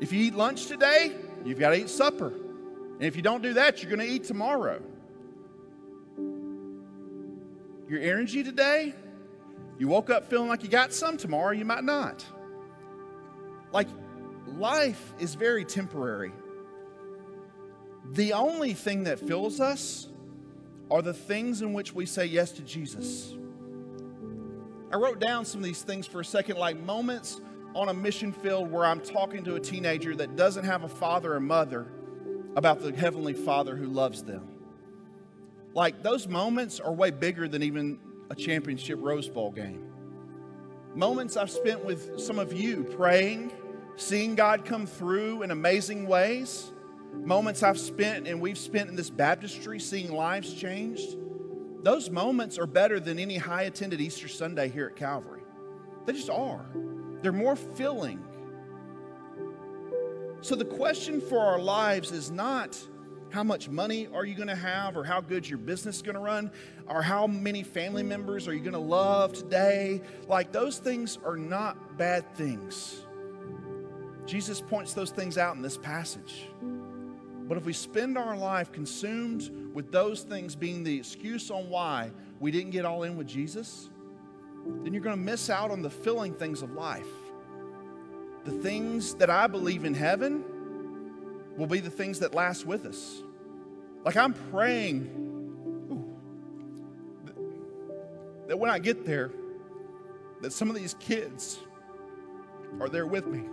If 0.00 0.12
you 0.12 0.20
eat 0.20 0.34
lunch 0.34 0.66
today, 0.66 1.16
you've 1.44 1.58
got 1.58 1.70
to 1.70 1.76
eat 1.76 1.88
supper. 1.88 2.28
And 2.28 3.02
if 3.02 3.16
you 3.16 3.22
don't 3.22 3.42
do 3.42 3.54
that, 3.54 3.82
you're 3.82 3.90
going 3.90 4.06
to 4.06 4.12
eat 4.12 4.24
tomorrow. 4.24 4.80
Your 7.88 8.00
energy 8.00 8.42
today, 8.42 8.94
you 9.78 9.88
woke 9.88 10.10
up 10.10 10.28
feeling 10.30 10.48
like 10.48 10.62
you 10.62 10.68
got 10.68 10.92
some, 10.92 11.16
tomorrow 11.16 11.52
you 11.52 11.64
might 11.64 11.84
not. 11.84 12.24
Like, 13.72 13.88
life 14.46 15.12
is 15.18 15.34
very 15.34 15.64
temporary. 15.64 16.32
The 18.12 18.32
only 18.32 18.74
thing 18.74 19.04
that 19.04 19.18
fills 19.18 19.60
us 19.60 20.08
are 20.90 21.02
the 21.02 21.14
things 21.14 21.62
in 21.62 21.72
which 21.72 21.92
we 21.92 22.06
say 22.06 22.26
yes 22.26 22.52
to 22.52 22.62
Jesus. 22.62 23.34
I 24.92 24.96
wrote 24.96 25.18
down 25.18 25.44
some 25.44 25.60
of 25.60 25.64
these 25.64 25.82
things 25.82 26.06
for 26.06 26.20
a 26.20 26.24
second, 26.24 26.56
like 26.56 26.78
moments 26.78 27.40
on 27.74 27.88
a 27.88 27.94
mission 27.94 28.32
field 28.32 28.70
where 28.70 28.84
I'm 28.84 29.00
talking 29.00 29.44
to 29.44 29.56
a 29.56 29.60
teenager 29.60 30.14
that 30.16 30.36
doesn't 30.36 30.64
have 30.64 30.84
a 30.84 30.88
father 30.88 31.34
or 31.34 31.40
mother 31.40 31.86
about 32.56 32.80
the 32.80 32.92
Heavenly 32.92 33.34
Father 33.34 33.74
who 33.76 33.86
loves 33.86 34.22
them. 34.22 34.48
Like 35.74 36.02
those 36.02 36.28
moments 36.28 36.78
are 36.78 36.92
way 36.92 37.10
bigger 37.10 37.48
than 37.48 37.62
even 37.62 37.98
a 38.30 38.34
championship 38.34 38.98
Rose 39.02 39.28
Bowl 39.28 39.50
game. 39.50 39.90
Moments 40.94 41.36
I've 41.36 41.50
spent 41.50 41.84
with 41.84 42.20
some 42.20 42.38
of 42.38 42.52
you 42.52 42.84
praying, 42.84 43.52
seeing 43.96 44.36
God 44.36 44.64
come 44.64 44.86
through 44.86 45.42
in 45.42 45.50
amazing 45.50 46.06
ways. 46.06 46.72
Moments 47.12 47.64
I've 47.64 47.80
spent 47.80 48.28
and 48.28 48.40
we've 48.40 48.58
spent 48.58 48.88
in 48.88 48.94
this 48.94 49.10
baptistry 49.10 49.80
seeing 49.80 50.12
lives 50.12 50.54
changed. 50.54 51.16
Those 51.82 52.08
moments 52.08 52.56
are 52.56 52.66
better 52.66 53.00
than 53.00 53.18
any 53.18 53.36
high 53.36 53.62
attended 53.62 54.00
Easter 54.00 54.28
Sunday 54.28 54.68
here 54.68 54.86
at 54.86 54.96
Calvary. 54.96 55.42
They 56.06 56.12
just 56.12 56.30
are. 56.30 56.64
They're 57.24 57.32
more 57.32 57.56
filling. 57.56 58.22
So 60.42 60.54
the 60.54 60.66
question 60.66 61.22
for 61.22 61.38
our 61.38 61.58
lives 61.58 62.12
is 62.12 62.30
not 62.30 62.78
how 63.30 63.42
much 63.42 63.70
money 63.70 64.08
are 64.12 64.26
you 64.26 64.34
going 64.34 64.48
to 64.48 64.54
have 64.54 64.94
or 64.94 65.04
how 65.04 65.22
good 65.22 65.48
your 65.48 65.56
business 65.56 65.96
is 65.96 66.02
going 66.02 66.16
to 66.16 66.20
run 66.20 66.50
or 66.86 67.00
how 67.00 67.26
many 67.26 67.62
family 67.62 68.02
members 68.02 68.46
are 68.46 68.52
you 68.52 68.60
going 68.60 68.74
to 68.74 68.78
love 68.78 69.32
today. 69.32 70.02
Like 70.28 70.52
those 70.52 70.76
things 70.76 71.18
are 71.24 71.38
not 71.38 71.96
bad 71.96 72.30
things. 72.36 73.06
Jesus 74.26 74.60
points 74.60 74.92
those 74.92 75.10
things 75.10 75.38
out 75.38 75.56
in 75.56 75.62
this 75.62 75.78
passage. 75.78 76.46
But 77.48 77.56
if 77.56 77.64
we 77.64 77.72
spend 77.72 78.18
our 78.18 78.36
life 78.36 78.70
consumed 78.70 79.50
with 79.72 79.90
those 79.90 80.24
things 80.24 80.54
being 80.54 80.84
the 80.84 80.98
excuse 80.98 81.50
on 81.50 81.70
why 81.70 82.12
we 82.38 82.50
didn't 82.50 82.72
get 82.72 82.84
all 82.84 83.04
in 83.04 83.16
with 83.16 83.26
jesus 83.26 83.88
then 84.64 84.92
you're 84.92 85.02
going 85.02 85.16
to 85.16 85.22
miss 85.22 85.50
out 85.50 85.70
on 85.70 85.82
the 85.82 85.90
filling 85.90 86.34
things 86.34 86.62
of 86.62 86.72
life 86.72 87.06
the 88.44 88.52
things 88.52 89.14
that 89.14 89.30
i 89.30 89.46
believe 89.46 89.84
in 89.84 89.94
heaven 89.94 90.44
will 91.56 91.66
be 91.66 91.80
the 91.80 91.90
things 91.90 92.18
that 92.20 92.34
last 92.34 92.66
with 92.66 92.86
us. 92.86 93.22
Like 94.04 94.16
I'm 94.16 94.34
praying 94.34 95.10
ooh, 95.90 96.16
that 98.48 98.58
when 98.58 98.70
I 98.70 98.78
get 98.78 99.04
there, 99.04 99.30
that 100.40 100.52
some 100.52 100.68
of 100.68 100.76
these 100.76 100.94
kids 100.94 101.58
are 102.80 102.88
there 102.88 103.06
with 103.06 103.26
me. 103.26 103.44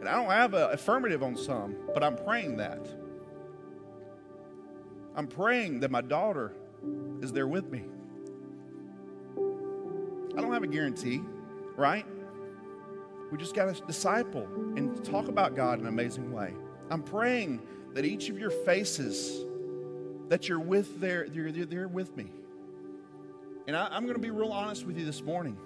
And 0.00 0.08
I 0.08 0.14
don't 0.14 0.30
have 0.30 0.54
an 0.54 0.70
affirmative 0.72 1.22
on 1.22 1.36
some, 1.36 1.76
but 1.94 2.02
I'm 2.02 2.16
praying 2.16 2.56
that. 2.56 2.86
I'm 5.14 5.28
praying 5.28 5.80
that 5.80 5.90
my 5.90 6.00
daughter 6.00 6.52
is 7.20 7.32
there 7.32 7.46
with 7.46 7.70
me. 7.70 7.84
I 10.36 10.40
don't 10.40 10.52
have 10.52 10.62
a 10.62 10.68
guarantee, 10.68 11.22
right? 11.76 12.06
We 13.30 13.38
just 13.38 13.54
got 13.54 13.74
to 13.74 13.82
disciple 13.86 14.46
and 14.76 15.04
talk 15.04 15.28
about 15.28 15.56
God 15.56 15.78
in 15.78 15.86
an 15.86 15.92
amazing 15.92 16.32
way. 16.32 16.54
I'm 16.90 17.02
praying 17.02 17.62
that 17.94 18.04
each 18.04 18.28
of 18.28 18.38
your 18.38 18.50
faces 18.50 19.44
that 20.28 20.48
you're 20.48 20.60
with 20.60 21.00
there, 21.00 21.26
you're, 21.26 21.48
you're 21.48 21.66
there 21.66 21.88
with 21.88 22.16
me. 22.16 22.26
And 23.66 23.76
I, 23.76 23.88
I'm 23.88 24.02
going 24.02 24.14
to 24.14 24.20
be 24.20 24.30
real 24.30 24.52
honest 24.52 24.86
with 24.86 24.98
you 24.98 25.04
this 25.04 25.22
morning. 25.22 25.56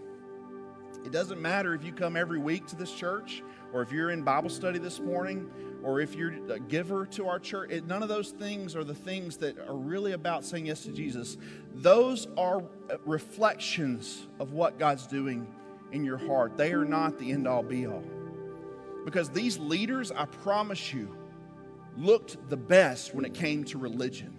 It 1.06 1.12
doesn't 1.12 1.40
matter 1.40 1.72
if 1.72 1.84
you 1.84 1.92
come 1.92 2.16
every 2.16 2.40
week 2.40 2.66
to 2.66 2.74
this 2.74 2.92
church, 2.92 3.44
or 3.72 3.80
if 3.80 3.92
you're 3.92 4.10
in 4.10 4.22
Bible 4.22 4.50
study 4.50 4.80
this 4.80 4.98
morning, 4.98 5.48
or 5.84 6.00
if 6.00 6.16
you're 6.16 6.34
a 6.50 6.58
giver 6.58 7.06
to 7.06 7.28
our 7.28 7.38
church. 7.38 7.70
It, 7.70 7.86
none 7.86 8.02
of 8.02 8.08
those 8.08 8.32
things 8.32 8.74
are 8.74 8.82
the 8.82 8.92
things 8.92 9.36
that 9.36 9.56
are 9.68 9.76
really 9.76 10.12
about 10.12 10.44
saying 10.44 10.66
yes 10.66 10.82
to 10.82 10.90
Jesus. 10.90 11.38
Those 11.76 12.26
are 12.36 12.64
reflections 13.04 14.26
of 14.40 14.52
what 14.52 14.80
God's 14.80 15.06
doing 15.06 15.46
in 15.92 16.04
your 16.04 16.18
heart. 16.18 16.56
They 16.56 16.72
are 16.72 16.84
not 16.84 17.20
the 17.20 17.30
end 17.30 17.46
all 17.46 17.62
be 17.62 17.86
all. 17.86 18.02
Because 19.04 19.30
these 19.30 19.58
leaders, 19.58 20.10
I 20.10 20.24
promise 20.24 20.92
you, 20.92 21.16
looked 21.96 22.48
the 22.48 22.56
best 22.56 23.14
when 23.14 23.24
it 23.24 23.32
came 23.32 23.62
to 23.66 23.78
religion. 23.78 24.34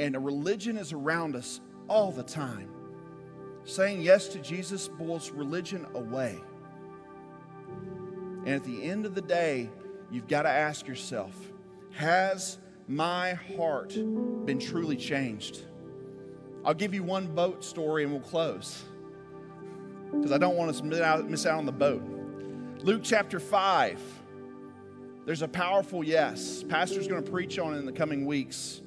And 0.00 0.16
a 0.16 0.18
religion 0.18 0.76
is 0.76 0.92
around 0.92 1.36
us 1.36 1.60
all 1.86 2.10
the 2.10 2.24
time. 2.24 2.68
Saying 3.64 4.00
yes 4.02 4.28
to 4.28 4.38
Jesus 4.38 4.88
boils 4.88 5.30
religion 5.30 5.86
away. 5.94 6.40
And 8.44 8.48
at 8.48 8.64
the 8.64 8.82
end 8.82 9.06
of 9.06 9.14
the 9.14 9.22
day, 9.22 9.70
you've 10.10 10.26
got 10.26 10.42
to 10.42 10.48
ask 10.48 10.86
yourself 10.86 11.34
Has 11.92 12.58
my 12.88 13.34
heart 13.34 13.94
been 14.44 14.58
truly 14.58 14.96
changed? 14.96 15.62
I'll 16.64 16.74
give 16.74 16.94
you 16.94 17.02
one 17.02 17.26
boat 17.26 17.64
story 17.64 18.04
and 18.04 18.12
we'll 18.12 18.20
close 18.20 18.84
because 20.12 20.32
I 20.32 20.38
don't 20.38 20.56
want 20.56 20.74
to 20.74 20.84
miss 20.84 21.46
out, 21.46 21.58
on 21.58 21.66
the 21.66 21.72
boat. 21.72 22.02
Luke 22.82 23.00
chapter 23.02 23.40
5. 23.40 24.00
There's 25.24 25.42
a 25.42 25.48
powerful 25.48 26.04
yes. 26.04 26.64
Pastor's 26.68 27.08
going 27.08 27.22
to 27.22 27.30
preach 27.30 27.58
on 27.58 27.74
it 27.74 27.78
in 27.78 27.86
the 27.86 27.92
coming 27.92 28.26
weeks. 28.26 28.82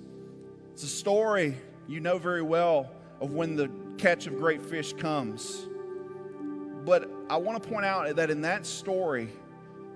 It's 0.73 0.83
a 0.83 0.87
story 0.87 1.55
you 1.87 1.99
know 1.99 2.17
very 2.17 2.41
well 2.41 2.91
of 3.21 3.31
when 3.31 3.55
the 3.55 3.69
catch 4.05 4.27
of 4.27 4.37
great 4.37 4.61
fish 4.63 4.93
comes. 4.93 5.67
But 6.85 7.09
I 7.27 7.37
want 7.37 7.63
to 7.63 7.67
point 7.67 7.87
out 7.87 8.15
that 8.17 8.29
in 8.29 8.41
that 8.41 8.67
story, 8.67 9.29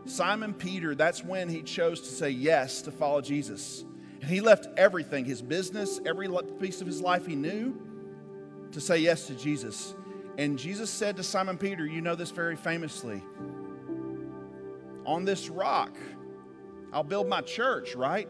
Simon 0.05 0.51
Peter, 0.51 0.95
that's 0.95 1.23
when 1.23 1.47
he 1.47 1.61
chose 1.61 2.01
to 2.01 2.07
say 2.07 2.31
yes 2.31 2.81
to 2.81 2.91
follow 2.91 3.21
Jesus. 3.21 3.85
And 4.21 4.27
he 4.27 4.41
left 4.41 4.67
everything 4.77 5.25
his 5.25 5.43
business, 5.43 6.01
every 6.07 6.27
piece 6.59 6.81
of 6.81 6.87
his 6.87 7.01
life 7.01 7.27
he 7.27 7.35
knew 7.35 7.79
to 8.71 8.81
say 8.81 8.97
yes 8.97 9.27
to 9.27 9.35
Jesus. 9.35 9.93
And 10.39 10.57
Jesus 10.57 10.89
said 10.89 11.15
to 11.17 11.23
Simon 11.23 11.59
Peter, 11.59 11.85
You 11.85 12.01
know 12.01 12.15
this 12.15 12.31
very 12.31 12.55
famously 12.55 13.21
on 15.05 15.23
this 15.23 15.49
rock, 15.49 15.95
I'll 16.91 17.03
build 17.03 17.29
my 17.29 17.41
church, 17.41 17.93
right? 17.93 18.27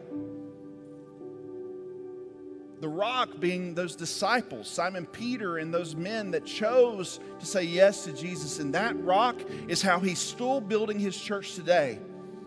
The 2.80 2.88
rock 2.88 3.38
being 3.38 3.74
those 3.74 3.94
disciples, 3.94 4.68
Simon 4.68 5.04
Peter, 5.04 5.58
and 5.58 5.72
those 5.72 5.94
men 5.94 6.30
that 6.30 6.46
chose 6.46 7.20
to 7.38 7.46
say 7.46 7.62
yes 7.62 8.04
to 8.04 8.12
Jesus. 8.12 8.58
And 8.58 8.74
that 8.74 8.98
rock 9.02 9.36
is 9.68 9.82
how 9.82 10.00
he's 10.00 10.18
still 10.18 10.60
building 10.62 10.98
his 10.98 11.20
church 11.20 11.54
today. 11.54 11.98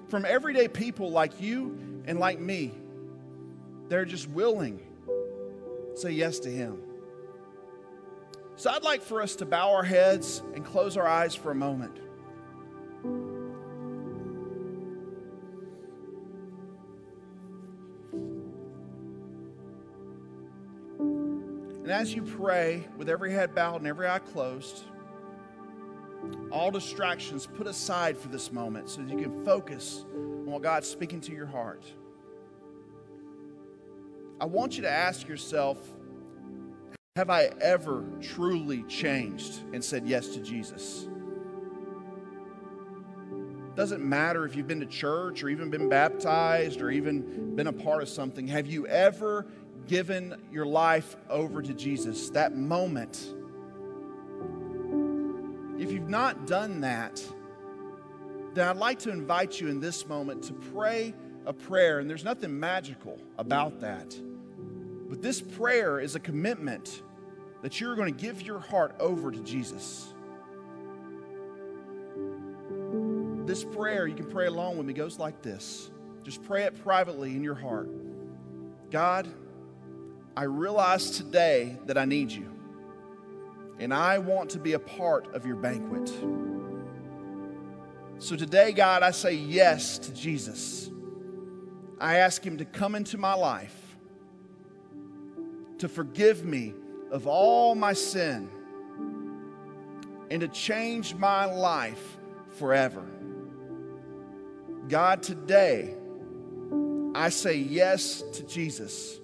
From 0.09 0.25
everyday 0.25 0.67
people 0.67 1.11
like 1.11 1.39
you 1.39 1.77
and 2.05 2.19
like 2.19 2.39
me, 2.39 2.73
they're 3.89 4.05
just 4.05 4.27
willing 4.29 4.81
to 5.05 5.97
say 5.99 6.11
yes 6.11 6.39
to 6.39 6.49
him. 6.49 6.81
So 8.55 8.71
I'd 8.71 8.83
like 8.83 9.01
for 9.01 9.21
us 9.21 9.35
to 9.37 9.45
bow 9.45 9.71
our 9.73 9.83
heads 9.83 10.41
and 10.55 10.65
close 10.65 10.97
our 10.97 11.07
eyes 11.07 11.35
for 11.35 11.51
a 11.51 11.55
moment. 11.55 11.99
And 21.83 21.91
as 21.91 22.15
you 22.15 22.23
pray, 22.23 22.87
with 22.97 23.09
every 23.09 23.33
head 23.33 23.53
bowed 23.53 23.81
and 23.81 23.87
every 23.87 24.07
eye 24.07 24.19
closed, 24.19 24.83
all 26.49 26.71
distractions 26.71 27.45
put 27.45 27.67
aside 27.67 28.17
for 28.17 28.29
this 28.29 28.53
moment 28.53 28.89
so 28.89 29.01
that 29.01 29.09
you 29.09 29.17
can 29.17 29.43
focus 29.43 30.05
on 30.13 30.45
what 30.45 30.61
God's 30.61 30.87
speaking 30.87 31.19
to 31.19 31.33
your 31.33 31.45
heart. 31.45 31.83
I 34.39 34.45
want 34.45 34.77
you 34.77 34.83
to 34.83 34.89
ask 34.89 35.27
yourself 35.27 35.77
Have 37.17 37.29
I 37.29 37.51
ever 37.59 38.05
truly 38.21 38.83
changed 38.83 39.63
and 39.73 39.83
said 39.83 40.07
yes 40.07 40.29
to 40.35 40.39
Jesus? 40.39 41.09
Doesn't 43.75 44.07
matter 44.07 44.45
if 44.45 44.55
you've 44.55 44.67
been 44.67 44.79
to 44.79 44.85
church 44.85 45.43
or 45.43 45.49
even 45.49 45.69
been 45.69 45.89
baptized 45.89 46.81
or 46.81 46.91
even 46.91 47.55
been 47.55 47.67
a 47.67 47.73
part 47.73 48.03
of 48.03 48.07
something. 48.07 48.47
Have 48.47 48.67
you 48.67 48.87
ever 48.87 49.47
given 49.87 50.35
your 50.51 50.65
life 50.65 51.15
over 51.29 51.61
to 51.61 51.73
Jesus, 51.73 52.29
that 52.31 52.55
moment, 52.55 53.33
if 55.79 55.91
you've 55.91 56.09
not 56.09 56.47
done 56.47 56.81
that, 56.81 57.23
then 58.53 58.67
I'd 58.67 58.77
like 58.77 58.99
to 58.99 59.09
invite 59.09 59.59
you 59.59 59.67
in 59.67 59.79
this 59.79 60.07
moment 60.07 60.43
to 60.43 60.53
pray 60.53 61.13
a 61.45 61.53
prayer. 61.53 61.99
And 61.99 62.09
there's 62.09 62.23
nothing 62.23 62.59
magical 62.59 63.19
about 63.37 63.79
that. 63.81 64.15
But 65.09 65.21
this 65.21 65.41
prayer 65.41 65.99
is 65.99 66.15
a 66.15 66.19
commitment 66.19 67.01
that 67.61 67.79
you're 67.79 67.95
going 67.95 68.13
to 68.13 68.21
give 68.21 68.41
your 68.41 68.59
heart 68.59 68.95
over 68.99 69.31
to 69.31 69.39
Jesus. 69.39 70.13
This 73.45 73.63
prayer, 73.63 74.07
you 74.07 74.15
can 74.15 74.29
pray 74.29 74.47
along 74.47 74.77
with 74.77 74.85
me, 74.85 74.93
goes 74.93 75.19
like 75.19 75.41
this. 75.41 75.91
Just 76.23 76.43
pray 76.43 76.63
it 76.63 76.81
privately 76.83 77.35
in 77.35 77.43
your 77.43 77.55
heart. 77.55 77.89
God, 78.89 79.27
I 80.35 80.43
realize 80.43 81.11
today 81.11 81.77
that 81.85 81.95
I 81.95 82.05
need 82.05 82.31
you, 82.31 82.49
and 83.77 83.93
I 83.93 84.17
want 84.17 84.49
to 84.51 84.59
be 84.59 84.73
a 84.73 84.79
part 84.79 85.33
of 85.35 85.45
your 85.45 85.55
banquet. 85.55 86.11
So 88.17 88.35
today, 88.35 88.71
God, 88.71 89.03
I 89.03 89.11
say 89.11 89.33
yes 89.33 89.99
to 89.99 90.13
Jesus. 90.13 90.89
I 91.99 92.17
ask 92.17 92.43
him 92.43 92.57
to 92.57 92.65
come 92.65 92.95
into 92.95 93.19
my 93.19 93.35
life, 93.35 93.95
to 95.77 95.87
forgive 95.87 96.43
me 96.43 96.73
of 97.11 97.27
all 97.27 97.75
my 97.75 97.93
sin, 97.93 98.49
and 100.31 100.41
to 100.41 100.47
change 100.47 101.13
my 101.13 101.45
life 101.45 102.17
forever. 102.53 103.05
God, 104.89 105.21
today, 105.21 105.93
I 107.13 107.29
say 107.29 107.57
yes 107.57 108.23
to 108.33 108.43
Jesus 108.43 109.19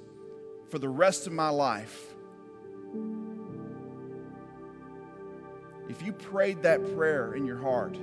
for 0.70 0.80
the 0.80 0.90
rest 0.90 1.28
of 1.28 1.34
my 1.34 1.50
life. 1.50 2.16
If 5.90 6.04
you 6.04 6.14
prayed 6.14 6.64
that 6.64 6.96
prayer 6.96 7.34
in 7.34 7.46
your 7.46 7.58
heart, 7.58 7.98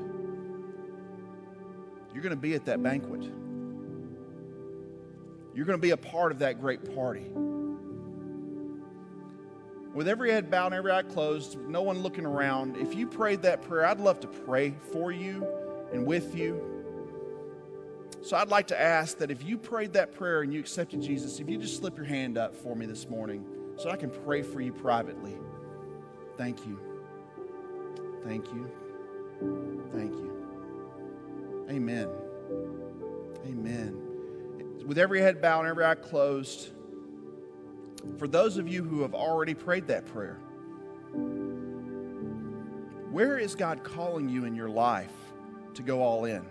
you're 2.12 2.22
going 2.22 2.30
to 2.30 2.36
be 2.36 2.54
at 2.54 2.64
that 2.64 2.82
banquet. 2.82 3.22
You're 5.54 5.64
going 5.64 5.78
to 5.78 5.82
be 5.82 5.90
a 5.90 5.96
part 5.96 6.32
of 6.32 6.40
that 6.40 6.60
great 6.60 6.94
party. 6.94 7.26
With 9.94 10.08
every 10.08 10.30
head 10.30 10.50
bowed 10.50 10.66
and 10.66 10.74
every 10.74 10.92
eye 10.92 11.02
closed, 11.02 11.58
no 11.58 11.80
one 11.80 12.00
looking 12.00 12.26
around, 12.26 12.76
if 12.76 12.94
you 12.94 13.06
prayed 13.06 13.42
that 13.42 13.62
prayer, 13.62 13.86
I'd 13.86 14.00
love 14.00 14.20
to 14.20 14.26
pray 14.26 14.74
for 14.92 15.12
you 15.12 15.46
and 15.92 16.04
with 16.04 16.34
you. 16.34 16.75
So 18.26 18.36
I'd 18.36 18.48
like 18.48 18.66
to 18.66 18.80
ask 18.80 19.18
that 19.18 19.30
if 19.30 19.44
you 19.44 19.56
prayed 19.56 19.92
that 19.92 20.12
prayer 20.12 20.42
and 20.42 20.52
you 20.52 20.58
accepted 20.58 21.00
Jesus, 21.00 21.38
if 21.38 21.48
you 21.48 21.58
just 21.58 21.76
slip 21.76 21.96
your 21.96 22.06
hand 22.06 22.36
up 22.36 22.56
for 22.56 22.74
me 22.74 22.84
this 22.84 23.08
morning 23.08 23.46
so 23.76 23.88
I 23.88 23.94
can 23.94 24.10
pray 24.10 24.42
for 24.42 24.60
you 24.60 24.72
privately. 24.72 25.36
Thank 26.36 26.66
you. 26.66 26.80
Thank 28.24 28.46
you. 28.46 28.68
Thank 29.92 30.10
you. 30.10 31.66
Amen. 31.70 32.08
Amen. 33.46 33.96
With 34.84 34.98
every 34.98 35.20
head 35.20 35.40
bowed 35.40 35.60
and 35.60 35.68
every 35.68 35.84
eye 35.84 35.94
closed, 35.94 36.70
for 38.18 38.26
those 38.26 38.56
of 38.56 38.66
you 38.66 38.82
who 38.82 39.02
have 39.02 39.14
already 39.14 39.54
prayed 39.54 39.86
that 39.86 40.04
prayer, 40.04 40.40
where 43.12 43.38
is 43.38 43.54
God 43.54 43.84
calling 43.84 44.28
you 44.28 44.46
in 44.46 44.56
your 44.56 44.68
life 44.68 45.14
to 45.74 45.84
go 45.84 46.02
all 46.02 46.24
in? 46.24 46.44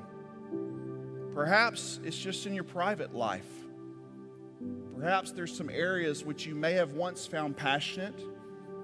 Perhaps 1.35 1.99
it's 2.05 2.17
just 2.17 2.45
in 2.45 2.53
your 2.53 2.63
private 2.63 3.13
life. 3.13 3.43
Perhaps 4.97 5.33
there's 5.33 5.55
some 5.55 5.69
areas 5.69 6.23
which 6.23 6.45
you 6.45 6.55
may 6.55 6.71
have 6.73 6.93
once 6.93 7.27
found 7.27 7.57
passionate 7.57 8.17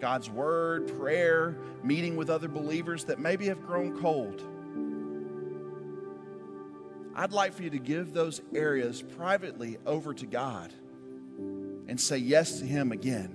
God's 0.02 0.30
Word, 0.30 0.98
prayer, 0.98 1.56
meeting 1.82 2.18
with 2.18 2.30
other 2.30 2.50
believers 2.50 3.06
that 3.06 3.20
maybe 3.20 3.46
have 3.46 3.66
grown 3.66 4.02
cold. 4.02 4.44
I'd 7.16 7.32
like 7.32 7.54
for 7.54 7.64
you 7.64 7.70
to 7.70 7.80
give 7.80 8.14
those 8.14 8.42
areas 8.54 9.02
privately 9.02 9.78
over 9.86 10.14
to 10.14 10.26
God 10.26 10.74
and 11.88 12.02
say 12.02 12.18
yes 12.18 12.60
to 12.60 12.66
Him 12.66 12.92
again. 12.92 13.34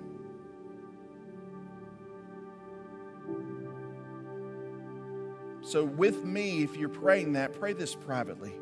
So, 5.62 5.84
with 5.84 6.22
me, 6.24 6.62
if 6.62 6.76
you're 6.76 6.88
praying 6.88 7.32
that, 7.32 7.58
pray 7.58 7.72
this 7.72 7.94
privately. 7.94 8.52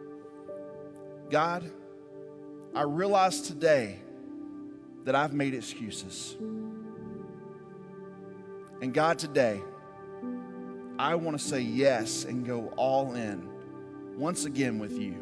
God, 1.35 1.68
I 2.76 2.82
realize 2.82 3.41
today 3.41 3.99
that 5.03 5.16
I've 5.16 5.32
made 5.32 5.53
excuses. 5.53 6.37
And 8.80 8.95
God, 8.95 9.18
today, 9.18 9.61
I 10.97 11.16
want 11.16 11.37
to 11.37 11.45
say 11.45 11.61
yes 11.61 12.22
and 12.22 12.47
go 12.47 12.72
all 12.76 13.14
in 13.14 13.49
once 14.16 14.45
again 14.45 14.78
with 14.78 14.97
you. 14.97 15.16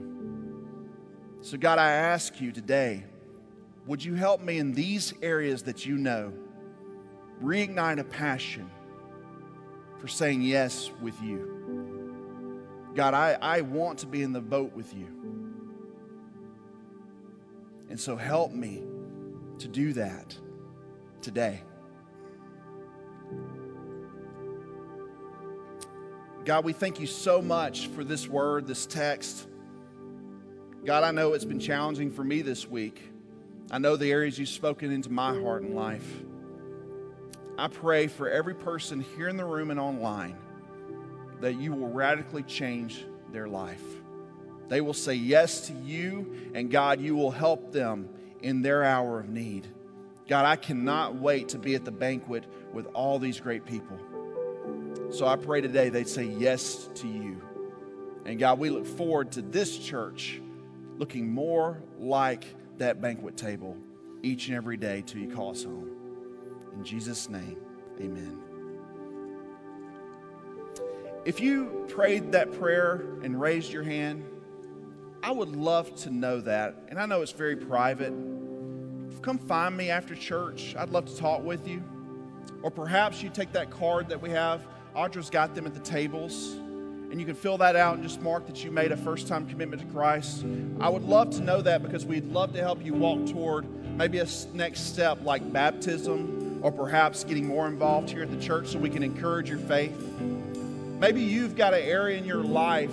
So, 1.40 1.56
God, 1.56 1.78
I 1.78 1.92
ask 1.92 2.42
you 2.42 2.52
today, 2.52 3.04
would 3.86 4.04
you 4.04 4.12
help 4.12 4.42
me 4.42 4.58
in 4.58 4.74
these 4.74 5.14
areas 5.22 5.62
that 5.62 5.86
you 5.86 5.96
know? 5.96 6.34
Reignite 7.42 8.00
a 8.00 8.04
passion 8.04 8.70
for 9.98 10.08
saying 10.08 10.42
yes 10.42 10.90
with 11.00 11.18
you. 11.22 12.92
God, 12.94 13.14
I, 13.14 13.38
I 13.40 13.62
want 13.62 14.00
to 14.00 14.06
be 14.06 14.22
in 14.22 14.34
the 14.34 14.42
boat 14.42 14.74
with 14.74 14.92
you. 14.94 15.21
And 17.92 18.00
so 18.00 18.16
help 18.16 18.52
me 18.52 18.82
to 19.58 19.68
do 19.68 19.92
that 19.92 20.34
today. 21.20 21.60
God, 26.46 26.64
we 26.64 26.72
thank 26.72 27.00
you 27.00 27.06
so 27.06 27.42
much 27.42 27.88
for 27.88 28.02
this 28.02 28.26
word, 28.26 28.66
this 28.66 28.86
text. 28.86 29.46
God, 30.86 31.04
I 31.04 31.10
know 31.10 31.34
it's 31.34 31.44
been 31.44 31.60
challenging 31.60 32.10
for 32.10 32.24
me 32.24 32.40
this 32.40 32.66
week. 32.66 33.12
I 33.70 33.76
know 33.76 33.96
the 33.96 34.10
areas 34.10 34.38
you've 34.38 34.48
spoken 34.48 34.90
into 34.90 35.12
my 35.12 35.38
heart 35.38 35.60
and 35.60 35.74
life. 35.74 36.22
I 37.58 37.68
pray 37.68 38.06
for 38.06 38.30
every 38.30 38.54
person 38.54 39.04
here 39.18 39.28
in 39.28 39.36
the 39.36 39.44
room 39.44 39.70
and 39.70 39.78
online 39.78 40.38
that 41.42 41.60
you 41.60 41.74
will 41.74 41.90
radically 41.90 42.44
change 42.44 43.04
their 43.32 43.48
life. 43.48 44.01
They 44.72 44.80
will 44.80 44.94
say 44.94 45.12
yes 45.12 45.66
to 45.66 45.74
you, 45.84 46.50
and 46.54 46.70
God, 46.70 46.98
you 46.98 47.14
will 47.14 47.30
help 47.30 47.72
them 47.72 48.08
in 48.40 48.62
their 48.62 48.82
hour 48.82 49.20
of 49.20 49.28
need. 49.28 49.66
God, 50.26 50.46
I 50.46 50.56
cannot 50.56 51.14
wait 51.14 51.50
to 51.50 51.58
be 51.58 51.74
at 51.74 51.84
the 51.84 51.90
banquet 51.90 52.44
with 52.72 52.86
all 52.94 53.18
these 53.18 53.38
great 53.38 53.66
people. 53.66 53.98
So 55.10 55.26
I 55.26 55.36
pray 55.36 55.60
today 55.60 55.90
they'd 55.90 56.08
say 56.08 56.24
yes 56.24 56.88
to 56.94 57.06
you. 57.06 57.42
And 58.24 58.38
God, 58.38 58.58
we 58.58 58.70
look 58.70 58.86
forward 58.86 59.32
to 59.32 59.42
this 59.42 59.76
church 59.76 60.40
looking 60.96 61.30
more 61.30 61.82
like 61.98 62.46
that 62.78 63.02
banquet 63.02 63.36
table 63.36 63.76
each 64.22 64.48
and 64.48 64.56
every 64.56 64.78
day 64.78 65.02
till 65.04 65.20
you 65.20 65.28
call 65.28 65.50
us 65.50 65.64
home. 65.64 65.90
In 66.74 66.82
Jesus' 66.82 67.28
name, 67.28 67.58
amen. 68.00 68.38
If 71.26 71.40
you 71.40 71.84
prayed 71.90 72.32
that 72.32 72.58
prayer 72.58 73.04
and 73.22 73.38
raised 73.38 73.70
your 73.70 73.82
hand, 73.82 74.24
I 75.22 75.30
would 75.30 75.54
love 75.54 75.94
to 76.02 76.10
know 76.10 76.40
that. 76.40 76.74
And 76.88 76.98
I 76.98 77.06
know 77.06 77.22
it's 77.22 77.32
very 77.32 77.54
private. 77.54 78.12
Come 79.22 79.38
find 79.38 79.76
me 79.76 79.88
after 79.88 80.16
church. 80.16 80.74
I'd 80.76 80.90
love 80.90 81.06
to 81.06 81.16
talk 81.16 81.44
with 81.44 81.68
you. 81.68 81.82
Or 82.62 82.72
perhaps 82.72 83.22
you 83.22 83.30
take 83.30 83.52
that 83.52 83.70
card 83.70 84.08
that 84.08 84.20
we 84.20 84.30
have. 84.30 84.62
Audra's 84.96 85.30
got 85.30 85.54
them 85.54 85.64
at 85.64 85.74
the 85.74 85.80
tables. 85.80 86.54
And 87.12 87.20
you 87.20 87.26
can 87.26 87.36
fill 87.36 87.56
that 87.58 87.76
out 87.76 87.94
and 87.94 88.02
just 88.02 88.20
mark 88.20 88.46
that 88.46 88.64
you 88.64 88.72
made 88.72 88.90
a 88.90 88.96
first 88.96 89.28
time 89.28 89.46
commitment 89.46 89.80
to 89.82 89.88
Christ. 89.88 90.44
I 90.80 90.88
would 90.88 91.04
love 91.04 91.30
to 91.36 91.40
know 91.40 91.62
that 91.62 91.84
because 91.84 92.04
we'd 92.04 92.26
love 92.26 92.52
to 92.54 92.60
help 92.60 92.84
you 92.84 92.94
walk 92.94 93.26
toward 93.26 93.66
maybe 93.96 94.18
a 94.18 94.26
next 94.54 94.92
step 94.92 95.18
like 95.22 95.52
baptism 95.52 96.58
or 96.62 96.72
perhaps 96.72 97.22
getting 97.22 97.46
more 97.46 97.68
involved 97.68 98.10
here 98.10 98.22
at 98.22 98.30
the 98.30 98.40
church 98.40 98.68
so 98.68 98.78
we 98.78 98.90
can 98.90 99.02
encourage 99.04 99.48
your 99.48 99.58
faith. 99.58 99.96
Maybe 100.98 101.22
you've 101.22 101.54
got 101.54 101.74
an 101.74 101.82
area 101.82 102.18
in 102.18 102.24
your 102.24 102.42
life 102.42 102.90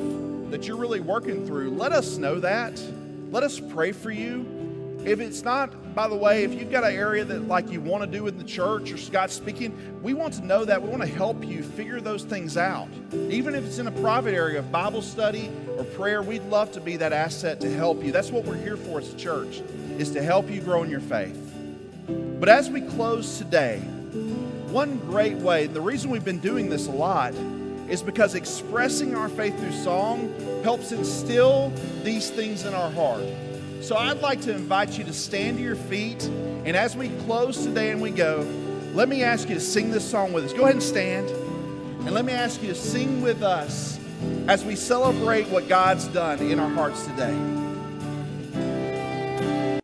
that 0.51 0.67
you're 0.67 0.77
really 0.77 0.99
working 0.99 1.45
through, 1.45 1.71
let 1.71 1.91
us 1.91 2.17
know 2.17 2.39
that. 2.39 2.81
Let 3.31 3.43
us 3.43 3.59
pray 3.59 3.91
for 3.91 4.11
you. 4.11 4.45
If 5.05 5.21
it's 5.21 5.43
not, 5.43 5.95
by 5.95 6.07
the 6.07 6.15
way, 6.15 6.43
if 6.43 6.53
you've 6.53 6.71
got 6.71 6.83
an 6.83 6.93
area 6.93 7.23
that 7.23 7.47
like 7.47 7.71
you 7.71 7.79
want 7.79 8.03
to 8.03 8.17
do 8.17 8.27
in 8.27 8.37
the 8.37 8.43
church 8.43 8.91
or 8.91 8.97
Scott 8.97 9.31
speaking, 9.31 10.01
we 10.03 10.13
want 10.13 10.33
to 10.33 10.45
know 10.45 10.65
that. 10.65 10.81
We 10.81 10.89
want 10.89 11.01
to 11.03 11.07
help 11.07 11.45
you 11.45 11.63
figure 11.63 12.01
those 12.01 12.23
things 12.23 12.57
out. 12.57 12.89
Even 13.13 13.55
if 13.55 13.63
it's 13.63 13.77
in 13.77 13.87
a 13.87 13.91
private 13.91 14.33
area 14.33 14.59
of 14.59 14.71
Bible 14.71 15.01
study 15.01 15.49
or 15.77 15.85
prayer, 15.85 16.21
we'd 16.21 16.43
love 16.43 16.71
to 16.73 16.81
be 16.81 16.97
that 16.97 17.13
asset 17.13 17.61
to 17.61 17.73
help 17.73 18.03
you. 18.03 18.11
That's 18.11 18.29
what 18.29 18.43
we're 18.43 18.57
here 18.57 18.75
for 18.75 18.99
as 18.99 19.13
a 19.13 19.17
church, 19.17 19.61
is 19.97 20.11
to 20.11 20.21
help 20.21 20.49
you 20.49 20.59
grow 20.59 20.83
in 20.83 20.89
your 20.89 20.99
faith. 20.99 21.37
But 22.07 22.49
as 22.49 22.69
we 22.69 22.81
close 22.81 23.37
today, 23.37 23.79
one 24.71 24.97
great 24.99 25.37
way, 25.37 25.67
the 25.67 25.81
reason 25.81 26.09
we've 26.09 26.25
been 26.25 26.39
doing 26.39 26.69
this 26.69 26.87
a 26.87 26.91
lot 26.91 27.33
is 27.89 28.01
because 28.03 28.35
expressing 28.35 29.15
our 29.15 29.29
faith 29.29 29.59
through 29.59 29.71
song 29.71 30.33
helps 30.63 30.91
instill 30.91 31.71
these 32.03 32.29
things 32.29 32.65
in 32.65 32.73
our 32.73 32.91
heart. 32.91 33.23
So 33.81 33.95
I'd 33.95 34.21
like 34.21 34.41
to 34.41 34.53
invite 34.53 34.97
you 34.97 35.03
to 35.05 35.13
stand 35.13 35.57
to 35.57 35.63
your 35.63 35.75
feet. 35.75 36.23
And 36.65 36.75
as 36.75 36.95
we 36.95 37.09
close 37.25 37.63
today 37.63 37.91
and 37.91 38.01
we 38.01 38.11
go, 38.11 38.45
let 38.93 39.09
me 39.09 39.23
ask 39.23 39.49
you 39.49 39.55
to 39.55 39.61
sing 39.61 39.91
this 39.91 40.09
song 40.09 40.33
with 40.33 40.45
us. 40.45 40.53
Go 40.53 40.63
ahead 40.63 40.75
and 40.75 40.83
stand. 40.83 41.29
And 41.29 42.11
let 42.11 42.25
me 42.25 42.33
ask 42.33 42.61
you 42.61 42.69
to 42.69 42.75
sing 42.75 43.21
with 43.21 43.41
us 43.41 43.99
as 44.47 44.63
we 44.63 44.75
celebrate 44.75 45.47
what 45.47 45.67
God's 45.67 46.07
done 46.07 46.39
in 46.39 46.59
our 46.59 46.69
hearts 46.69 47.05
today. 47.05 47.58